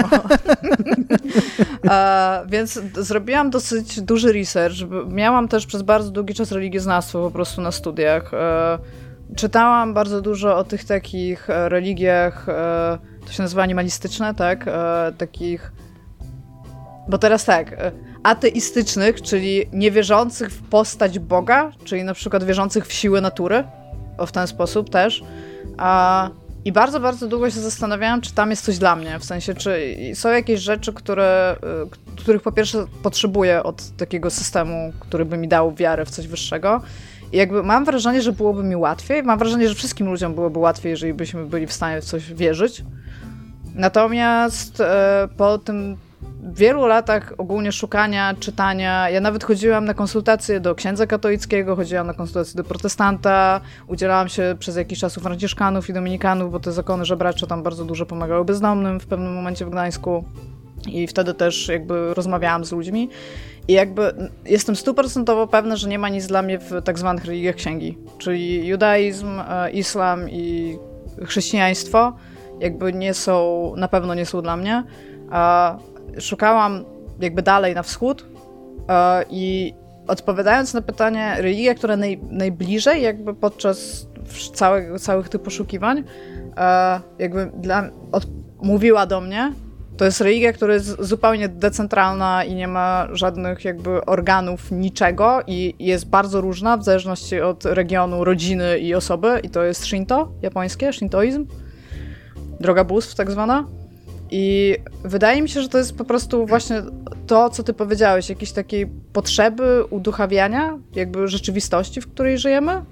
[1.88, 4.76] A, więc zrobiłam dosyć duży research.
[5.08, 8.34] Miałam też przez bardzo długi czas religioznawstwo po prostu na studiach.
[8.34, 8.78] E,
[9.36, 14.68] czytałam bardzo dużo o tych takich e, religiach, e, to się nazywa animalistyczne, tak?
[14.68, 15.72] E, takich.
[17.08, 17.76] Bo teraz tak,
[18.22, 23.64] ateistycznych, czyli niewierzących w postać Boga, czyli na przykład wierzących w siłę natury,
[24.18, 25.22] o w ten sposób też.
[25.76, 26.30] A,
[26.64, 29.96] I bardzo, bardzo długo się zastanawiałam, czy tam jest coś dla mnie, w sensie, czy
[30.14, 31.56] są jakieś rzeczy, które,
[32.16, 36.82] których po pierwsze potrzebuję od takiego systemu, który by mi dał wiarę w coś wyższego,
[37.32, 39.22] i jakby mam wrażenie, że byłoby mi łatwiej.
[39.22, 42.84] Mam wrażenie, że wszystkim ludziom byłoby łatwiej, jeżeli byśmy byli w stanie w coś wierzyć.
[43.74, 45.96] Natomiast e, po tym
[46.42, 52.14] wielu latach ogólnie szukania, czytania, ja nawet chodziłam na konsultacje do księdza katolickiego, chodziłam na
[52.14, 57.04] konsultacje do protestanta, udzielałam się przez jakiś czas u franciszkanów i dominikanów, bo te zakony
[57.04, 60.24] żebracze tam bardzo dużo pomagały bezdomnym w pewnym momencie w Gdańsku
[60.86, 63.08] i wtedy też jakby rozmawiałam z ludźmi
[63.68, 67.54] i jakby jestem stuprocentowo pewna, że nie ma nic dla mnie w tak zwanych religiach
[67.54, 70.76] księgi, czyli judaizm, e, islam i
[71.26, 72.12] chrześcijaństwo
[72.60, 74.84] jakby nie są, na pewno nie są dla mnie.
[76.20, 76.84] Szukałam
[77.20, 78.26] jakby dalej na wschód
[78.88, 79.74] e, i
[80.06, 84.06] odpowiadając na pytanie, religia, która naj, najbliżej jakby podczas
[84.54, 86.04] całych, całych tych poszukiwań
[86.56, 88.26] e, jakby dla, od,
[88.62, 89.52] mówiła do mnie,
[89.96, 95.74] to jest religia, która jest zupełnie decentralna i nie ma żadnych jakby organów, niczego i
[95.78, 100.92] jest bardzo różna w zależności od regionu, rodziny i osoby i to jest Shinto, japońskie,
[100.92, 101.46] Shintoizm
[102.60, 103.64] droga bóstw tak zwana.
[104.30, 106.82] I wydaje mi się, że to jest po prostu właśnie
[107.26, 112.82] to, co ty powiedziałeś, jakieś takiej potrzeby uduchawiania jakby rzeczywistości, w której żyjemy,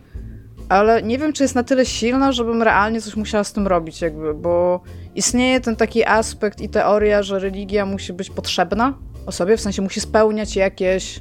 [0.69, 4.01] ale nie wiem, czy jest na tyle silna, żebym realnie coś musiała z tym robić,
[4.01, 4.81] jakby, bo
[5.15, 8.95] istnieje ten taki aspekt i teoria, że religia musi być potrzebna
[9.27, 11.21] osobie, w sensie musi spełniać jakieś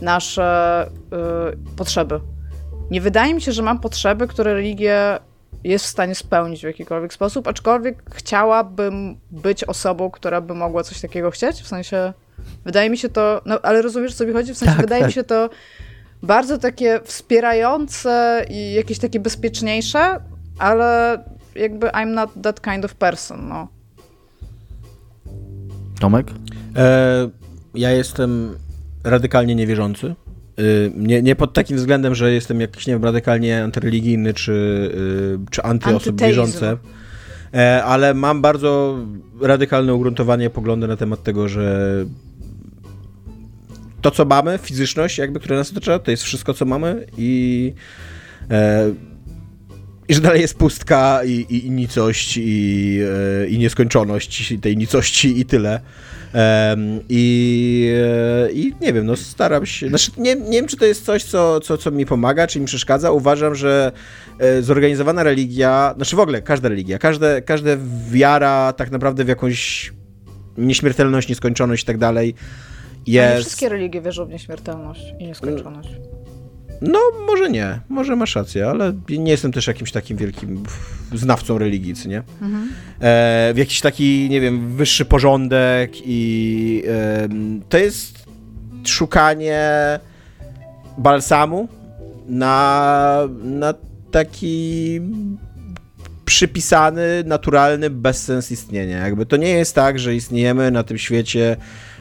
[0.00, 0.86] nasze
[1.72, 2.20] y, potrzeby.
[2.90, 5.20] Nie wydaje mi się, że mam potrzeby, które religia
[5.64, 11.00] jest w stanie spełnić w jakikolwiek sposób, aczkolwiek chciałabym być osobą, która by mogła coś
[11.00, 12.12] takiego chcieć, w sensie
[12.64, 14.54] wydaje mi się to, no ale rozumiesz, co mi chodzi?
[14.54, 15.08] W sensie tak, wydaje tak.
[15.08, 15.50] mi się to
[16.22, 20.20] bardzo takie wspierające i jakieś takie bezpieczniejsze,
[20.58, 21.18] ale
[21.54, 23.68] jakby I'm not that kind of person, no.
[26.00, 26.30] Tomek?
[26.76, 27.28] E,
[27.74, 28.56] ja jestem
[29.04, 30.14] radykalnie niewierzący.
[30.58, 35.50] Y, nie, nie pod takim względem, że jestem jakiś, nie wiem, radykalnie antyreligijny czy, y,
[35.50, 36.76] czy antyosob wierzące,
[37.54, 38.98] e, ale mam bardzo
[39.40, 42.04] radykalne ugruntowanie poglądy na temat tego, że
[44.00, 47.72] to, co mamy, fizyczność, jakby, która nas otacza, to jest wszystko, co mamy i,
[48.50, 48.90] e,
[50.08, 53.00] i że dalej jest pustka i, i, i nicość i,
[53.42, 55.80] e, i nieskończoność tej nicości i tyle.
[57.08, 57.92] I,
[58.46, 59.88] e, I nie wiem, no staram się.
[59.88, 62.66] Znaczy, nie, nie wiem, czy to jest coś, co, co, co mi pomaga, czy mi
[62.66, 63.10] przeszkadza.
[63.10, 63.92] Uważam, że
[64.38, 67.70] e, zorganizowana religia, znaczy w ogóle każda religia, każde, każda
[68.10, 69.92] wiara tak naprawdę w jakąś
[70.58, 72.34] nieśmiertelność, nieskończoność i tak dalej
[73.06, 73.32] jest.
[73.32, 75.90] Ale wszystkie religie wierzą w nieśmiertelność i nieskończoność.
[76.82, 80.62] No, może nie, może masz rację, ale nie jestem też jakimś takim wielkim
[81.14, 82.22] znawcą religii, nie?
[82.42, 82.68] Mhm.
[83.00, 87.28] E, w jakiś taki, nie wiem, wyższy porządek i e,
[87.68, 88.24] to jest
[88.84, 89.60] szukanie
[90.98, 91.68] balsamu
[92.28, 93.74] na, na
[94.10, 95.00] taki
[96.24, 98.98] przypisany, naturalny bezsens istnienia.
[98.98, 101.56] Jakby to nie jest tak, że istniejemy na tym świecie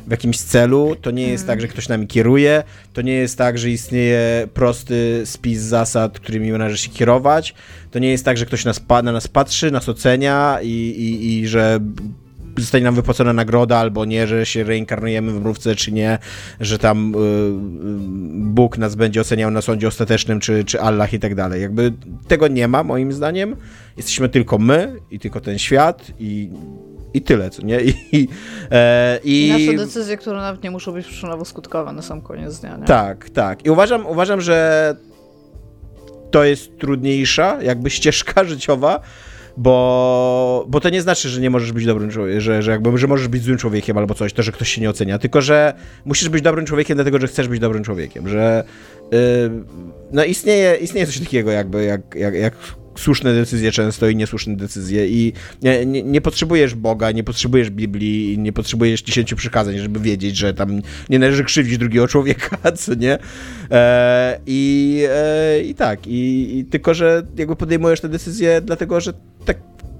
[0.07, 0.95] w jakimś celu.
[1.01, 1.61] To nie jest tak, mm.
[1.61, 2.63] że ktoś nami kieruje.
[2.93, 7.53] To nie jest tak, że istnieje prosty spis zasad, którymi należy się kierować.
[7.91, 11.47] To nie jest tak, że ktoś nas, na nas patrzy, nas ocenia i, i, i
[11.47, 11.79] że
[12.57, 16.17] zostanie nam wypłacona nagroda, albo nie, że się reinkarnujemy w mrówce, czy nie,
[16.59, 17.21] że tam y, y,
[18.49, 21.61] Bóg nas będzie oceniał na sądzie ostatecznym, czy, czy Allah i tak dalej.
[21.61, 21.93] Jakby
[22.27, 23.55] tego nie ma, moim zdaniem.
[23.97, 26.49] Jesteśmy tylko my i tylko ten świat i
[27.13, 27.81] i tyle, co nie?
[27.81, 28.27] I, i,
[28.71, 29.47] e, i...
[29.47, 32.85] I nasze decyzje, które nawet nie muszą być przyczynowo-skutkowe na sam koniec dnia, nie?
[32.85, 33.65] Tak, tak.
[33.65, 34.95] I uważam, uważam, że
[36.31, 38.99] to jest trudniejsza jakby ścieżka życiowa,
[39.57, 43.07] bo, bo to nie znaczy, że nie możesz być dobrym człowiekiem, że, że, jakby, że
[43.07, 45.73] możesz być złym człowiekiem albo coś, to, że ktoś się nie ocenia, tylko, że
[46.05, 48.63] musisz być dobrym człowiekiem dlatego, że chcesz być dobrym człowiekiem, że
[49.11, 49.19] yy,
[50.11, 52.53] no istnieje, istnieje coś takiego jakby, jak, jak, jak
[52.99, 58.37] słuszne decyzje często i niesłuszne decyzje i nie, nie, nie, potrzebujesz Boga, nie potrzebujesz Biblii,
[58.39, 63.17] nie potrzebujesz dziesięciu przykazań, żeby wiedzieć, że tam nie należy krzywdzić drugiego człowieka, co nie?
[63.71, 69.13] E, i, e, I tak, i, i tylko, że jakby podejmujesz te decyzje dlatego, że
[69.45, 69.57] tak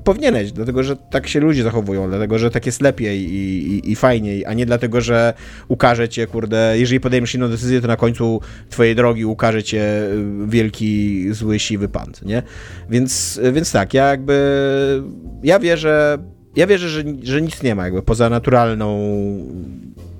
[0.07, 3.95] powinieneś, dlatego że tak się ludzie zachowują, dlatego że tak jest lepiej i, i, i,
[3.95, 5.33] fajniej, a nie dlatego, że
[5.67, 10.47] ukaże cię, kurde, jeżeli podejmiesz inną decyzję, to na końcu twojej drogi ukaże cię y,
[10.47, 12.43] wielki, zły, siwy pan, nie?
[12.89, 15.03] Więc, więc tak, ja jakby,
[15.43, 16.17] ja wierzę,
[16.55, 18.99] ja wierzę, że, że nic nie ma jakby poza naturalną,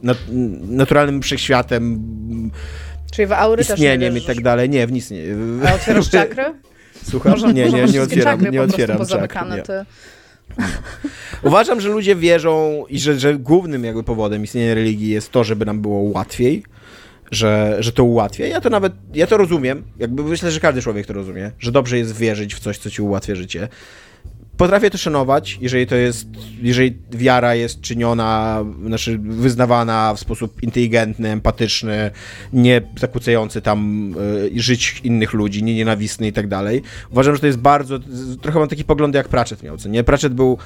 [0.03, 0.17] nat,
[0.69, 2.01] naturalnym wszechświatem,
[3.11, 4.69] Czyli w aury istnieniem i tak dalej.
[4.69, 5.21] Nie, w nic nie.
[5.67, 6.43] A otwierasz czakry?
[7.09, 7.31] Słucham?
[7.31, 9.85] Może, nie, nie, nie otwieram, nie otwieram czakr, nie.
[11.43, 15.65] Uważam, że ludzie wierzą i że, że głównym jakby powodem istnienia religii jest to, żeby
[15.65, 16.63] nam było łatwiej,
[17.31, 18.45] że, że to ułatwia.
[18.45, 21.97] Ja to nawet, ja to rozumiem, jakby myślę, że każdy człowiek to rozumie, że dobrze
[21.97, 23.67] jest wierzyć w coś, co ci ułatwia życie.
[24.57, 26.27] Potrafię to szanować, jeżeli to jest,
[26.61, 32.11] jeżeli wiara jest czyniona, znaczy wyznawana w sposób inteligentny, empatyczny,
[32.53, 34.13] nie zakłócający tam
[34.55, 36.81] y, żyć innych ludzi, nie nienawistny i tak dalej.
[37.11, 37.99] Uważam, że to jest bardzo,
[38.41, 40.03] trochę mam taki pogląd jak Pratchett miał, co nie?
[40.03, 40.57] Pratchett był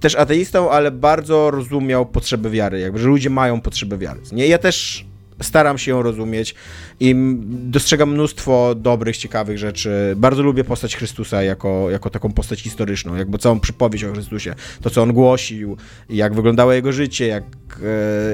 [0.00, 4.20] też ateistą, ale bardzo rozumiał potrzeby wiary, jakby, że ludzie mają potrzebę wiary.
[4.32, 4.46] Nie?
[4.46, 5.06] Ja też
[5.42, 6.54] staram się ją rozumieć
[7.00, 7.14] i
[7.46, 10.14] dostrzegam mnóstwo dobrych, ciekawych rzeczy.
[10.16, 14.90] Bardzo lubię postać Chrystusa jako, jako taką postać historyczną, jakby całą przypowieść o Chrystusie, to
[14.90, 15.76] co on głosił,
[16.08, 17.44] jak wyglądało jego życie, jak,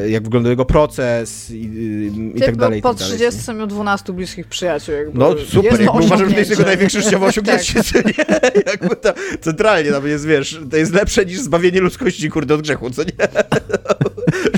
[0.02, 2.82] e, jak wyglądał jego proces i, i tak dalej.
[2.82, 4.94] po i tak 30 miał 12 bliskich przyjaciół.
[4.94, 8.04] Jakby no super, jakby uważam, że to jest jego największe życiowe osiągnięcie, Tak.
[8.06, 8.24] nie?
[8.72, 12.90] Jakby to, centralnie tam jest, wiesz, to jest lepsze niż zbawienie ludzkości, kurde, od grzechu,
[12.90, 13.12] co nie?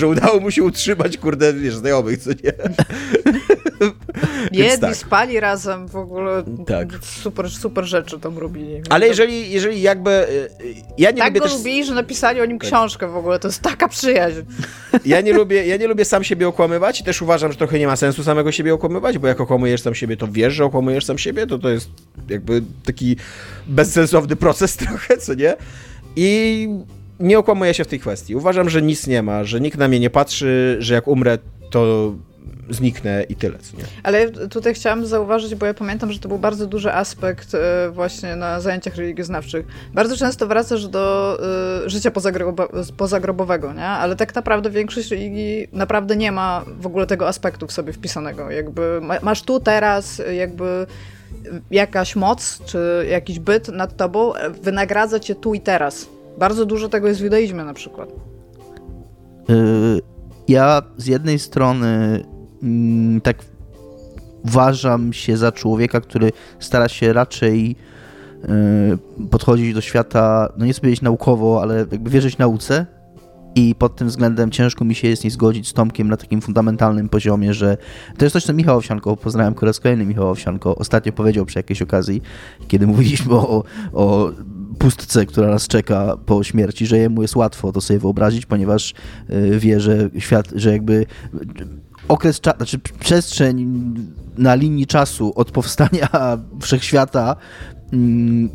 [0.01, 2.53] że udało mu się utrzymać, kurde, wiesz, znajomych, co nie?
[4.53, 4.97] Jedli, tak.
[4.97, 6.89] spali razem, w ogóle Tak.
[7.03, 8.83] super, super rzeczy tam robili.
[8.89, 11.55] Ale jeżeli, jeżeli jakby, y, y, ja nie tak lubię go też...
[11.55, 14.41] lubili, że napisali o nim książkę w ogóle, to jest taka przyjaźń.
[15.05, 17.87] Ja nie, lubię, ja nie lubię sam siebie okłamywać i też uważam, że trochę nie
[17.87, 21.19] ma sensu samego siebie okłamywać, bo jak okłamujesz sam siebie, to wiesz, że okłamujesz sam
[21.19, 21.89] siebie, to to jest
[22.29, 23.17] jakby taki
[23.67, 25.57] bezsensowny proces trochę, co nie?
[26.17, 26.69] I
[27.21, 28.37] nie okłamuję się w tej kwestii.
[28.37, 31.39] Uważam, że nic nie ma, że nikt na mnie nie patrzy, że jak umrę,
[31.71, 32.13] to
[32.71, 33.85] zniknę i tyle, nie?
[34.03, 38.37] Ale tutaj chciałam zauważyć, bo ja pamiętam, że to był bardzo duży aspekt e, właśnie
[38.37, 39.67] na zajęciach religioznawczych.
[39.95, 41.37] Bardzo często wracasz do
[41.85, 43.87] e, życia pozagrobo- pozagrobowego, nie?
[43.87, 48.51] Ale tak naprawdę większość religii naprawdę nie ma w ogóle tego aspektu w sobie wpisanego.
[48.51, 50.87] Jakby ma, masz tu teraz jakby
[51.71, 56.07] jakaś moc, czy jakiś byt nad tobą e, wynagradza cię tu i teraz.
[56.39, 58.09] Bardzo dużo tego jest w judaizmie na przykład.
[59.51, 60.01] Y,
[60.49, 62.25] Ja z jednej strony
[62.63, 63.45] mm, tak
[64.45, 67.77] uważam się za człowieka, który stara się raczej
[68.45, 72.87] y, podchodzić do świata, no nie chcę naukowo, ale jakby wierzyć nauce
[73.55, 77.09] i pod tym względem ciężko mi się jest nie zgodzić z Tomkiem na takim fundamentalnym
[77.09, 77.77] poziomie, że
[78.19, 81.59] to jest coś, co Michał Owsianko, pozdrawiam po raz kolejny Michał Owsianko, ostatnio powiedział przy
[81.59, 82.23] jakiejś okazji,
[82.69, 84.31] kiedy mówiliśmy o, o
[84.81, 88.95] pustce, która nas czeka po śmierci, że jemu jest łatwo to sobie wyobrazić, ponieważ
[89.31, 91.07] y, wie, że świat, że jakby
[92.09, 93.85] okres, cza- znaczy przestrzeń
[94.39, 96.09] na linii czasu od powstania
[96.63, 97.37] wszechświata
[97.93, 98.49] mm,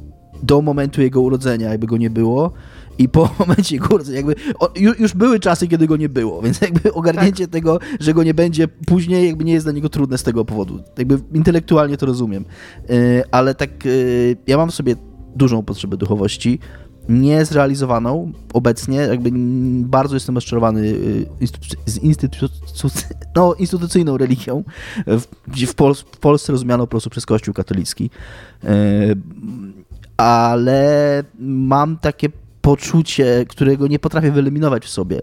[0.43, 2.51] do momentu jego urodzenia, jakby go nie było.
[2.97, 6.61] I po momencie urodzenia, jakby o, ju, już były czasy, kiedy go nie było, więc
[6.61, 10.23] jakby ogarnięcie tego, że go nie będzie później, jakby nie jest dla niego trudne z
[10.23, 10.83] tego powodu.
[10.97, 12.45] Jakby intelektualnie to rozumiem.
[12.89, 14.95] Yy, ale tak, yy, ja mam sobie
[15.35, 16.59] dużą potrzebę duchowości,
[17.09, 19.29] niezrealizowaną obecnie, jakby
[19.89, 22.49] bardzo jestem rozczarowany y, instytuc- z instytu-
[23.35, 24.63] no, instytucyjną religią,
[25.07, 28.09] w, gdzie w, Pol- w Polsce rozumiano po prostu przez Kościół katolicki.
[28.63, 28.67] Y,
[30.17, 32.29] Ale mam takie
[32.61, 35.19] poczucie, którego nie potrafię wyeliminować w sobie.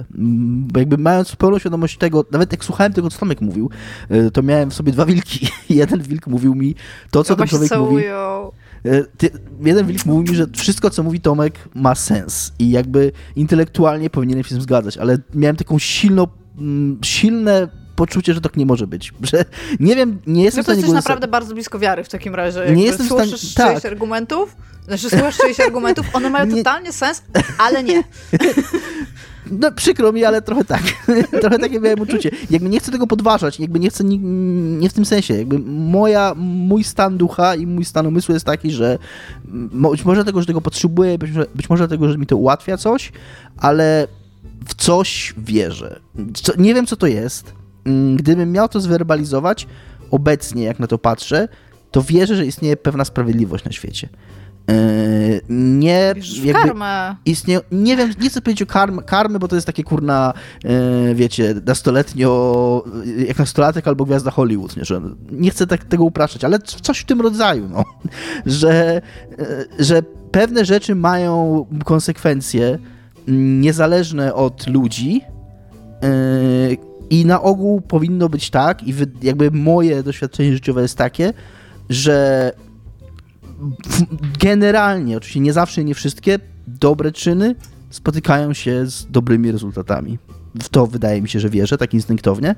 [0.76, 3.70] Jakby mając pełną świadomość tego, nawet jak słuchałem tego, co Tomek mówił,
[4.10, 5.48] y, to miałem w sobie dwa wilki.
[5.70, 6.74] Jeden wilk mówił mi
[7.10, 8.02] to, co Chyba ten się człowiek mówi.
[8.05, 8.51] całują.
[8.51, 8.72] E,
[9.16, 9.30] Ty,
[9.64, 14.44] jeden wilk mówił mi, że wszystko, co mówi Tomek, ma sens i jakby intelektualnie powinienem
[14.44, 16.26] się z tym zgadzać, ale miałem taką silną,
[16.59, 19.44] mm, silne poczucie, że tak nie może być, że
[19.80, 22.09] nie wiem, nie jestem No w to stanie jesteś go naprawdę bardzo blisko wiary w
[22.09, 22.59] takim razie.
[22.59, 23.84] Jakby Nie jestem w stanie- Słyszysz tak.
[23.86, 24.56] argumentów,
[24.86, 27.22] znaczy słuchasz czyjeś argumentów, one mają Nie- totalnie sens,
[27.59, 28.02] ale nie.
[29.60, 30.82] No przykro mi, ale trochę tak.
[31.40, 32.30] trochę takie miałem uczucie.
[32.50, 34.18] Jakby nie chcę tego podważać, jakby nie chcę, ni-
[34.78, 35.34] nie w tym sensie.
[35.34, 38.98] Jakby moja, mój stan ducha i mój stan umysłu jest taki, że
[39.74, 42.76] być może dlatego, że tego potrzebuję, być może, być może dlatego, że mi to ułatwia
[42.76, 43.12] coś,
[43.56, 44.06] ale
[44.68, 46.00] w coś wierzę.
[46.34, 47.52] Co, nie wiem, co to jest.
[47.86, 49.66] Mm, Gdybym miał to zwerbalizować,
[50.10, 51.48] obecnie, jak na to patrzę,
[51.90, 54.08] to wierzę, że istnieje pewna sprawiedliwość na świecie.
[54.68, 57.16] Yy, nie, jakby, karmę.
[57.24, 60.32] istnieją, nie wiem, nie chcę powiedzieć o karmy, karmy, bo to jest takie kurna,
[60.64, 62.84] e, wiecie, nastoletnio,
[63.28, 67.05] jak nastolatek albo gwiazda Hollywood, nie, że nie chcę tak, tego upraszczać, ale coś w
[67.05, 67.84] tym rodzaju, no,
[68.47, 69.02] że,
[69.78, 70.02] że
[70.32, 72.78] pewne rzeczy mają konsekwencje
[73.28, 75.20] mm, niezależne od ludzi
[77.10, 81.32] i na ogół powinno być tak i jakby moje doświadczenie życiowe jest takie,
[81.89, 82.52] że
[84.40, 87.55] generalnie, oczywiście nie zawsze i nie wszystkie, dobre czyny
[87.90, 90.18] spotykają się z dobrymi rezultatami.
[90.62, 92.55] W to wydaje mi się, że wierzę, tak instynktownie.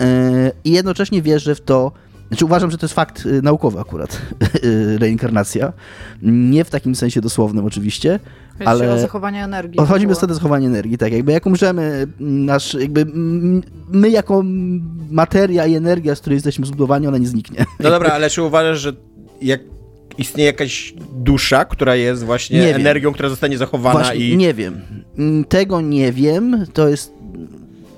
[0.00, 0.06] Yy,
[0.64, 1.92] I jednocześnie wierzę w to,
[2.28, 4.22] znaczy uważam, że to jest fakt y, naukowy akurat,
[4.64, 5.72] y, reinkarnacja.
[6.22, 8.20] Nie w takim sensie dosłownym oczywiście,
[8.58, 8.94] Chodzi ale...
[8.94, 9.80] o zachowanie energii.
[9.86, 13.06] chodzi mi o zachowanie energii, tak jakby jak umrzemy, nasz, jakby
[13.88, 14.42] my jako
[15.10, 17.64] materia i energia, z której jesteśmy zbudowani, ona nie zniknie.
[17.80, 18.92] No dobra, ale czy uważasz, że
[19.42, 19.60] jak
[20.18, 22.76] istnieje jakaś dusza, która jest właśnie Nie wiem.
[22.76, 24.36] energią, która zostanie zachowana Właśnie, i...
[24.36, 24.80] nie wiem.
[25.18, 26.66] Mm, Tego nie wiem.
[26.72, 27.12] To jest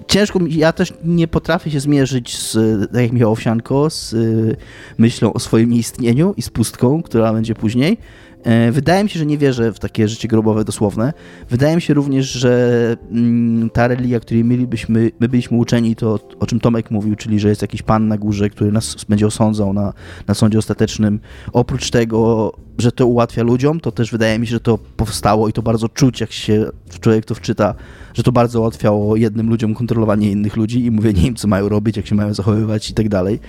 [0.09, 0.39] ciężko.
[0.41, 2.53] mi- Ja też nie potrafię się zmierzyć z,
[2.93, 4.57] tak jak Michał Owsianko, z y,
[4.99, 7.99] myślą o swoim nieistnieniu i z pustką, która będzie później.
[8.45, 11.13] E, Wydaje mi się, że nie wierzę w takie życie grobowe dosłowne.
[11.51, 16.47] Wydaje mi się również, że mm, ta religia, której mielibyśmy, my byliśmy uczeni, to o
[16.47, 19.93] czym Tomek mówił, czyli że jest jakiś pan na górze, który nas będzie osądzał na,
[20.27, 21.21] na sądzie ostatecznym.
[21.53, 25.53] Oprócz tego, że to ułatwia ludziom, to też wydaje mi się, że to powstało i
[25.53, 26.71] to bardzo czuć, jak się
[27.01, 27.75] człowiek to wczyta,
[28.15, 31.97] że to bardzo ułatwiało jednym ludziom kontrolowanie innych ludzi i mówienie im, co mają robić,
[31.97, 33.41] jak się mają zachowywać i tak dalej.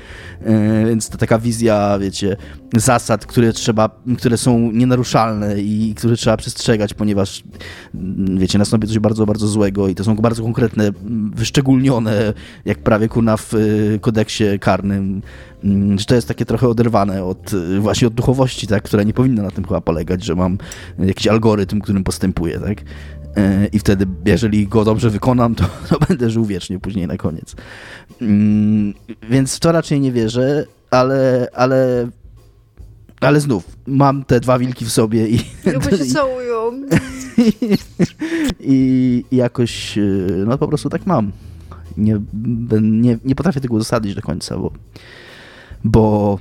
[0.42, 2.38] E, Więc to taka wizja, wiecie,
[2.76, 7.44] zasad, które trzeba, które są nienaruszalne i które trzeba przestrzegać, ponieważ
[7.96, 12.34] mm, wiecie, nastąpi coś bardzo, bardzo złego i to są bardzo konkretne, mm, wyszczególnione,
[12.66, 15.22] jak prawie kurna w y, kodeksie karnym,
[15.98, 19.44] że to jest takie trochę oderwane od y, właśnie od duchowości, tak, która nie powinna
[19.44, 20.58] na tym chyba polegać, że mam
[21.00, 22.82] jakiś algorytm, którym postępuję, tak?
[23.38, 27.56] E, I wtedy, jeżeli go dobrze wykonam, to, to będę żył wiecznie później na koniec.
[28.22, 28.94] Mm,
[29.30, 32.08] Więc w to raczej nie wierzę, ale, ale,
[33.22, 36.72] ale znów mam te dwa wilki w sobie i, Chyba się całują.
[38.60, 41.32] i, i jakoś, y, no po prostu tak mam.
[41.98, 42.22] Nie,
[42.82, 44.72] nie, nie potrafię tego uzasadnić do końca, bo,
[45.86, 46.40] bo,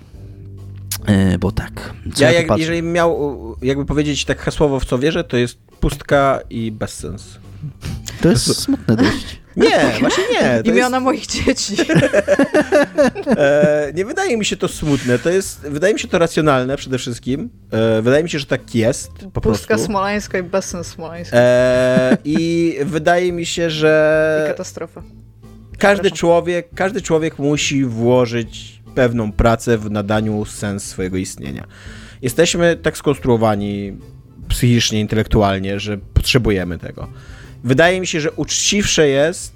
[1.07, 1.95] e, bo tak.
[2.15, 5.59] Co Ja tu jak, jeżeli miał jakby powiedzieć tak hasłowo w co wierzę, to jest
[5.81, 7.39] pustka i bezsens.
[8.21, 9.41] To jest smutne dość.
[9.57, 10.63] Nie, właśnie nie.
[10.63, 11.77] To Imiona moich dzieci.
[13.37, 16.99] E, nie wydaje mi się to smutne, to jest, wydaje mi się to racjonalne przede
[16.99, 17.51] wszystkim.
[17.71, 19.87] E, wydaje mi się, że tak jest po Pustka prostu.
[19.87, 21.37] smoleńska i bezsens smoleński.
[21.39, 25.03] E, I wydaje mi się, I że katastrofa.
[25.79, 31.67] każdy człowiek, każdy człowiek musi włożyć pewną pracę w nadaniu sens swojego istnienia.
[32.23, 33.93] Jesteśmy tak skonstruowani
[34.49, 37.09] psychicznie, intelektualnie, że potrzebujemy tego.
[37.65, 39.53] Wydaje mi się, że uczciwsze jest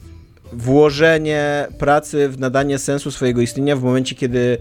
[0.52, 4.58] włożenie pracy w nadanie sensu swojego istnienia w momencie, kiedy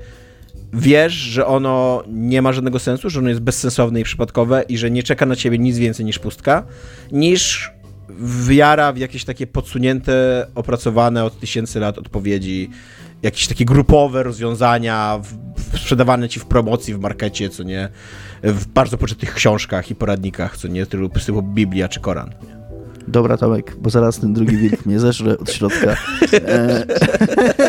[0.74, 4.92] wiesz, że ono nie ma żadnego sensu, że ono jest bezsensowne i przypadkowe i że
[4.92, 6.64] nie czeka na ciebie nic więcej niż pustka,
[7.12, 7.72] niż
[8.48, 12.70] wiara w jakieś takie podsunięte, opracowane od tysięcy lat odpowiedzi,
[13.24, 15.28] jakieś takie grupowe rozwiązania w,
[15.62, 17.90] w, sprzedawane ci w promocji, w markecie, co nie,
[18.44, 22.34] w bardzo poczytych książkach i poradnikach, co nie, typu typu Biblia czy Koran.
[23.08, 25.96] Dobra, Tomek, bo zaraz ten drugi wilk mnie zeżre od środka.
[26.34, 26.86] E,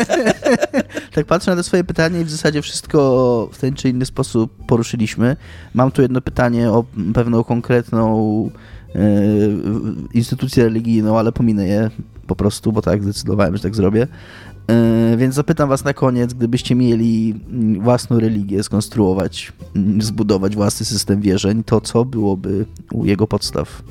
[1.15, 4.65] tak patrzę na te swoje pytanie i w zasadzie wszystko w ten czy inny sposób
[4.65, 5.35] poruszyliśmy.
[5.73, 8.51] Mam tu jedno pytanie o pewną konkretną
[8.95, 8.99] e,
[10.13, 11.89] instytucję religijną, ale pominę je
[12.27, 14.07] po prostu, bo tak zdecydowałem, że tak zrobię.
[14.69, 17.39] E, Więc zapytam was na koniec, gdybyście mieli
[17.79, 23.83] własną religię skonstruować, mm, zbudować własny system wierzeń, to co byłoby u jego podstaw?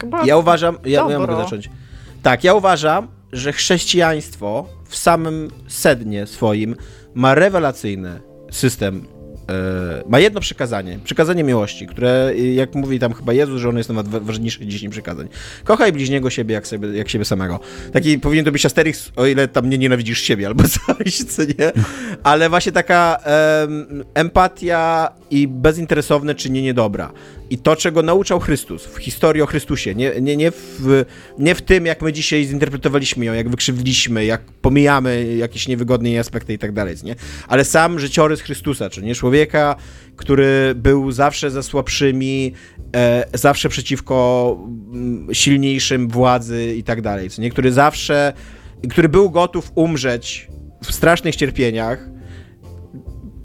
[0.00, 1.70] Chyba Ja uważam, ja, ja mogę zacząć.
[2.22, 6.76] Tak, ja uważam, że chrześcijaństwo w samym sednie swoim
[7.14, 8.20] ma rewelacyjny
[8.50, 9.06] system.
[9.48, 13.78] E, ma jedno przykazanie, przykazanie miłości, które, y, jak mówi tam chyba Jezus, że ono
[13.78, 15.28] jest nawet wa- ważniejsze niż 10 przykazań.
[15.64, 17.60] Kochaj bliźniego siebie jak, sobie, jak siebie samego.
[17.92, 21.72] Taki powinien to być Asterix, o ile tam nie nienawidzisz siebie albo coś, co nie?
[22.22, 27.12] Ale właśnie taka em, empatia i bezinteresowne czynienie dobra.
[27.50, 31.04] I to, czego nauczał Chrystus w historii o Chrystusie, nie, nie, nie, w,
[31.38, 36.18] nie w tym, jak my dzisiaj zinterpretowaliśmy ją, jak wykrzywiliśmy, jak pomijamy jakieś niewygodne jej
[36.18, 37.16] aspekty i tak dalej, nie?
[37.48, 39.14] Ale sam życiorys Chrystusa, czy nie?
[39.14, 39.76] Człowieka,
[40.16, 42.52] który był zawsze za słabszymi,
[42.96, 44.58] e, zawsze przeciwko
[44.92, 47.50] mm, silniejszym władzy i tak dalej, nie?
[47.50, 48.32] Który zawsze,
[48.90, 50.48] który był gotów umrzeć
[50.84, 52.15] w strasznych cierpieniach,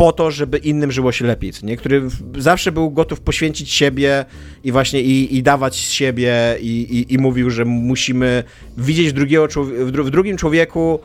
[0.02, 1.78] po to, żeby innym żyło się lepiej, nie?
[1.78, 2.02] który
[2.38, 4.26] zawsze był gotów poświęcić siebie
[4.64, 8.44] i właśnie i, i dawać z siebie i, i, i mówił, że musimy
[8.78, 11.00] widzieć drugiego, w, dru- w drugim człowieku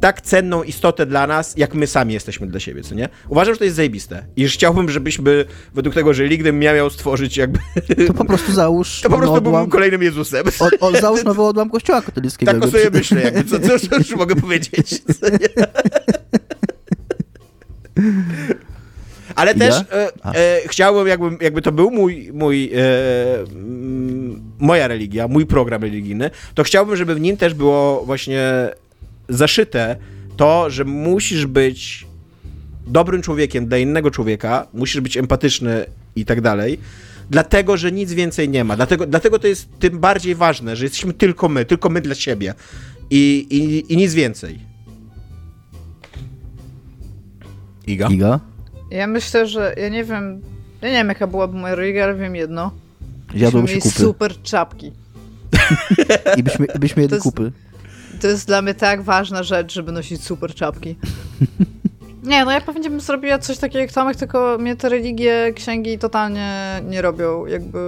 [0.00, 3.08] tak cenną istotę dla nas, jak my sami jesteśmy dla siebie, co nie?
[3.28, 5.44] Uważam, że to jest zajebiste i chciałbym, żebyśmy
[5.74, 7.58] według tego, że gdybym miał stworzyć jakby,
[8.06, 10.46] To po prostu załóż to po prostu odłam, byłbym kolejnym Jezusem.
[10.80, 12.52] o, o, załóż nowy odłam kościoła katolickiego.
[12.52, 14.94] Tak o sobie myślę, jakby, co, co, co już mogę powiedzieć.
[19.34, 19.96] Ale też Ja?
[19.98, 22.78] e, e, chciałbym, jakby, jakby to był mój, mój e,
[23.40, 28.70] mm, moja religia, mój program religijny, to chciałbym, żeby w nim też było właśnie
[29.28, 29.96] zaszyte
[30.36, 32.06] to, że musisz być
[32.86, 35.86] dobrym człowiekiem dla innego człowieka, musisz być empatyczny
[36.16, 36.78] i tak dalej,
[37.30, 38.76] dlatego, że nic więcej nie ma.
[38.76, 42.54] Dlatego, dlatego to jest tym bardziej ważne, że jesteśmy tylko my, tylko my dla siebie
[43.10, 44.71] i, i, i nic więcej.
[47.86, 48.08] Iga?
[48.08, 48.40] Giga?
[48.90, 50.40] Ja myślę, że ja nie wiem,
[50.82, 52.70] ja nie wiem jaka byłaby moja religia, ale wiem jedno.
[53.34, 53.90] Zjadłem się kupy.
[53.90, 54.92] super czapki.
[56.38, 57.52] I byśmy, byśmy jedli To jest- kupy.
[58.20, 60.96] To jest dla mnie tak ważna rzecz, żeby nosić super czapki.
[62.22, 65.98] Nie, no ja pewnie bym zrobiła coś takiego jak Tomek, tylko mnie te religie, księgi
[65.98, 67.46] totalnie nie robią.
[67.46, 67.78] Jakby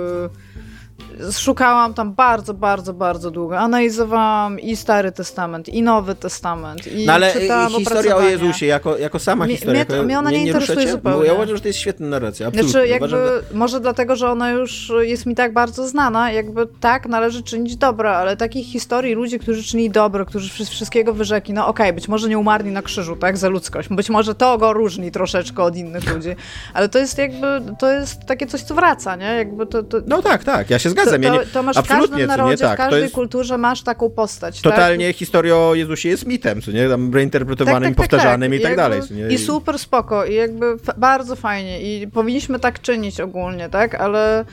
[1.33, 3.59] szukałam tam bardzo, bardzo, bardzo długo.
[3.59, 8.21] Analizowałam i Stary Testament, i Nowy Testament, i No ale czytałam i historia o.
[8.23, 10.93] Jezusie, jako, jako sama historia, mnie mnie ona nie interesuje ruszacie?
[10.93, 11.19] zupełnie.
[11.19, 12.71] Bo ja uważam, że to jest świetna narracja, absolutnie.
[12.73, 13.57] Znaczy, jakby, Uważam, że...
[13.57, 18.17] może dlatego, że ona już jest mi tak bardzo znana, jakby tak, należy czynić dobro,
[18.17, 22.29] ale takich historii ludzi, którzy czynili dobro, którzy wszy- wszystkiego wyrzekli, no okej, być może
[22.29, 26.15] nie umarli na krzyżu, tak, za ludzkość, być może to go różni troszeczkę od innych
[26.15, 26.37] ludzi,
[26.75, 27.47] ale to jest jakby,
[27.79, 29.83] to jest takie coś, co wraca, nie, jakby to...
[29.83, 31.04] to No tak, tak, ja się zgadzam.
[31.13, 33.03] Ja to, nie, to masz w absolutnie, każdym co nie, narodzie, tak, w to każdej
[33.03, 34.61] jest kulturze masz taką postać.
[34.61, 35.17] Totalnie tak?
[35.17, 36.89] historia o Jezusie jest mitem, co nie?
[36.89, 39.01] Tam reinterpretowanym, i powtarzanym i tak dalej.
[39.31, 41.81] I super spoko, i jakby bardzo fajnie.
[41.83, 43.95] I powinniśmy tak czynić ogólnie, tak?
[43.95, 44.45] Ale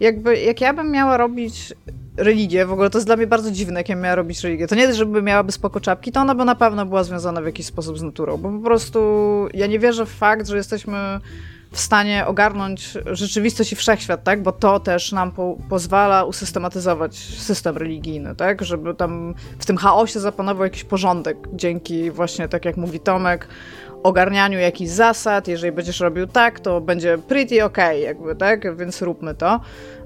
[0.00, 1.74] jakby jak ja bym miała robić
[2.16, 4.66] religię, w ogóle to jest dla mnie bardzo dziwne, jak ja miała robić religię.
[4.66, 7.46] To nie jest, żeby miałaby spoko czapki, to ona by na pewno była związana w
[7.46, 9.00] jakiś sposób z naturą, bo po prostu
[9.54, 11.20] ja nie wierzę w fakt, że jesteśmy
[11.72, 14.42] w stanie ogarnąć rzeczywistość i wszechświat, tak?
[14.42, 18.64] Bo to też nam po, pozwala usystematyzować system religijny, tak?
[18.64, 23.48] Żeby tam w tym chaosie zapanował jakiś porządek dzięki właśnie, tak jak mówi Tomek,
[24.02, 25.48] ogarnianiu jakichś zasad.
[25.48, 28.76] Jeżeli będziesz robił tak, to będzie pretty okay, jakby, tak?
[28.76, 29.60] Więc róbmy to.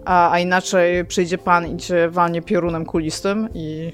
[0.05, 3.93] A, a inaczej przyjdzie pan i cię walnie piorunem kulistym i,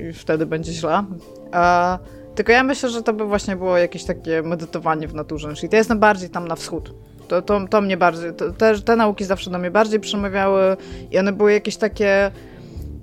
[0.00, 1.04] i wtedy będzie źle.
[1.52, 1.98] A,
[2.34, 5.54] tylko ja myślę, że to by właśnie było jakieś takie medytowanie w naturze.
[5.54, 6.94] Czyli to jestem bardziej tam na wschód.
[7.28, 10.76] To, to, to mnie bardziej, to, te, te nauki zawsze do mnie bardziej przemawiały
[11.10, 12.30] i one były jakieś takie,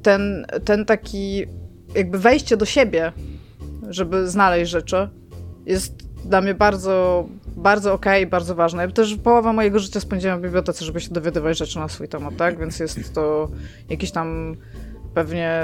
[0.03, 1.45] ten, ten taki
[1.95, 3.11] jakby wejście do siebie,
[3.89, 5.09] żeby znaleźć rzeczy,
[5.65, 5.95] jest
[6.25, 8.83] dla mnie bardzo, bardzo okej i bardzo ważne.
[8.83, 12.35] Ja też połowę mojego życia spędziłam w bibliotece, żeby się dowiadywać rzeczy na swój temat,
[12.37, 12.59] tak?
[12.59, 13.49] Więc jest to
[13.89, 14.55] jakiś tam
[15.13, 15.63] pewnie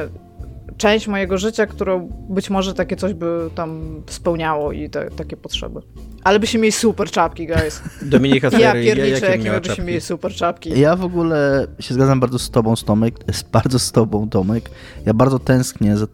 [0.77, 5.81] część mojego życia, którą być może takie coś by tam spełniało i te, takie potrzeby.
[6.23, 7.81] Ale byśmy mieli super czapki, guys.
[8.01, 10.79] Dominika Ja pierniczę, jakie byśmy mieli super czapki.
[10.79, 13.15] Ja w ogóle się zgadzam bardzo z tobą, Tomek,
[13.53, 14.69] bardzo z tobą, Tomek.
[15.05, 16.07] Ja bardzo tęsknię za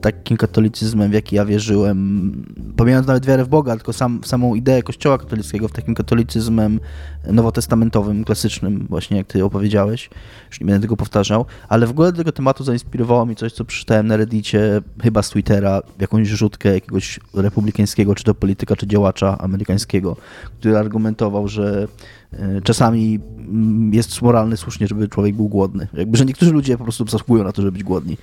[0.00, 2.32] takim katolicyzmem, w jaki ja wierzyłem,
[2.76, 6.80] pomijając nawet wiarę w Boga, tylko sam, samą ideę kościoła katolickiego, w takim katolicyzmem
[7.26, 10.10] nowotestamentowym, klasycznym, właśnie jak ty opowiedziałeś.
[10.50, 13.64] Już nie będę tego powtarzał, ale w ogóle do tego tematu zainspirowało mi coś, co
[13.64, 19.38] przeczytałem na reddicie, chyba z Twittera, jakąś rzutkę jakiegoś republikańskiego, czy to polityka, czy działacza
[19.38, 20.16] amerykańskiego,
[20.58, 21.88] który argumentował, że
[22.32, 25.88] e, czasami mm, jest moralne słusznie, żeby człowiek był głodny.
[25.92, 28.16] Jakby, że niektórzy ludzie po prostu zasługują na to, żeby być głodni.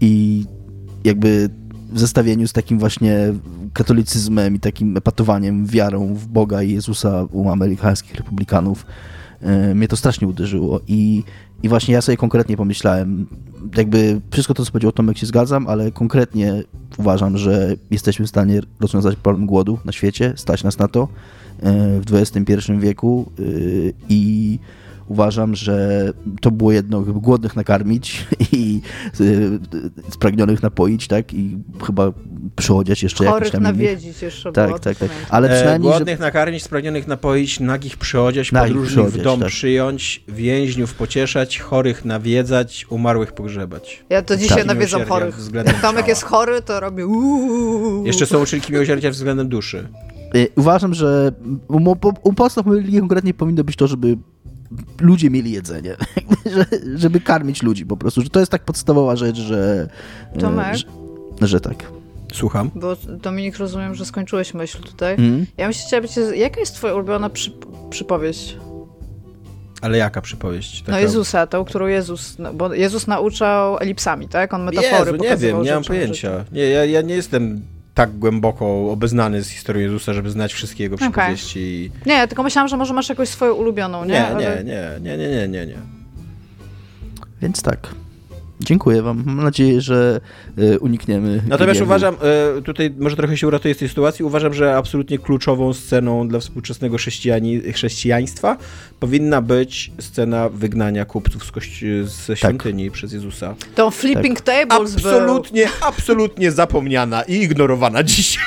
[0.00, 0.44] I
[1.06, 1.50] jakby
[1.92, 3.32] w zestawieniu z takim właśnie
[3.72, 8.86] katolicyzmem i takim epatowaniem wiarą w Boga i Jezusa u amerykańskich republikanów,
[9.40, 10.80] e, mnie to strasznie uderzyło.
[10.88, 11.24] I,
[11.62, 13.26] i właśnie ja sobie konkretnie pomyślałem,
[13.76, 16.62] jakby wszystko to, co powiedział Tomek, się zgadzam, ale konkretnie
[16.96, 21.08] uważam, że jesteśmy w stanie rozwiązać problem głodu na świecie, stać nas na to
[21.62, 23.42] e, w XXI wieku e,
[24.08, 24.58] i
[25.08, 28.80] uważam, że to było jedno, głodnych nakarmić i
[29.20, 29.58] y,
[30.10, 31.34] spragnionych napoić, tak?
[31.34, 32.12] I chyba
[32.56, 33.76] przychodzić jeszcze Chorych tam innych.
[33.76, 34.78] nawiedzić jeszcze Tak, było.
[34.78, 35.08] tak, tak.
[35.08, 35.26] pamiętam.
[35.30, 35.96] Ale E, przynajmniej, że...
[35.98, 39.48] głodnych nakarmić, spragnionych napoić, nagich przychodzić, Nagich podróżnych w dom tak.
[39.48, 44.04] przyjąć, więźniów pocieszać, chorych nawiedzać, umarłych pogrzebać.
[44.10, 44.66] Ja to dzisiaj Tak.
[44.66, 45.38] nawiedzam chorych.
[45.66, 48.06] Jak Tomek jest chory, to robię uuu.
[48.06, 49.88] Jeszcze są uczynki miłosierdzia względem duszy.
[50.34, 51.32] Y, Uważam, że
[52.22, 54.16] u, podstaw mojej religii konkretnie powinno być to, żeby
[55.00, 55.96] ludzie mieli jedzenie.
[56.54, 56.64] że,
[56.94, 58.22] żeby karmić ludzi po prostu.
[58.22, 59.88] Że to jest tak podstawowa rzecz, że...
[60.36, 60.76] y, Tomek?
[61.40, 61.84] Że, że tak.
[62.32, 62.70] Słucham.
[62.74, 65.12] Bo Dominik, rozumiem, że skończyłeś myśl tutaj.
[65.14, 65.46] Mhm.
[65.56, 67.52] Ja bym się chciała być, jaka jest twoja ulubiona przy,
[67.90, 68.56] przypowieść?
[69.82, 70.80] Ale jaka przypowieść?
[70.80, 74.54] No Taka- Jezusa, tą, którą Jezus, no, bo Jezus nauczał elipsami, tak?
[74.54, 76.44] On metafory Jezu, nie pokazywał wiem, nie mam pojęcia.
[76.52, 77.62] Nie, ja, ja nie jestem
[77.96, 81.90] tak głęboko obeznany z historią Jezusa, żeby znać wszystkie jego przypowieści.
[81.94, 82.08] życiu.
[82.08, 84.12] Nie, tylko myślałam, że może masz jakąś swoją ulubioną, nie?
[84.12, 85.76] Nie, Ale- nie, nie, nie, nie, nie, nie, nie.
[87.42, 87.88] Więc tak.
[88.60, 89.22] Dziękuję wam.
[89.26, 90.20] Mam nadzieję, że
[90.58, 91.42] y, unikniemy...
[91.48, 91.84] Natomiast gniewu.
[91.84, 92.16] uważam,
[92.58, 96.40] e, tutaj może trochę się uratuję z tej sytuacji, uważam, że absolutnie kluczową sceną dla
[96.40, 98.56] współczesnego chrześcijani, chrześcijaństwa
[99.00, 103.54] powinna być scena wygnania kupców z kości- ze świątyni przez Jezusa.
[103.74, 105.10] Tą flipping tables był.
[105.10, 108.44] Absolutnie, absolutnie zapomniana i ignorowana dzisiaj.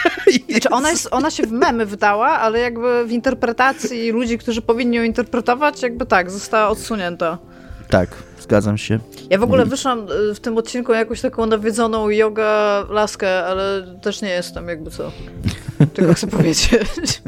[0.49, 4.97] Znaczy ona, jest, ona się w memy wydała, ale jakby w interpretacji ludzi, którzy powinni
[4.97, 7.37] ją interpretować, jakby tak, została odsunięta.
[7.89, 8.15] Tak,
[8.49, 8.99] zgadzam się.
[9.29, 14.21] Ja w ogóle wyszłam y, w tym odcinku jakąś taką nawiedzoną yoga laskę, ale też
[14.21, 15.11] nie jestem jakby co.
[15.93, 17.21] Tylko chcę powiedzieć.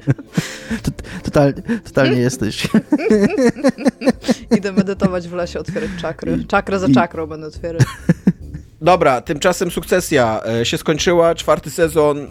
[1.23, 2.68] Totalnie, totalnie jesteś.
[4.57, 6.43] Idę medytować w lesie, otwierać czakry.
[6.48, 7.84] Czakrę za czakrą będę otwierać.
[8.81, 12.27] Dobra, tymczasem sukcesja e, się skończyła, czwarty sezon.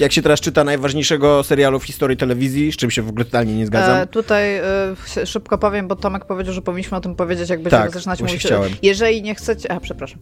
[0.00, 3.54] Jak się teraz czyta najważniejszego serialu w historii telewizji, z czym się w ogóle totalnie
[3.54, 3.96] nie zgadzam.
[3.96, 7.82] E, tutaj e, szybko powiem, bo Tomek powiedział, że powinniśmy o tym powiedzieć, jak będziemy
[7.82, 8.40] Tak, zaczynać mówić.
[8.40, 8.72] chciałem.
[8.82, 9.72] Jeżeli nie chcecie.
[9.72, 10.18] A, przepraszam.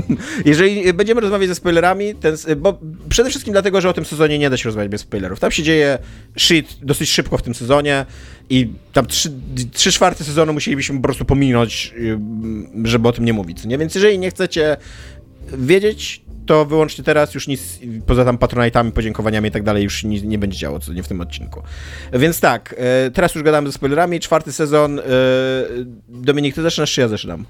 [0.44, 2.78] Jeżeli będziemy rozmawiać ze spoilerami, ten, bo
[3.08, 5.40] przede wszystkim dlatego, że o tym sezonie nie da się rozmawiać bez spoilerów.
[5.40, 5.98] Tam się dzieje
[6.38, 8.06] shit dosyć szybko w tym sezonie
[8.50, 9.32] i tam trzy,
[9.72, 13.64] trzy czwarte sezonu musielibyśmy po prostu pominąć, ym, żeby o tym nie mówić.
[13.64, 13.78] Nie?
[13.78, 14.76] Więc jeżeli nie chcecie
[15.58, 20.20] wiedzieć, to wyłącznie teraz już nic, poza tam patronajtami, podziękowaniami i tak dalej, już nie,
[20.22, 21.62] nie będzie działo, co nie w tym odcinku.
[22.12, 24.98] Więc tak, e, teraz już gadamy ze spoilerami, czwarty sezon.
[24.98, 25.02] e,
[26.08, 27.44] Dominik, ty zaczynasz, czy ja zaczynam?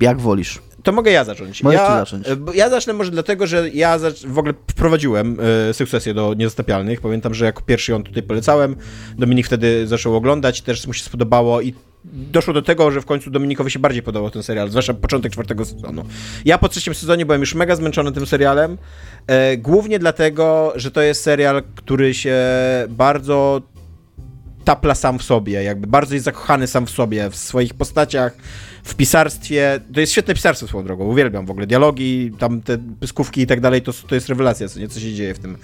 [0.00, 0.58] Jak wolisz.
[0.82, 1.62] To mogę ja zacząć.
[1.62, 2.28] Możesz ja, zacząć.
[2.28, 5.38] e, Ja zacznę może dlatego, że ja w ogóle wprowadziłem
[5.70, 7.00] e, sukcesję do Niezastąpialnych.
[7.00, 8.76] Pamiętam, że jako pierwszy ją tutaj polecałem.
[9.18, 11.74] Dominik wtedy zaczął oglądać, też mu się spodobało i
[12.04, 15.64] doszło do tego, że w końcu Dominikowi się bardziej podobał ten serial, zwłaszcza początek czwartego
[15.64, 16.04] sezonu.
[16.44, 18.78] Ja po trzecim sezonie byłem już mega zmęczony tym serialem,
[19.26, 22.36] e, głównie dlatego, że to jest serial, który się
[22.88, 23.62] bardzo
[24.64, 28.36] tapla sam w sobie, jakby bardzo jest zakochany sam w sobie, w swoich postaciach,
[28.82, 29.80] w pisarstwie.
[29.94, 33.60] To jest świetne pisarstwo swoją drogą, uwielbiam w ogóle dialogi, tam te pyskówki i tak
[33.60, 35.56] dalej, to, to jest rewelacja, co, nie, co się dzieje w tym,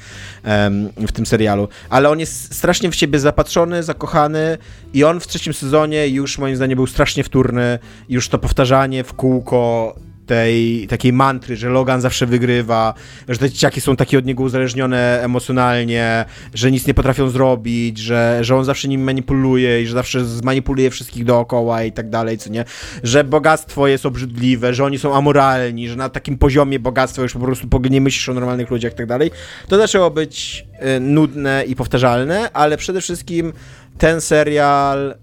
[0.97, 1.69] w tym serialu.
[1.91, 4.59] Ale on jest strasznie w siebie zapatrzony, zakochany
[4.95, 7.79] i on w trzecim sezonie już moim zdaniem był strasznie wtórny,
[8.09, 9.95] już to powtarzanie w kółko
[10.29, 12.95] tej takiej mantry, że Logan zawsze wygrywa,
[13.29, 16.25] że te dzieciaki są takie od niego uzależnione emocjonalnie,
[16.55, 20.91] że nic nie potrafią zrobić, że, że on zawsze nim manipuluje i że zawsze zmanipuluje
[20.91, 22.65] wszystkich dookoła i tak dalej, co nie?
[23.03, 27.41] Że bogactwo jest obrzydliwe, że oni są amoralni, że na takim poziomie bogactwa już po
[27.41, 29.31] prostu nie myślisz o normalnych ludziach i tak dalej.
[29.69, 33.53] To zaczęło być e, nudne i powtarzalne, ale przede wszystkim
[33.99, 35.15] ten serial e,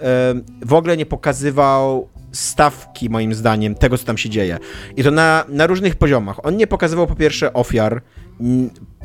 [0.66, 4.58] w ogóle nie pokazywał stawki, moim zdaniem, tego, co tam się dzieje.
[4.98, 6.46] I to na, na różnych poziomach.
[6.46, 8.02] On nie pokazywał po pierwsze ofiar,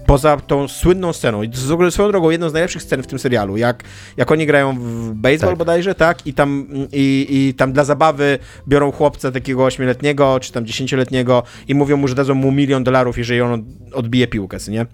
[0.06, 1.42] poza tą słynną sceną.
[1.42, 3.56] I to jest w ogóle swoją drogą jedną z najlepszych scen w tym serialu.
[3.56, 3.84] Jak,
[4.16, 5.58] jak oni grają w baseball Tak.
[5.58, 6.26] bodajże, tak?
[6.26, 8.38] I tam, i, I tam dla zabawy
[8.68, 13.18] biorą chłopca takiego ośmioletniego, czy tam dziesięcioletniego i mówią mu, że dadzą mu milion dolarów,
[13.18, 14.86] jeżeli on odbije piłkę, nie?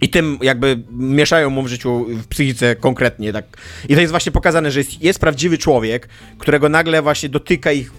[0.00, 3.44] I tym jakby mieszają mu w życiu, w psychice konkretnie, tak.
[3.88, 6.08] I to jest właśnie pokazane, że jest, jest prawdziwy człowiek,
[6.38, 7.92] którego nagle właśnie dotyka ich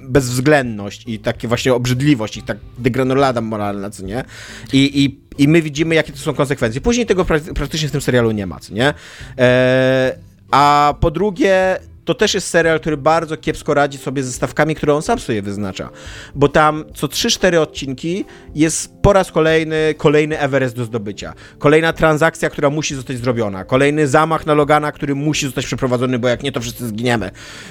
[0.00, 4.24] bezwzględność i takie właśnie obrzydliwość, i tak degranulada moralna, co nie?
[4.72, 6.80] I, i, I my widzimy, jakie to są konsekwencje.
[6.80, 8.94] Później tego prak- praktycznie w tym serialu nie ma, co nie?
[9.36, 10.12] Eee,
[10.50, 14.94] a po drugie, to też jest serial, który bardzo kiepsko radzi sobie ze stawkami, które
[14.94, 15.90] on sam sobie wyznacza.
[16.34, 21.34] Bo tam co 3-4 odcinki jest po raz kolejny kolejny Everest do zdobycia.
[21.58, 23.64] Kolejna transakcja, która musi zostać zrobiona.
[23.64, 27.30] Kolejny zamach na Logana, który musi zostać przeprowadzony, bo jak nie, to wszyscy zginiemy.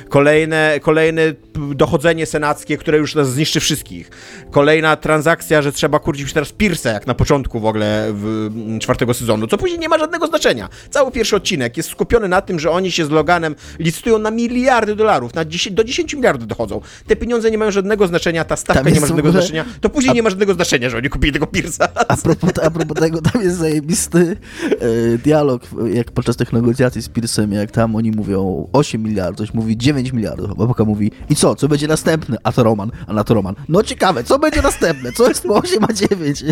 [0.10, 1.22] Kolejne, kolejne
[1.76, 4.10] dochodzenie senackie, które już nas zniszczy wszystkich.
[4.51, 9.14] Kolejna transakcja, że trzeba kurdzić teraz Pierce'a, jak na początku w ogóle w mm, czwartego
[9.14, 10.69] sezonu, co później nie ma żadnego znaczenia.
[10.89, 14.95] Cały pierwszy odcinek jest skupiony na tym, że oni się z Loganem licytują na miliardy
[14.95, 16.81] dolarów, na 10, do 10 miliardów dochodzą.
[17.07, 19.89] Te pieniądze nie mają żadnego znaczenia, ta stawka Tam nie ma żadnego ogóle- znaczenia, to
[19.89, 21.88] później A- nie ma żadnego znaczenia, że oni kupili tego Pierce'a.
[22.08, 24.38] A propos, a propos tego, tam jest zajebisty
[25.14, 25.62] e, dialog,
[25.94, 30.14] jak podczas tych negocjacji z Pearsem, jak tam oni mówią 8 miliardów, ktoś mówi 9
[30.14, 32.38] miliardów, a babka mówi i co, co będzie następne?
[32.44, 33.56] A to Roman, a na to Roman.
[33.70, 35.12] No ciekawe, co będzie następne?
[35.12, 36.44] Co jest po 8 a 9?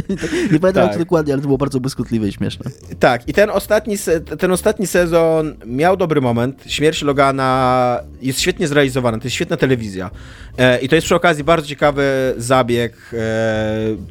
[0.52, 0.84] Nie pamiętam Tak.
[0.84, 2.72] jak to dokładnie, ale to było bardzo błyskotliwe i śmieszne.
[3.00, 3.96] Tak, i ten ostatni,
[4.40, 6.64] ten ostatni sezon miał dobry moment.
[6.68, 10.12] Śmierć Logana jest świetnie zrealizowana, to jest świetna telewizja.
[10.58, 13.18] E, I to jest przy okazji bardzo ciekawy zabieg, e,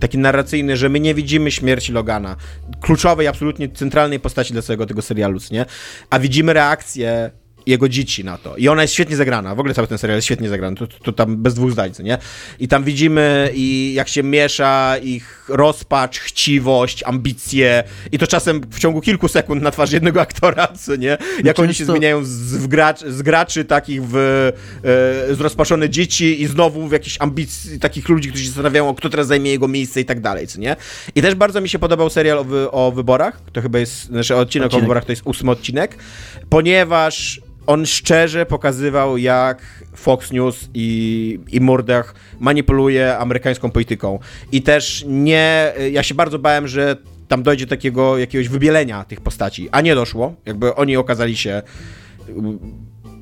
[0.01, 0.46] taki narracyjny,
[0.77, 2.37] że my nie widzimy śmierci Logana.
[2.81, 5.67] Kluczowej, absolutnie centralnej postaci dla całego tego serialu, nie?
[6.11, 7.31] A widzimy reakcję
[7.67, 8.57] jego dzieci na to.
[8.57, 9.55] I ona jest świetnie zagrana.
[9.55, 10.77] W ogóle cały ten serial jest świetnie zagrany.
[10.77, 12.19] To, to, to tam bez dwóch zdań, nie?
[12.59, 18.79] I tam widzimy, i jak się miesza ich rozpacz, chciwość, ambicje i to czasem w
[18.79, 21.19] ciągu kilku sekund na twarz jednego aktora, co nie?
[21.45, 24.17] Jak oni się często- zmieniają z, gracz, z graczy takich w
[25.31, 29.27] e, zrozpaczone dzieci i znowu w jakieś ambicji takich ludzi, którzy się zastanawiają, kto teraz
[29.27, 30.77] zajmie jego miejsce i tak dalej, co nie?
[31.15, 33.41] I też bardzo mi się podobał serial o, wy, o wyborach.
[33.53, 34.83] To chyba jest, znaczy odcinek, o Odcinek.
[34.85, 35.97] wyborach to jest ósmy odcinek,
[36.51, 39.63] ponieważ on szczerze pokazywał, jak
[39.95, 44.19] Fox News i, i Murdach manipuluje amerykańską polityką.
[44.53, 46.97] I też nie, ja się bardzo bałem, że
[47.29, 50.35] tam dojdzie do takiego jakiegoś wybielenia tych postaci, a nie doszło.
[50.47, 51.63] Jakby oni okazali się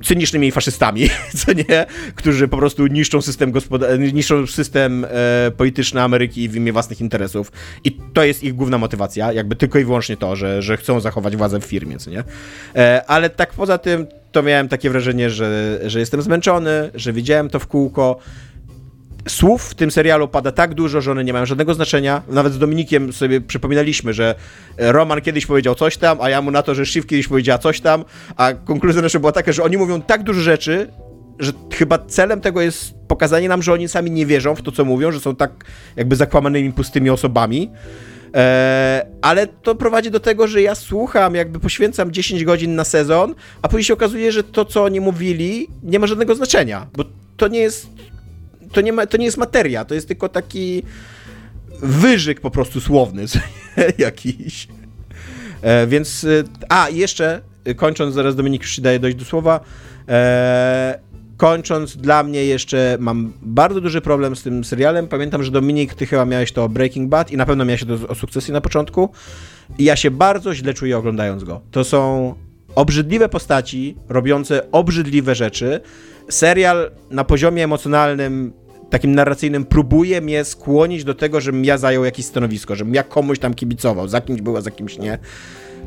[0.05, 1.09] cynicznymi faszystami,
[1.45, 1.85] co nie?
[2.15, 3.53] Którzy po prostu niszczą system,
[4.13, 7.51] niszczą system e, polityczny Ameryki w imię własnych interesów.
[7.83, 11.35] I to jest ich główna motywacja, jakby tylko i wyłącznie to, że, że chcą zachować
[11.35, 12.23] władzę w firmie, co nie?
[12.75, 17.49] E, ale tak poza tym, to miałem takie wrażenie, że, że jestem zmęczony, że widziałem
[17.49, 18.19] to w kółko.
[19.27, 22.21] Słów w tym serialu pada tak dużo, że one nie mają żadnego znaczenia.
[22.27, 24.35] Nawet z Dominikiem sobie przypominaliśmy, że
[24.77, 27.81] Roman kiedyś powiedział coś tam, a ja mu na to, że Shiv kiedyś powiedziała coś
[27.81, 28.05] tam,
[28.37, 30.87] a konkluzja nasza była taka, że oni mówią tak dużo rzeczy,
[31.39, 34.85] że chyba celem tego jest pokazanie nam, że oni sami nie wierzą w to, co
[34.85, 35.51] mówią, że są tak
[35.95, 37.71] jakby zakłamanymi, pustymi osobami.
[38.33, 43.35] Eee, ale to prowadzi do tego, że ja słucham, jakby poświęcam 10 godzin na sezon,
[43.61, 47.03] a później się okazuje, że to, co oni mówili, nie ma żadnego znaczenia, bo
[47.37, 47.87] to nie jest
[48.75, 50.83] to nie, ma, to nie jest materia, to jest tylko taki
[51.81, 53.25] wyżyk po prostu słowny
[53.97, 54.67] jakiś.
[55.61, 59.59] E, więc, e, a jeszcze, e, kończąc, zaraz Dominik już daje dojść do słowa,
[60.09, 60.99] e,
[61.37, 65.07] kończąc, dla mnie jeszcze mam bardzo duży problem z tym serialem.
[65.07, 68.15] Pamiętam, że Dominik, ty chyba miałeś to Breaking Bad i na pewno miałeś to o
[68.15, 69.09] sukcesji na początku.
[69.77, 71.61] I ja się bardzo źle czuję oglądając go.
[71.71, 72.33] To są
[72.75, 75.81] obrzydliwe postaci, robiące obrzydliwe rzeczy.
[76.29, 78.53] Serial na poziomie emocjonalnym
[78.89, 83.39] takim narracyjnym próbuje mnie skłonić do tego, żebym ja zajął jakieś stanowisko, żebym ja komuś
[83.39, 85.17] tam kibicował, za kimś było, za kimś nie.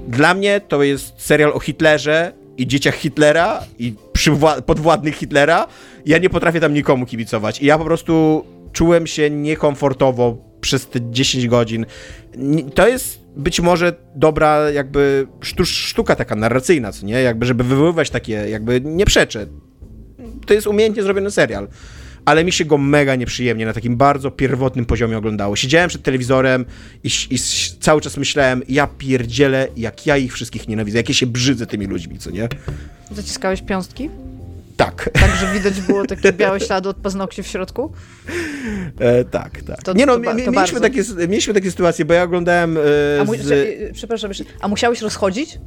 [0.08, 3.94] Dla mnie to jest serial o Hitlerze i dzieciach Hitlera i
[4.66, 5.66] podwładnych Hitlera.
[6.06, 11.10] Ja nie potrafię tam nikomu kibicować i ja po prostu czułem się niekomfortowo przez te
[11.10, 11.86] 10 godzin.
[12.74, 15.26] To jest być może dobra jakby
[15.64, 17.22] sztuka taka narracyjna, co nie?
[17.22, 19.46] Jakby, żeby wywoływać takie, jakby nie przeczę.
[20.46, 21.68] To jest umiejętnie zrobiony serial
[22.28, 25.56] ale mi się go mega nieprzyjemnie na takim bardzo pierwotnym poziomie oglądało.
[25.56, 26.64] Siedziałem przed telewizorem
[27.04, 27.38] i, i
[27.80, 32.18] cały czas myślałem, ja pierdzielę, jak ja ich wszystkich nienawidzę, jakie się brzydzę tymi ludźmi,
[32.18, 32.48] co nie?
[33.10, 34.10] Zaciskałeś piąstki?
[34.76, 35.10] Tak.
[35.12, 37.92] Także widać było takie białe ślady od paznokci w środku?
[38.98, 39.82] E, tak, tak.
[39.82, 40.80] To, nie no, to, to mieliśmy, bardzo.
[40.80, 42.76] takie, mieliśmy takie sytuacje, bo ja oglądałem...
[42.76, 42.80] E,
[43.20, 43.94] a mu, z...
[43.94, 44.30] Przepraszam,
[44.60, 45.58] a musiałeś rozchodzić?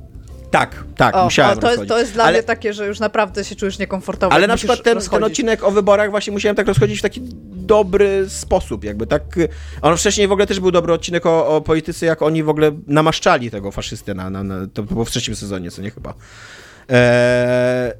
[0.52, 3.44] Tak, tak, o, musiałem to, jest, to jest dla ale, mnie takie, że już naprawdę
[3.44, 4.34] się czujesz niekomfortowo.
[4.34, 8.30] Ale na przykład ten, ten, odcinek o wyborach właśnie musiałem tak rozchodzić w taki dobry
[8.30, 9.24] sposób, jakby tak.
[9.82, 12.72] On wcześniej w ogóle też był dobry odcinek o, o polityce, jak oni w ogóle
[12.88, 16.14] namaszczali tego faszystę na, na, na to było w trzecim sezonie, co nie chyba.
[16.90, 17.92] Eee,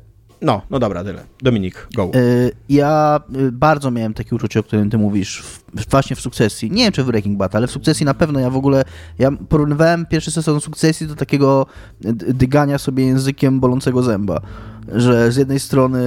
[0.42, 1.24] no, no dobra, tyle.
[1.42, 2.12] Dominik, go.
[2.16, 5.44] Y, ja y, bardzo miałem takie uczucie, o którym ty mówisz,
[5.90, 6.72] właśnie w sukcesji.
[6.72, 8.84] Nie wiem, czy w Breaking Bad, ale w sukcesji na pewno ja w ogóle.
[9.20, 11.66] Ja porównywałem pierwszy sezon sukcesji do takiego
[12.34, 14.42] dygania sobie językiem bolącego zęba.
[14.94, 16.02] Że z jednej strony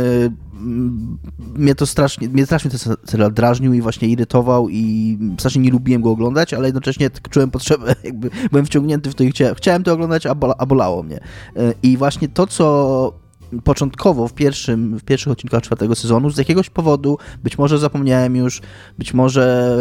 [0.55, 1.19] mm,
[1.57, 6.03] mnie to strasznie, mnie strasznie ten serial drażnił i właśnie irytował i strasznie nie lubiłem
[6.03, 9.93] go oglądać, ale jednocześnie czułem potrzebę, jakby byłem wciągnięty w to i chciałem, chciałem to
[9.93, 11.17] oglądać, a, a bolało mnie.
[11.17, 13.24] Y, I właśnie to, co
[13.63, 18.63] początkowo w, pierwszym, w pierwszych odcinkach czwartego sezonu z jakiegoś powodu, być może zapomniałem już,
[18.99, 19.77] być może,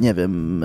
[0.00, 0.64] nie wiem,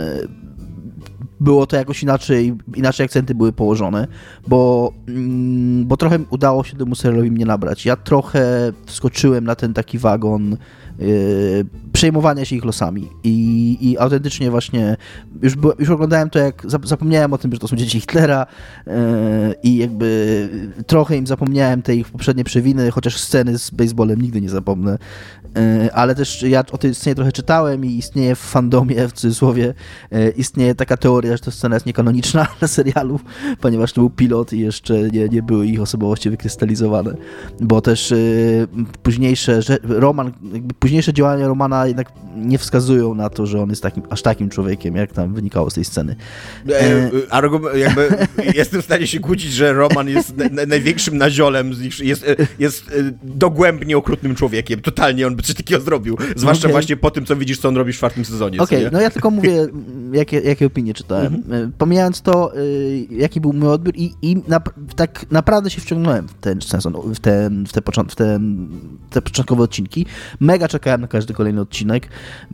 [1.39, 4.07] było to jakoś inaczej, inaczej akcenty były położone,
[4.47, 7.85] bo, mm, bo trochę udało się temu serialowi mnie nabrać.
[7.85, 10.57] Ja trochę wskoczyłem na ten taki wagon
[10.99, 11.65] yy,
[11.98, 13.10] przejmowania się ich losami.
[13.24, 14.98] I, i autentycznie właśnie
[15.41, 18.45] już, już oglądałem to, jak zapomniałem o tym, że to są dzieci Hitlera
[18.88, 18.94] yy,
[19.64, 20.49] i jakby
[20.88, 24.98] trochę im zapomniałem te ich poprzednie przewiny, chociaż sceny z baseballem nigdy nie zapomnę,
[25.56, 29.74] yy, ale też ja o tej scenie trochę czytałem i istnieje w fandomie, w cudzysłowie,
[30.11, 33.19] yy, istnieje taka teoria, że ta scena jest niekanoniczna dla serialu,
[33.61, 37.14] ponieważ to był pilot i jeszcze nie, nie były ich osobowości wykrystalizowane,
[37.61, 38.14] bo też
[39.03, 40.32] późniejsze, że Roman,
[40.80, 44.95] późniejsze działania Romana jednak nie wskazują na to, że on jest takim, aż takim człowiekiem,
[44.95, 46.15] jak tam wynikało z tej sceny.
[46.69, 48.09] E, e jakby
[48.55, 51.72] jestem w stanie się kłócić, że Roman jest na, największym naziolem,
[52.03, 52.93] jest, e, jest e,
[53.23, 54.81] dogłębnie okrutnym człowiekiem.
[54.81, 56.18] Totalnie on by coś takiego zrobił.
[56.35, 56.72] Zwłaszcza okay.
[56.72, 58.59] właśnie po tym, co widzisz, co on robi w czwartym sezonie.
[58.59, 59.68] Okej, okay, no ja tylko mówię,
[60.14, 61.35] jakie, jakie opinie czytałem.
[61.35, 61.72] Mhm.
[61.77, 62.51] Pomijając to,
[63.09, 64.61] jaki był mój odbiór i, i na,
[64.95, 68.68] tak naprawdę się wciągnąłem w ten sezon, w, ten, w, te, w ten,
[69.09, 70.05] te początkowe odcinki.
[70.39, 71.77] Mega czekałem na każdy kolejny odcinek.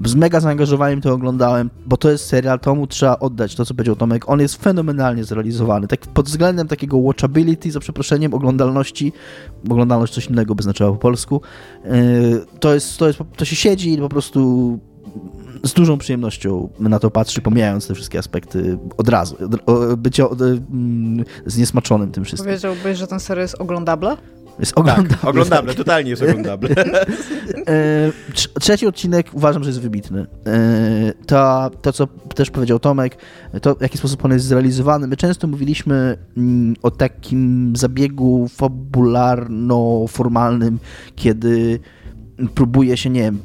[0.06, 3.96] Z mega zaangażowaniem to oglądałem, bo to jest serial, tomu trzeba oddać to, co powiedział
[3.96, 4.30] Tomek.
[4.30, 5.88] On jest fenomenalnie zrealizowany.
[5.88, 9.14] Tak pod względem takiego watchability, za przeproszeniem, oglądalności,
[9.70, 11.42] oglądalność coś innego by znaczyła po polsku,
[11.86, 11.92] yy,
[12.60, 14.80] to jest, to jest, to się siedzi i po prostu
[15.64, 19.36] z dużą przyjemnością na to patrzy, pomijając te wszystkie aspekty od razu.
[19.98, 22.50] Bycie mm, zniesmaczonym tym wszystkim.
[22.50, 24.18] Powiedziałbyś, że ten serial jest oglądable?
[24.60, 25.10] Jest oglądable.
[25.10, 26.70] Tak, oglądable, totalnie jest oglądable.
[27.68, 30.26] E, trz- trzeci odcinek uważam, że jest wybitny.
[30.46, 33.18] E, to, to, co też powiedział Tomek,
[33.62, 35.08] to w jaki sposób on jest zrealizowany.
[35.08, 40.78] My często mówiliśmy mm, o takim zabiegu fabularno-formalnym,
[41.16, 41.80] kiedy
[42.56, 43.40] próbuje się, nie wiem,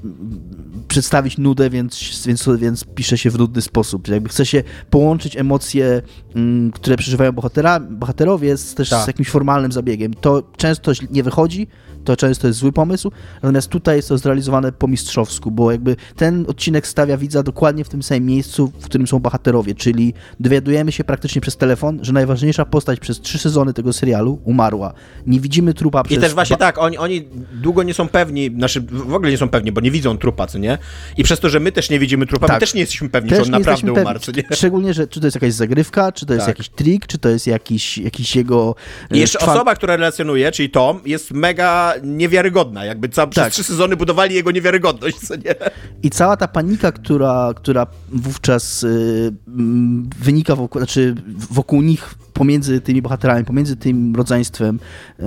[0.88, 4.08] przedstawić nudę, więc, więc, więc pisze się w nudny sposób.
[4.08, 6.02] Jakby chce się połączyć emocje,
[6.34, 9.04] mm, które przeżywają bohatera, bohaterowie z, też Tak.
[9.04, 10.14] z jakimś formalnym zabiegiem.
[10.14, 11.66] To często nie wychodzi,
[12.04, 13.10] to często jest zły pomysł,
[13.42, 17.88] natomiast tutaj jest to zrealizowane po mistrzowsku, bo jakby ten odcinek stawia widza dokładnie w
[17.88, 22.64] tym samym miejscu, w którym są bohaterowie, czyli dowiadujemy się praktycznie przez telefon, że najważniejsza
[22.64, 24.92] postać przez trzy sezony tego serialu umarła.
[25.26, 26.18] Nie widzimy trupa przez...
[26.18, 29.48] I też właśnie tak, oni, oni długo nie są pewni, znaczy w ogóle nie są
[29.48, 30.78] pewni, bo nie widzą trupa, co nie?
[31.16, 32.60] I przez to, że my też nie widzimy trupa, my Tak.
[32.60, 34.42] też nie jesteśmy pewni, Też czy on naprawdę umarł, co pewni.
[34.50, 34.56] nie?
[34.56, 36.58] Szczególnie, że czy to jest jakaś zagrywka, czy to jest Tak.
[36.58, 38.74] jakiś trik, czy to jest jakiś, jakiś jego...
[39.10, 42.84] e, I jeszcze czwan- osoba, która relacjonuje, czyli Tom, jest mega niewiarygodna.
[42.84, 43.52] Jakby ca- przez Tak.
[43.52, 45.54] trzy sezony budowali jego niewiarygodność, co nie?
[46.02, 51.14] I cała ta panika, która, która wówczas y, mm, wynika wokół, znaczy
[51.50, 54.80] wokół nich, pomiędzy tymi bohaterami, pomiędzy tym rodzeństwem
[55.20, 55.22] y,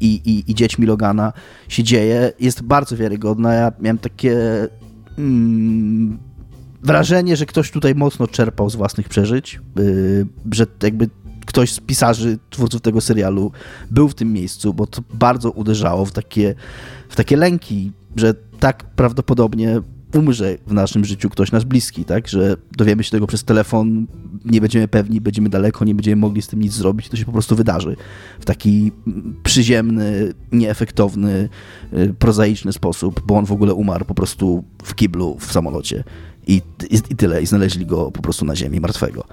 [0.00, 1.32] i, i, dziećmi Logana
[1.68, 3.54] się dzieje, jest bardzo wiarygodna.
[3.54, 4.36] Ja miałem takie
[5.18, 6.18] mm,
[6.82, 11.08] wrażenie, że ktoś tutaj mocno czerpał z własnych przeżyć, y, że jakby
[11.46, 13.52] ktoś z pisarzy, twórców tego serialu
[13.90, 16.54] był w tym miejscu, bo to bardzo uderzało w takie,
[17.08, 19.80] w takie lęki, że tak prawdopodobnie
[20.18, 22.28] umrze w naszym życiu ktoś nasz bliski, tak?
[22.28, 24.06] Że dowiemy się tego przez telefon,
[24.44, 27.32] nie będziemy pewni, będziemy daleko, nie będziemy mogli z tym nic zrobić, to się po
[27.32, 27.96] prostu wydarzy
[28.40, 28.92] w taki
[29.42, 31.48] przyziemny, nieefektowny,
[31.92, 36.04] y, prozaiczny sposób, bo on w ogóle umarł po prostu w kiblu w samolocie.
[36.46, 39.24] I, i, I tyle, i znaleźli go po prostu na ziemi, martwego.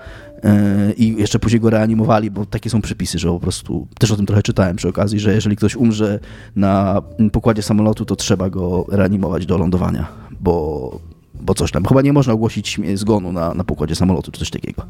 [0.43, 4.15] Yy, I jeszcze później go reanimowali, bo takie są przepisy, że po prostu, też o
[4.15, 6.19] tym trochę czytałem przy okazji, że jeżeli ktoś umrze
[6.55, 10.07] na pokładzie samolotu, to trzeba go reanimować do lądowania,
[10.39, 10.99] bo,
[11.41, 11.85] bo coś tam.
[11.85, 14.83] Chyba nie można ogłosić zgonu na, na pokładzie samolotu, czy coś takiego.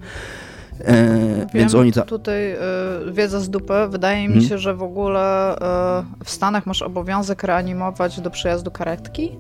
[1.54, 2.06] Więc Wiem, oni tam...
[2.06, 2.58] Tutaj y,
[3.12, 3.74] wiedza z dupy.
[3.90, 4.46] Wydaje mi Mhm.
[4.50, 9.32] się, że w ogóle y, w Stanach masz obowiązek reanimować do przyjazdu karetki.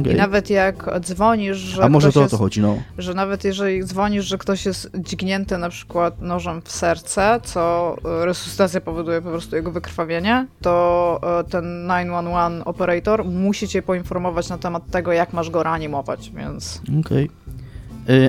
[0.00, 0.12] Okej.
[0.12, 2.76] I nawet jak dzwonisz, że A może to o jest, to chodzi, no.
[2.98, 8.26] że nawet jeżeli dzwonisz, że ktoś jest dźgnięty na przykład nożem w serce, co y,
[8.26, 14.58] resuscytacja powoduje po prostu jego wykrwawienie, to y, ten 911 operator musi cię poinformować na
[14.58, 17.24] temat tego, jak masz go reanimować, więc Okej.
[17.24, 17.65] Y,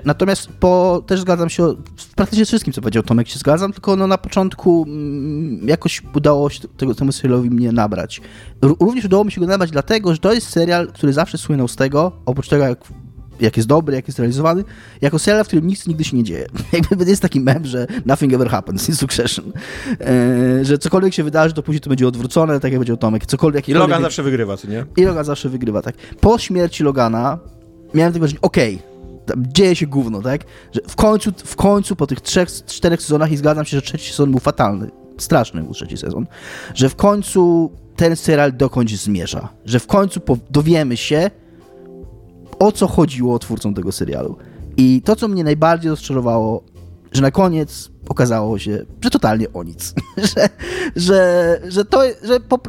[0.05, 1.75] Natomiast po, też zgadzam się
[2.15, 6.67] praktycznie wszystkim, co powiedział Tomek, się zgadzam, tylko no na początku mm, jakoś udało się
[6.77, 8.21] tego, temu serialowi mnie nabrać.
[8.61, 11.75] Również udało mi się go nabrać dlatego, że to jest serial, który zawsze słynął z
[11.75, 12.79] tego, oprócz tego jak,
[13.39, 14.63] jak jest dobry, jak jest realizowany,
[15.01, 16.47] jako serial, w którym nic nigdy się nie dzieje.
[16.73, 19.45] Jakby jest taki mem, że nothing ever happens in Succession.
[20.01, 23.25] E, że cokolwiek się wydarzy, to później to będzie odwrócone, tak jak powiedział Tomek.
[23.25, 24.85] Cokolwiek, I Logan zawsze wygrywa, co nie?
[24.97, 25.95] i Logan zawsze wygrywa, tak.
[26.21, 27.39] Po śmierci Logana
[27.93, 28.96] miałem tego wrażenie, okej, tam
[29.37, 30.41] dzieje się gówno, tak?
[30.71, 34.11] Że w końcu, w końcu po tych trzech, czterech sezonach i zgadzam się, że trzeci
[34.11, 36.27] sezon był fatalny, straszny był trzeci sezon,
[36.75, 41.31] że w końcu ten serial dokądś zmierza, że w końcu dowiemy się,
[42.59, 44.37] o co chodziło twórcom tego serialu.
[44.77, 46.63] I to, co mnie najbardziej rozczarowało,
[47.11, 49.93] że na koniec okazało się, że totalnie o nic.
[50.35, 50.49] że,
[50.95, 52.59] że, że to, że po,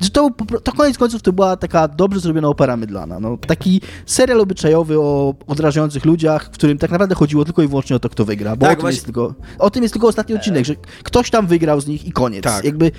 [0.00, 0.30] że to,
[0.62, 3.20] to koniec końców to była taka dobrze zrobiona opera mydlana.
[3.20, 7.96] No, taki serial obyczajowy o odrażających ludziach, w którym tak naprawdę chodziło tylko i wyłącznie
[7.96, 8.56] o to, kto wygra.
[8.56, 11.30] Bo Tak, o, tym właśnie- jest tylko, o tym jest tylko ostatni odcinek, że ktoś
[11.30, 12.44] tam wygrał z nich i koniec.
[12.44, 12.64] Tak.
[12.64, 12.90] Jakby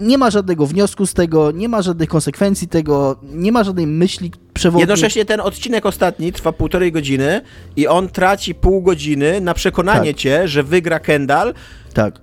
[0.00, 4.32] nie ma żadnego wniosku z tego, nie ma żadnych konsekwencji tego, nie ma żadnej myśli
[4.54, 4.80] przewodniej.
[4.80, 7.40] Jednocześnie ten odcinek ostatni trwa półtorej godziny
[7.76, 10.20] i on traci pół godziny na przekonanie Tak.
[10.20, 11.54] cię, że wygra Kendall,
[11.94, 12.20] Tak.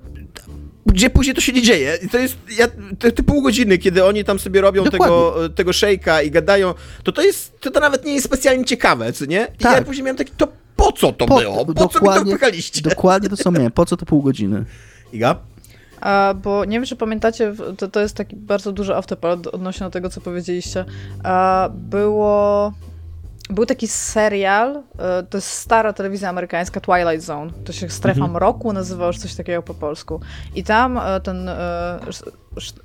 [0.93, 1.97] Gdzie później to się nie dzieje.
[2.01, 2.67] I to jest, ja,
[2.99, 5.05] te, te pół godziny, kiedy oni tam sobie robią Dokładnie.
[5.07, 9.13] tego, tego szejka i gadają, to to jest, to, to nawet nie jest specjalnie ciekawe,
[9.13, 9.47] co nie?
[9.59, 9.77] I Tak.
[9.77, 11.65] ja później miałem taki, to po co to Po- było?
[11.65, 12.81] Po co mi to wpychaliście?
[12.81, 13.71] Dokładnie to samo miałem.
[13.71, 14.65] Po co to pół godziny?
[15.13, 15.35] Iga?
[16.01, 19.89] A, bo nie wiem, czy pamiętacie, to, to jest taki bardzo duży autopilot odnośnie do
[19.89, 20.85] tego, co powiedzieliście.
[21.23, 22.73] A, było...
[23.53, 27.51] Był taki serial, e, to jest stara telewizja amerykańska, Twilight Zone.
[27.65, 30.19] To się Strefa Mroku nazywało, coś takiego po polsku.
[30.55, 31.99] I tam e, ten e,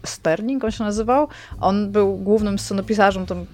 [0.07, 1.29] Sterling, on się nazywał,
[1.61, 3.47] on był głównym scenopisarzem tam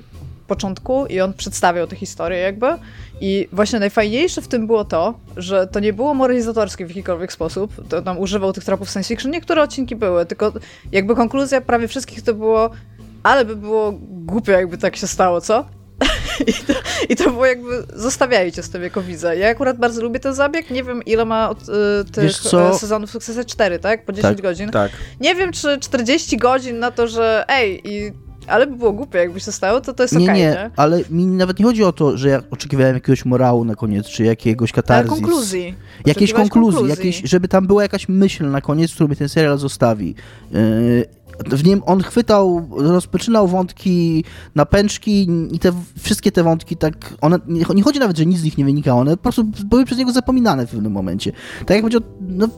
[0.47, 2.67] początku i on przedstawiał tę historię jakby.
[3.21, 7.89] I właśnie najfajniejsze w tym było to, że to nie było moralizatorskie w jakikolwiek sposób.
[7.89, 9.31] To tam używał tych tropów science fiction.
[9.31, 10.53] Niektóre odcinki były, tylko
[10.93, 12.71] jakby konkluzja prawie wszystkich to było
[13.23, 15.65] ale by było głupio, jakby tak się stało, co?
[16.47, 16.73] I to,
[17.09, 19.35] I to było jakby, zostawiają cię z tym jako widza.
[19.35, 21.73] Ja akurat bardzo lubię ten zabieg, nie wiem ile ma od, y,
[22.13, 22.31] tych
[22.75, 24.05] y, sezonów Sukcesy 4, tak?
[24.05, 24.43] Po 10 Tak.
[24.43, 24.71] godzin.
[24.71, 24.93] Tak.
[25.21, 28.13] Nie wiem, czy 40 godzin na to, że ej, i,
[28.47, 30.71] ale by było głupie, jakby się stało, to to jest Nie, okej, nie, nie?
[30.77, 34.25] ale mi nawet nie chodzi o to, że ja oczekiwałem jakiegoś morału na koniec, czy
[34.25, 35.11] jakiegoś Ale katarzis.
[35.11, 35.75] konkluzji.
[36.07, 36.91] Jakiejś konkluzji, konkluzji.
[36.91, 40.15] Jakieś, żeby tam była jakaś myśl na koniec, którą mi ten serial zostawi.
[40.53, 41.05] Yy,
[41.39, 44.25] w nim on chwytał, rozpoczynał wątki
[44.55, 48.45] na pęczki i te wszystkie te wątki tak, one, nie, chodzi nawet, że nic z
[48.45, 51.33] nich nie wynikało, one po prostu były przez niego zapominane w pewnym momencie.
[51.59, 52.49] Tak jak powiedział, no,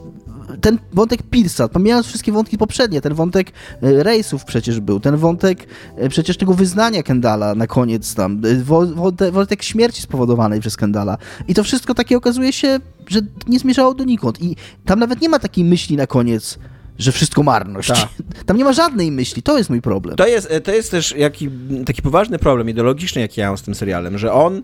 [0.61, 3.51] ten wątek Pilsa, pomijając wszystkie wątki poprzednie, ten wątek
[3.81, 9.31] e, rejsów przecież był, ten wątek e, przecież tego wyznania Kendala na koniec tam, e,
[9.31, 11.17] wątek, śmierci spowodowanej przez Kendala.
[11.47, 14.41] I to wszystko takie okazuje się, że nie zmierzało donikąd.
[14.41, 14.55] I
[14.85, 16.59] tam nawet nie ma takiej myśli na koniec,
[16.97, 17.87] że wszystko marność.
[17.87, 18.09] Tak.
[18.45, 20.15] Tam nie ma żadnej myśli, to jest mój problem.
[20.15, 21.49] To jest, to jest też jaki,
[21.85, 24.61] taki poważny problem ideologiczny, jaki ja mam z tym serialem, że on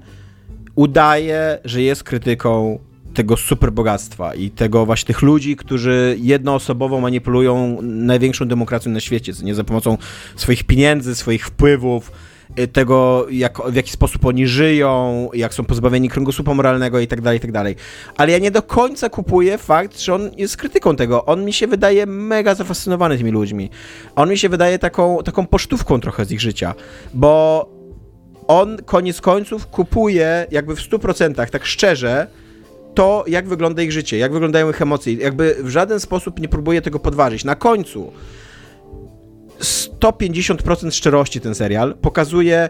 [0.76, 2.80] udaje, że jest krytyką
[3.14, 9.56] tego superbogactwa i tego właśnie tych ludzi, którzy jednoosobowo manipulują największą demokracją na świecie, nie
[9.56, 9.98] za pomocą
[10.36, 12.12] swoich pieniędzy, swoich wpływów,
[12.74, 17.38] tego, jak, w jaki sposób oni żyją, jak są pozbawieni kręgosłupa moralnego i tak dalej,
[17.38, 17.76] i tak dalej.
[18.18, 21.26] Ale ja nie do końca kupuję fakt, że on jest krytyką tego.
[21.26, 23.70] On mi się wydaje mega zafascynowany tymi ludźmi.
[24.16, 26.74] On mi się wydaje taką, taką pocztówką trochę z ich życia,
[27.14, 27.70] bo
[28.48, 32.28] on koniec końców kupuje jakby w 100%, tak szczerze,
[32.94, 35.14] to, jak wygląda ich życie, jak wyglądają ich emocje.
[35.14, 37.44] Jakby w żaden sposób nie próbuje tego podważyć.
[37.44, 38.12] Na końcu
[39.60, 42.70] 150% szczerości ten serial pokazuje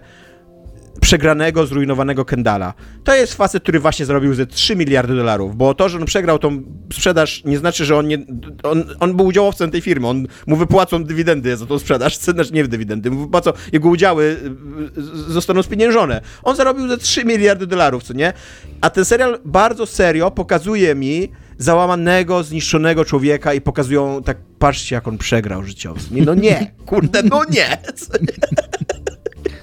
[1.02, 2.74] przegranego, zrujnowanego Kendala.
[3.04, 6.40] To jest facet, który właśnie zarobił ze 3 miliardy dolarów, bo to, że on przegrał
[6.40, 8.18] tą sprzedaż, nie znaczy, że on nie...
[8.64, 12.64] On, on był udziałowcem tej firmy, on, mu wypłacą dywidendy za tą sprzedaż, znaczy nie
[12.64, 16.22] w dywidendy, mu wypłacą, jego udziały y, y, zostaną spieniężone.
[16.44, 18.34] On zarobił ze 3 miliardy dolarów, co nie?
[18.82, 21.30] A ten serial bardzo serio pokazuje mi
[21.64, 26.00] załamanego, zniszczonego człowieka i pokazują tak, patrzcie jak on przegrał życiowo.
[26.12, 27.78] No nie, kurde, no nie?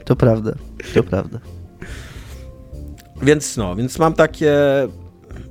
[0.04, 0.52] To prawda,
[0.94, 1.38] to prawda.
[3.22, 4.52] Więc no, więc mam takie.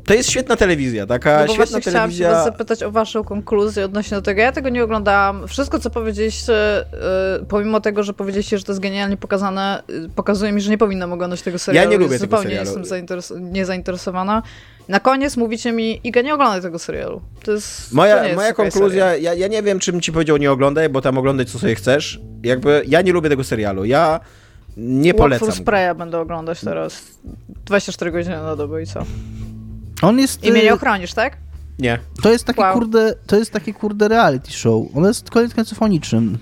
[0.09, 2.31] To jest świetna telewizja, taka No bo świetna właśnie chciałam się telewizja.
[2.31, 4.41] was zapytać o waszą konkluzję odnośnie do tego.
[4.41, 5.47] Ja tego nie oglądałam.
[5.47, 10.51] Wszystko, co powiedzieliście, y, pomimo tego, że powiedzieliście, że to jest genialnie pokazane, y, pokazuje
[10.51, 11.91] mi, że nie powinnam oglądać tego serialu.
[11.91, 12.79] nie lubię Więc tego Zupełnie serialu.
[12.79, 14.43] jestem zainteres- niezainteresowana.
[14.87, 17.21] Na koniec mówicie mi, Iga, nie oglądaj tego serialu.
[17.43, 20.51] To jest, to Moja, jest moja konkluzja, ja, ja nie wiem, czym ci powiedział nie
[20.51, 22.19] oglądaj, bo tam oglądaj co sobie chcesz.
[22.43, 23.85] Jakby ja nie lubię tego serialu.
[23.85, 24.19] Ja
[24.77, 25.47] nie polecam.
[25.47, 27.01] for Spraya będę oglądać teraz.
[27.65, 28.99] 24 godziny na dobę i co?
[30.01, 30.43] On jest...
[30.43, 31.37] I mnie y, nie ochronisz, tak?
[31.79, 31.99] Nie.
[32.21, 32.73] To jest takie Wow.
[32.73, 34.85] kurde, to jest takie kurde reality show.
[34.95, 36.37] Ono jest koniec końców o niczym.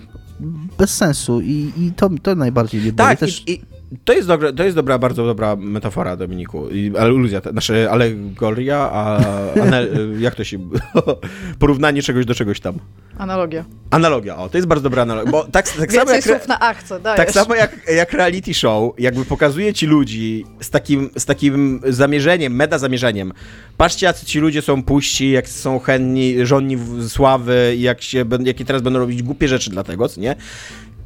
[0.78, 3.10] Bez sensu i, i to, to najbardziej mnie boli.
[3.10, 3.62] Tak, Też, i, i
[4.06, 6.70] to, jest dobre, to jest dobra, bardzo dobra metafora, Dominiku.
[6.70, 9.20] I, aluzja, to znaczy alegoria, a
[10.20, 10.70] jak to się...
[11.60, 12.80] porównanie czegoś do czegoś tam.
[13.18, 13.66] Analogia.
[13.90, 15.32] Analogia, o, to jest bardzo dobra analogia.
[15.32, 16.24] Bo tak, tak samo jak...
[16.24, 16.60] słów na
[17.04, 17.18] dajesz.
[17.18, 22.56] Tak samo jak, jak reality show, jakby pokazuje ci ludzi z takim, z takim zamierzeniem,
[22.56, 23.34] meta zamierzeniem.
[23.78, 26.78] Patrzcie, jacy ci ludzie są puści, jak są chętni, żonni
[27.08, 30.36] sławy, i jak się, jakie teraz będą robić głupie rzeczy dlatego, co nie?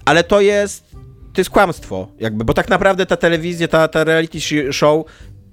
[0.06, 0.84] Ale to jest,
[1.34, 5.06] to jest kłamstwo, jakby, bo tak naprawdę ta telewizja, ta, ta reality sh- show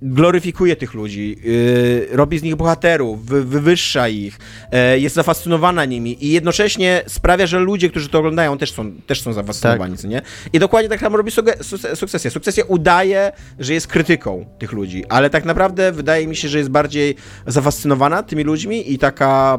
[0.02, 4.38] gloryfikuje tych ludzi, yy, robi z nich bohaterów, wy, wywyższa ich,
[4.72, 9.20] e, jest zafascynowana nimi i jednocześnie sprawia, że ludzie, którzy to oglądają, też są, też
[9.22, 10.22] są zafascynowani, co nie?
[10.52, 12.30] I dokładnie tak samo robi suge- su- sukcesja.
[12.30, 16.70] Sukcesja udaje, że jest krytyką tych ludzi, ale tak naprawdę wydaje mi się, że jest
[16.70, 17.14] bardziej
[17.46, 19.59] zafascynowana tymi ludźmi i taka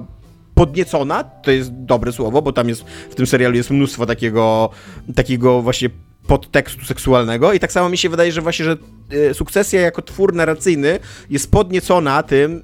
[0.56, 4.70] podniecona, to jest dobre słowo, bo tam jest, w tym serialu jest mnóstwo takiego,
[5.16, 5.90] takiego właśnie
[6.30, 8.78] podtekstu seksualnego i tak samo mi się wydaje, że właśnie, że
[9.30, 11.00] e, sukcesja jako twór narracyjny
[11.30, 12.64] jest podniecona tym,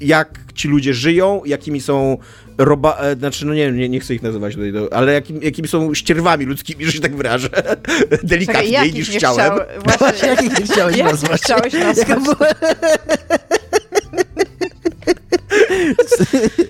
[0.00, 2.18] jak ci ludzie żyją, jakimi są
[2.58, 2.96] roba...
[3.00, 5.94] e, Znaczy, no nie wiem, nie, nie chcę ich nazywać tutaj, ale jakim, jakimi są
[5.94, 7.48] ścierwami ludzkimi, że się tak wyrażę.
[7.52, 9.36] Czekaj, Delikatniej jakich niż chciałem.
[9.58, 11.42] chciał- Właśnie, Jak nie chciałeś nazwać?
[11.42, 12.08] chciałeś nazwać?
[12.08, 12.36] Jaka była...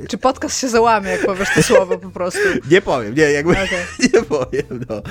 [0.09, 2.41] Czy podcast się załamie, jak powiesz to słowo po prostu?
[2.71, 3.69] Nie powiem, nie, jakby Okej.
[4.15, 5.03] nie powiem, no.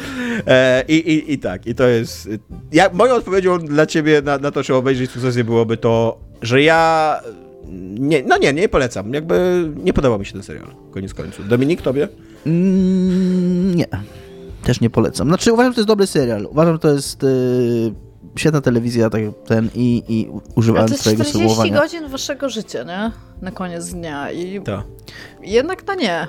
[0.48, 2.30] E, i, i, I tak, i to jest...
[2.72, 7.20] Ja, moją odpowiedzią dla ciebie na, na to, czy obejrzeć sukcesję byłoby to, że ja...
[8.00, 9.14] Nie, no nie, nie polecam.
[9.14, 11.48] Jakby nie podobał mi się ten serial, koniec końców.
[11.48, 12.08] Dominik, tobie?
[12.46, 13.86] Mm, nie.
[14.64, 15.28] Też nie polecam.
[15.28, 16.46] Znaczy uważam, że to jest dobry serial.
[16.46, 17.28] Uważam, że to jest y,
[18.36, 21.82] świetna telewizja tak ten i, i Ale używając to jest swojego 40 słowowania.
[21.82, 23.12] godzin waszego życia, nie?
[23.42, 24.84] Na koniec dnia i Tak.
[25.44, 26.28] jednak na nie.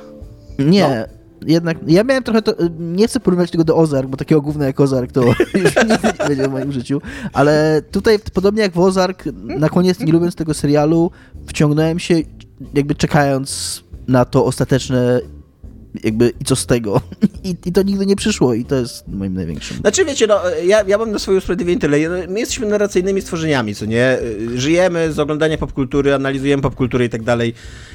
[0.58, 1.06] Nie.
[1.46, 4.80] jednak, ja miałem trochę to, nie chcę porównywać tego do Ozark, bo takiego gówna jak
[4.80, 5.24] Ozark to
[5.64, 7.00] już nigdy nie będzie w moim życiu,
[7.32, 11.10] ale tutaj podobnie jak w Ozark, na koniec nie lubiąc tego serialu,
[11.46, 12.14] wciągnąłem się
[12.74, 15.20] jakby czekając na to ostateczne
[16.04, 17.00] jakby i co z tego.
[17.44, 19.76] I, I to nigdy nie przyszło i to jest moim największym.
[19.76, 21.98] Znaczy, wiecie, no, ja, ja mam na swoje usprawiedliwienie tyle.
[22.08, 24.18] No, My jesteśmy narracyjnymi stworzeniami, co nie?
[24.54, 27.54] Żyjemy z oglądania popkultury, analizujemy popkulturę i tak dalej.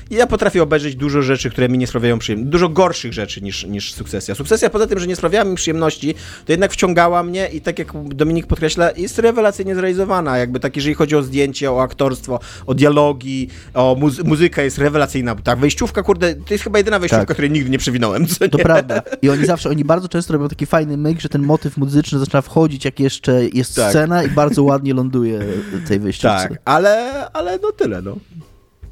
[0.09, 2.49] I ja potrafię obejrzeć dużo rzeczy, które mi nie sprawiają przyjemności.
[2.51, 4.35] Dużo gorszych rzeczy niż, niż sukcesja.
[4.35, 6.13] Sukcesja poza tym, że nie sprawiała mi przyjemności,
[6.45, 10.37] to jednak wciągała mnie i tak jak Dominik podkreśla, jest rewelacyjnie zrealizowana.
[10.37, 15.35] Jakby tak, jeżeli chodzi o zdjęcie, o aktorstwo, o dialogi, o muzy- muzyka jest rewelacyjna.
[15.35, 17.35] Tak, wejściówka, kurde, to jest chyba jedyna wejściówka, Tak.
[17.35, 18.27] której nigdy nie przewinąłem.
[18.27, 18.49] Co nie?
[18.49, 19.01] To prawda.
[19.21, 22.41] I oni zawsze, oni bardzo często robią taki fajny myk, że ten motyw muzyczny zaczyna
[22.41, 23.89] wchodzić, jak jeszcze jest Tak.
[23.89, 25.39] scena i bardzo ładnie ląduje
[25.87, 26.49] tej wyjściówce.
[26.49, 28.17] Tak, ale, ale no tyle, no.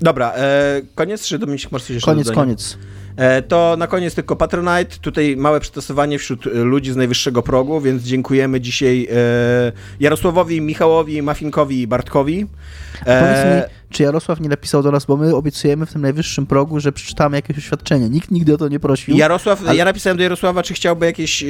[0.01, 2.77] Dobra, e, koniec, czy Dominik masz coś jeszcze Koniec, koniec.
[3.17, 7.81] E, to na koniec tylko Patronite, tutaj małe przetestowanie wśród e, ludzi z najwyższego progu,
[7.81, 9.15] więc dziękujemy dzisiaj e,
[9.99, 12.45] Jarosławowi, Michałowi, Mafinkowi i Bartkowi.
[13.05, 16.45] E, Powiedz mi, czy Jarosław nie napisał do nas, bo my obiecujemy w tym najwyższym
[16.45, 18.09] progu, że przeczytamy jakieś oświadczenie.
[18.09, 19.15] Nikt nigdy o to nie prosił.
[19.17, 21.47] Jarosław, Ale- ja napisałem do Jarosława, czy chciałby jakieś e,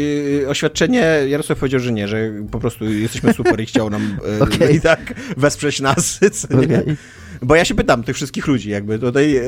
[0.50, 1.06] oświadczenie.
[1.28, 4.76] Jarosław powiedział, że nie, że po prostu jesteśmy super i chciał nam e, Okej.
[4.76, 6.20] i tak wesprzeć nas.
[6.64, 6.96] Okej.
[7.44, 9.44] Bo ja się pytam tych wszystkich ludzi, jakby tutaj e,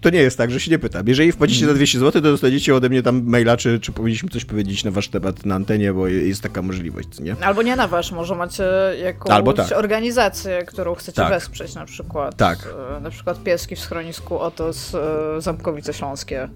[0.00, 1.08] to nie jest tak, że się nie pytam.
[1.08, 4.44] Jeżeli wpłacicie za 200 zł, to dostaniecie ode mnie tam maila, czy, czy powinniśmy coś
[4.44, 7.36] powiedzieć na wasz temat na antenie, bo jest taka możliwość, nie?
[7.40, 8.64] Albo nie na wasz, może macie
[9.02, 9.72] jakąś Albo tak.
[9.76, 11.28] organizację, którą chcecie Tak.
[11.30, 12.36] wesprzeć na przykład.
[12.36, 12.58] Tak.
[12.96, 16.48] e, Na przykład pieski w schronisku Otos e, Zamkowice Śląskie,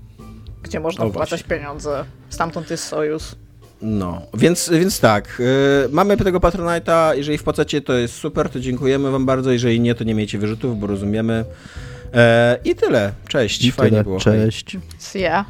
[0.63, 2.05] gdzie można O, wpłacać pieniądze.
[2.29, 3.23] Stamtąd jest sojusz.
[3.83, 9.11] No, więc, więc tak, y, mamy tego Patronite'a, jeżeli wpłacacie, to jest super, to dziękujemy
[9.11, 11.45] wam bardzo, jeżeli nie, to nie miejcie wyrzutów, bo rozumiemy.
[12.15, 14.05] E, I tyle, cześć, I fajnie tyle.
[14.05, 14.21] było.
[14.21, 14.77] Cześć.
[14.99, 15.45] See ya.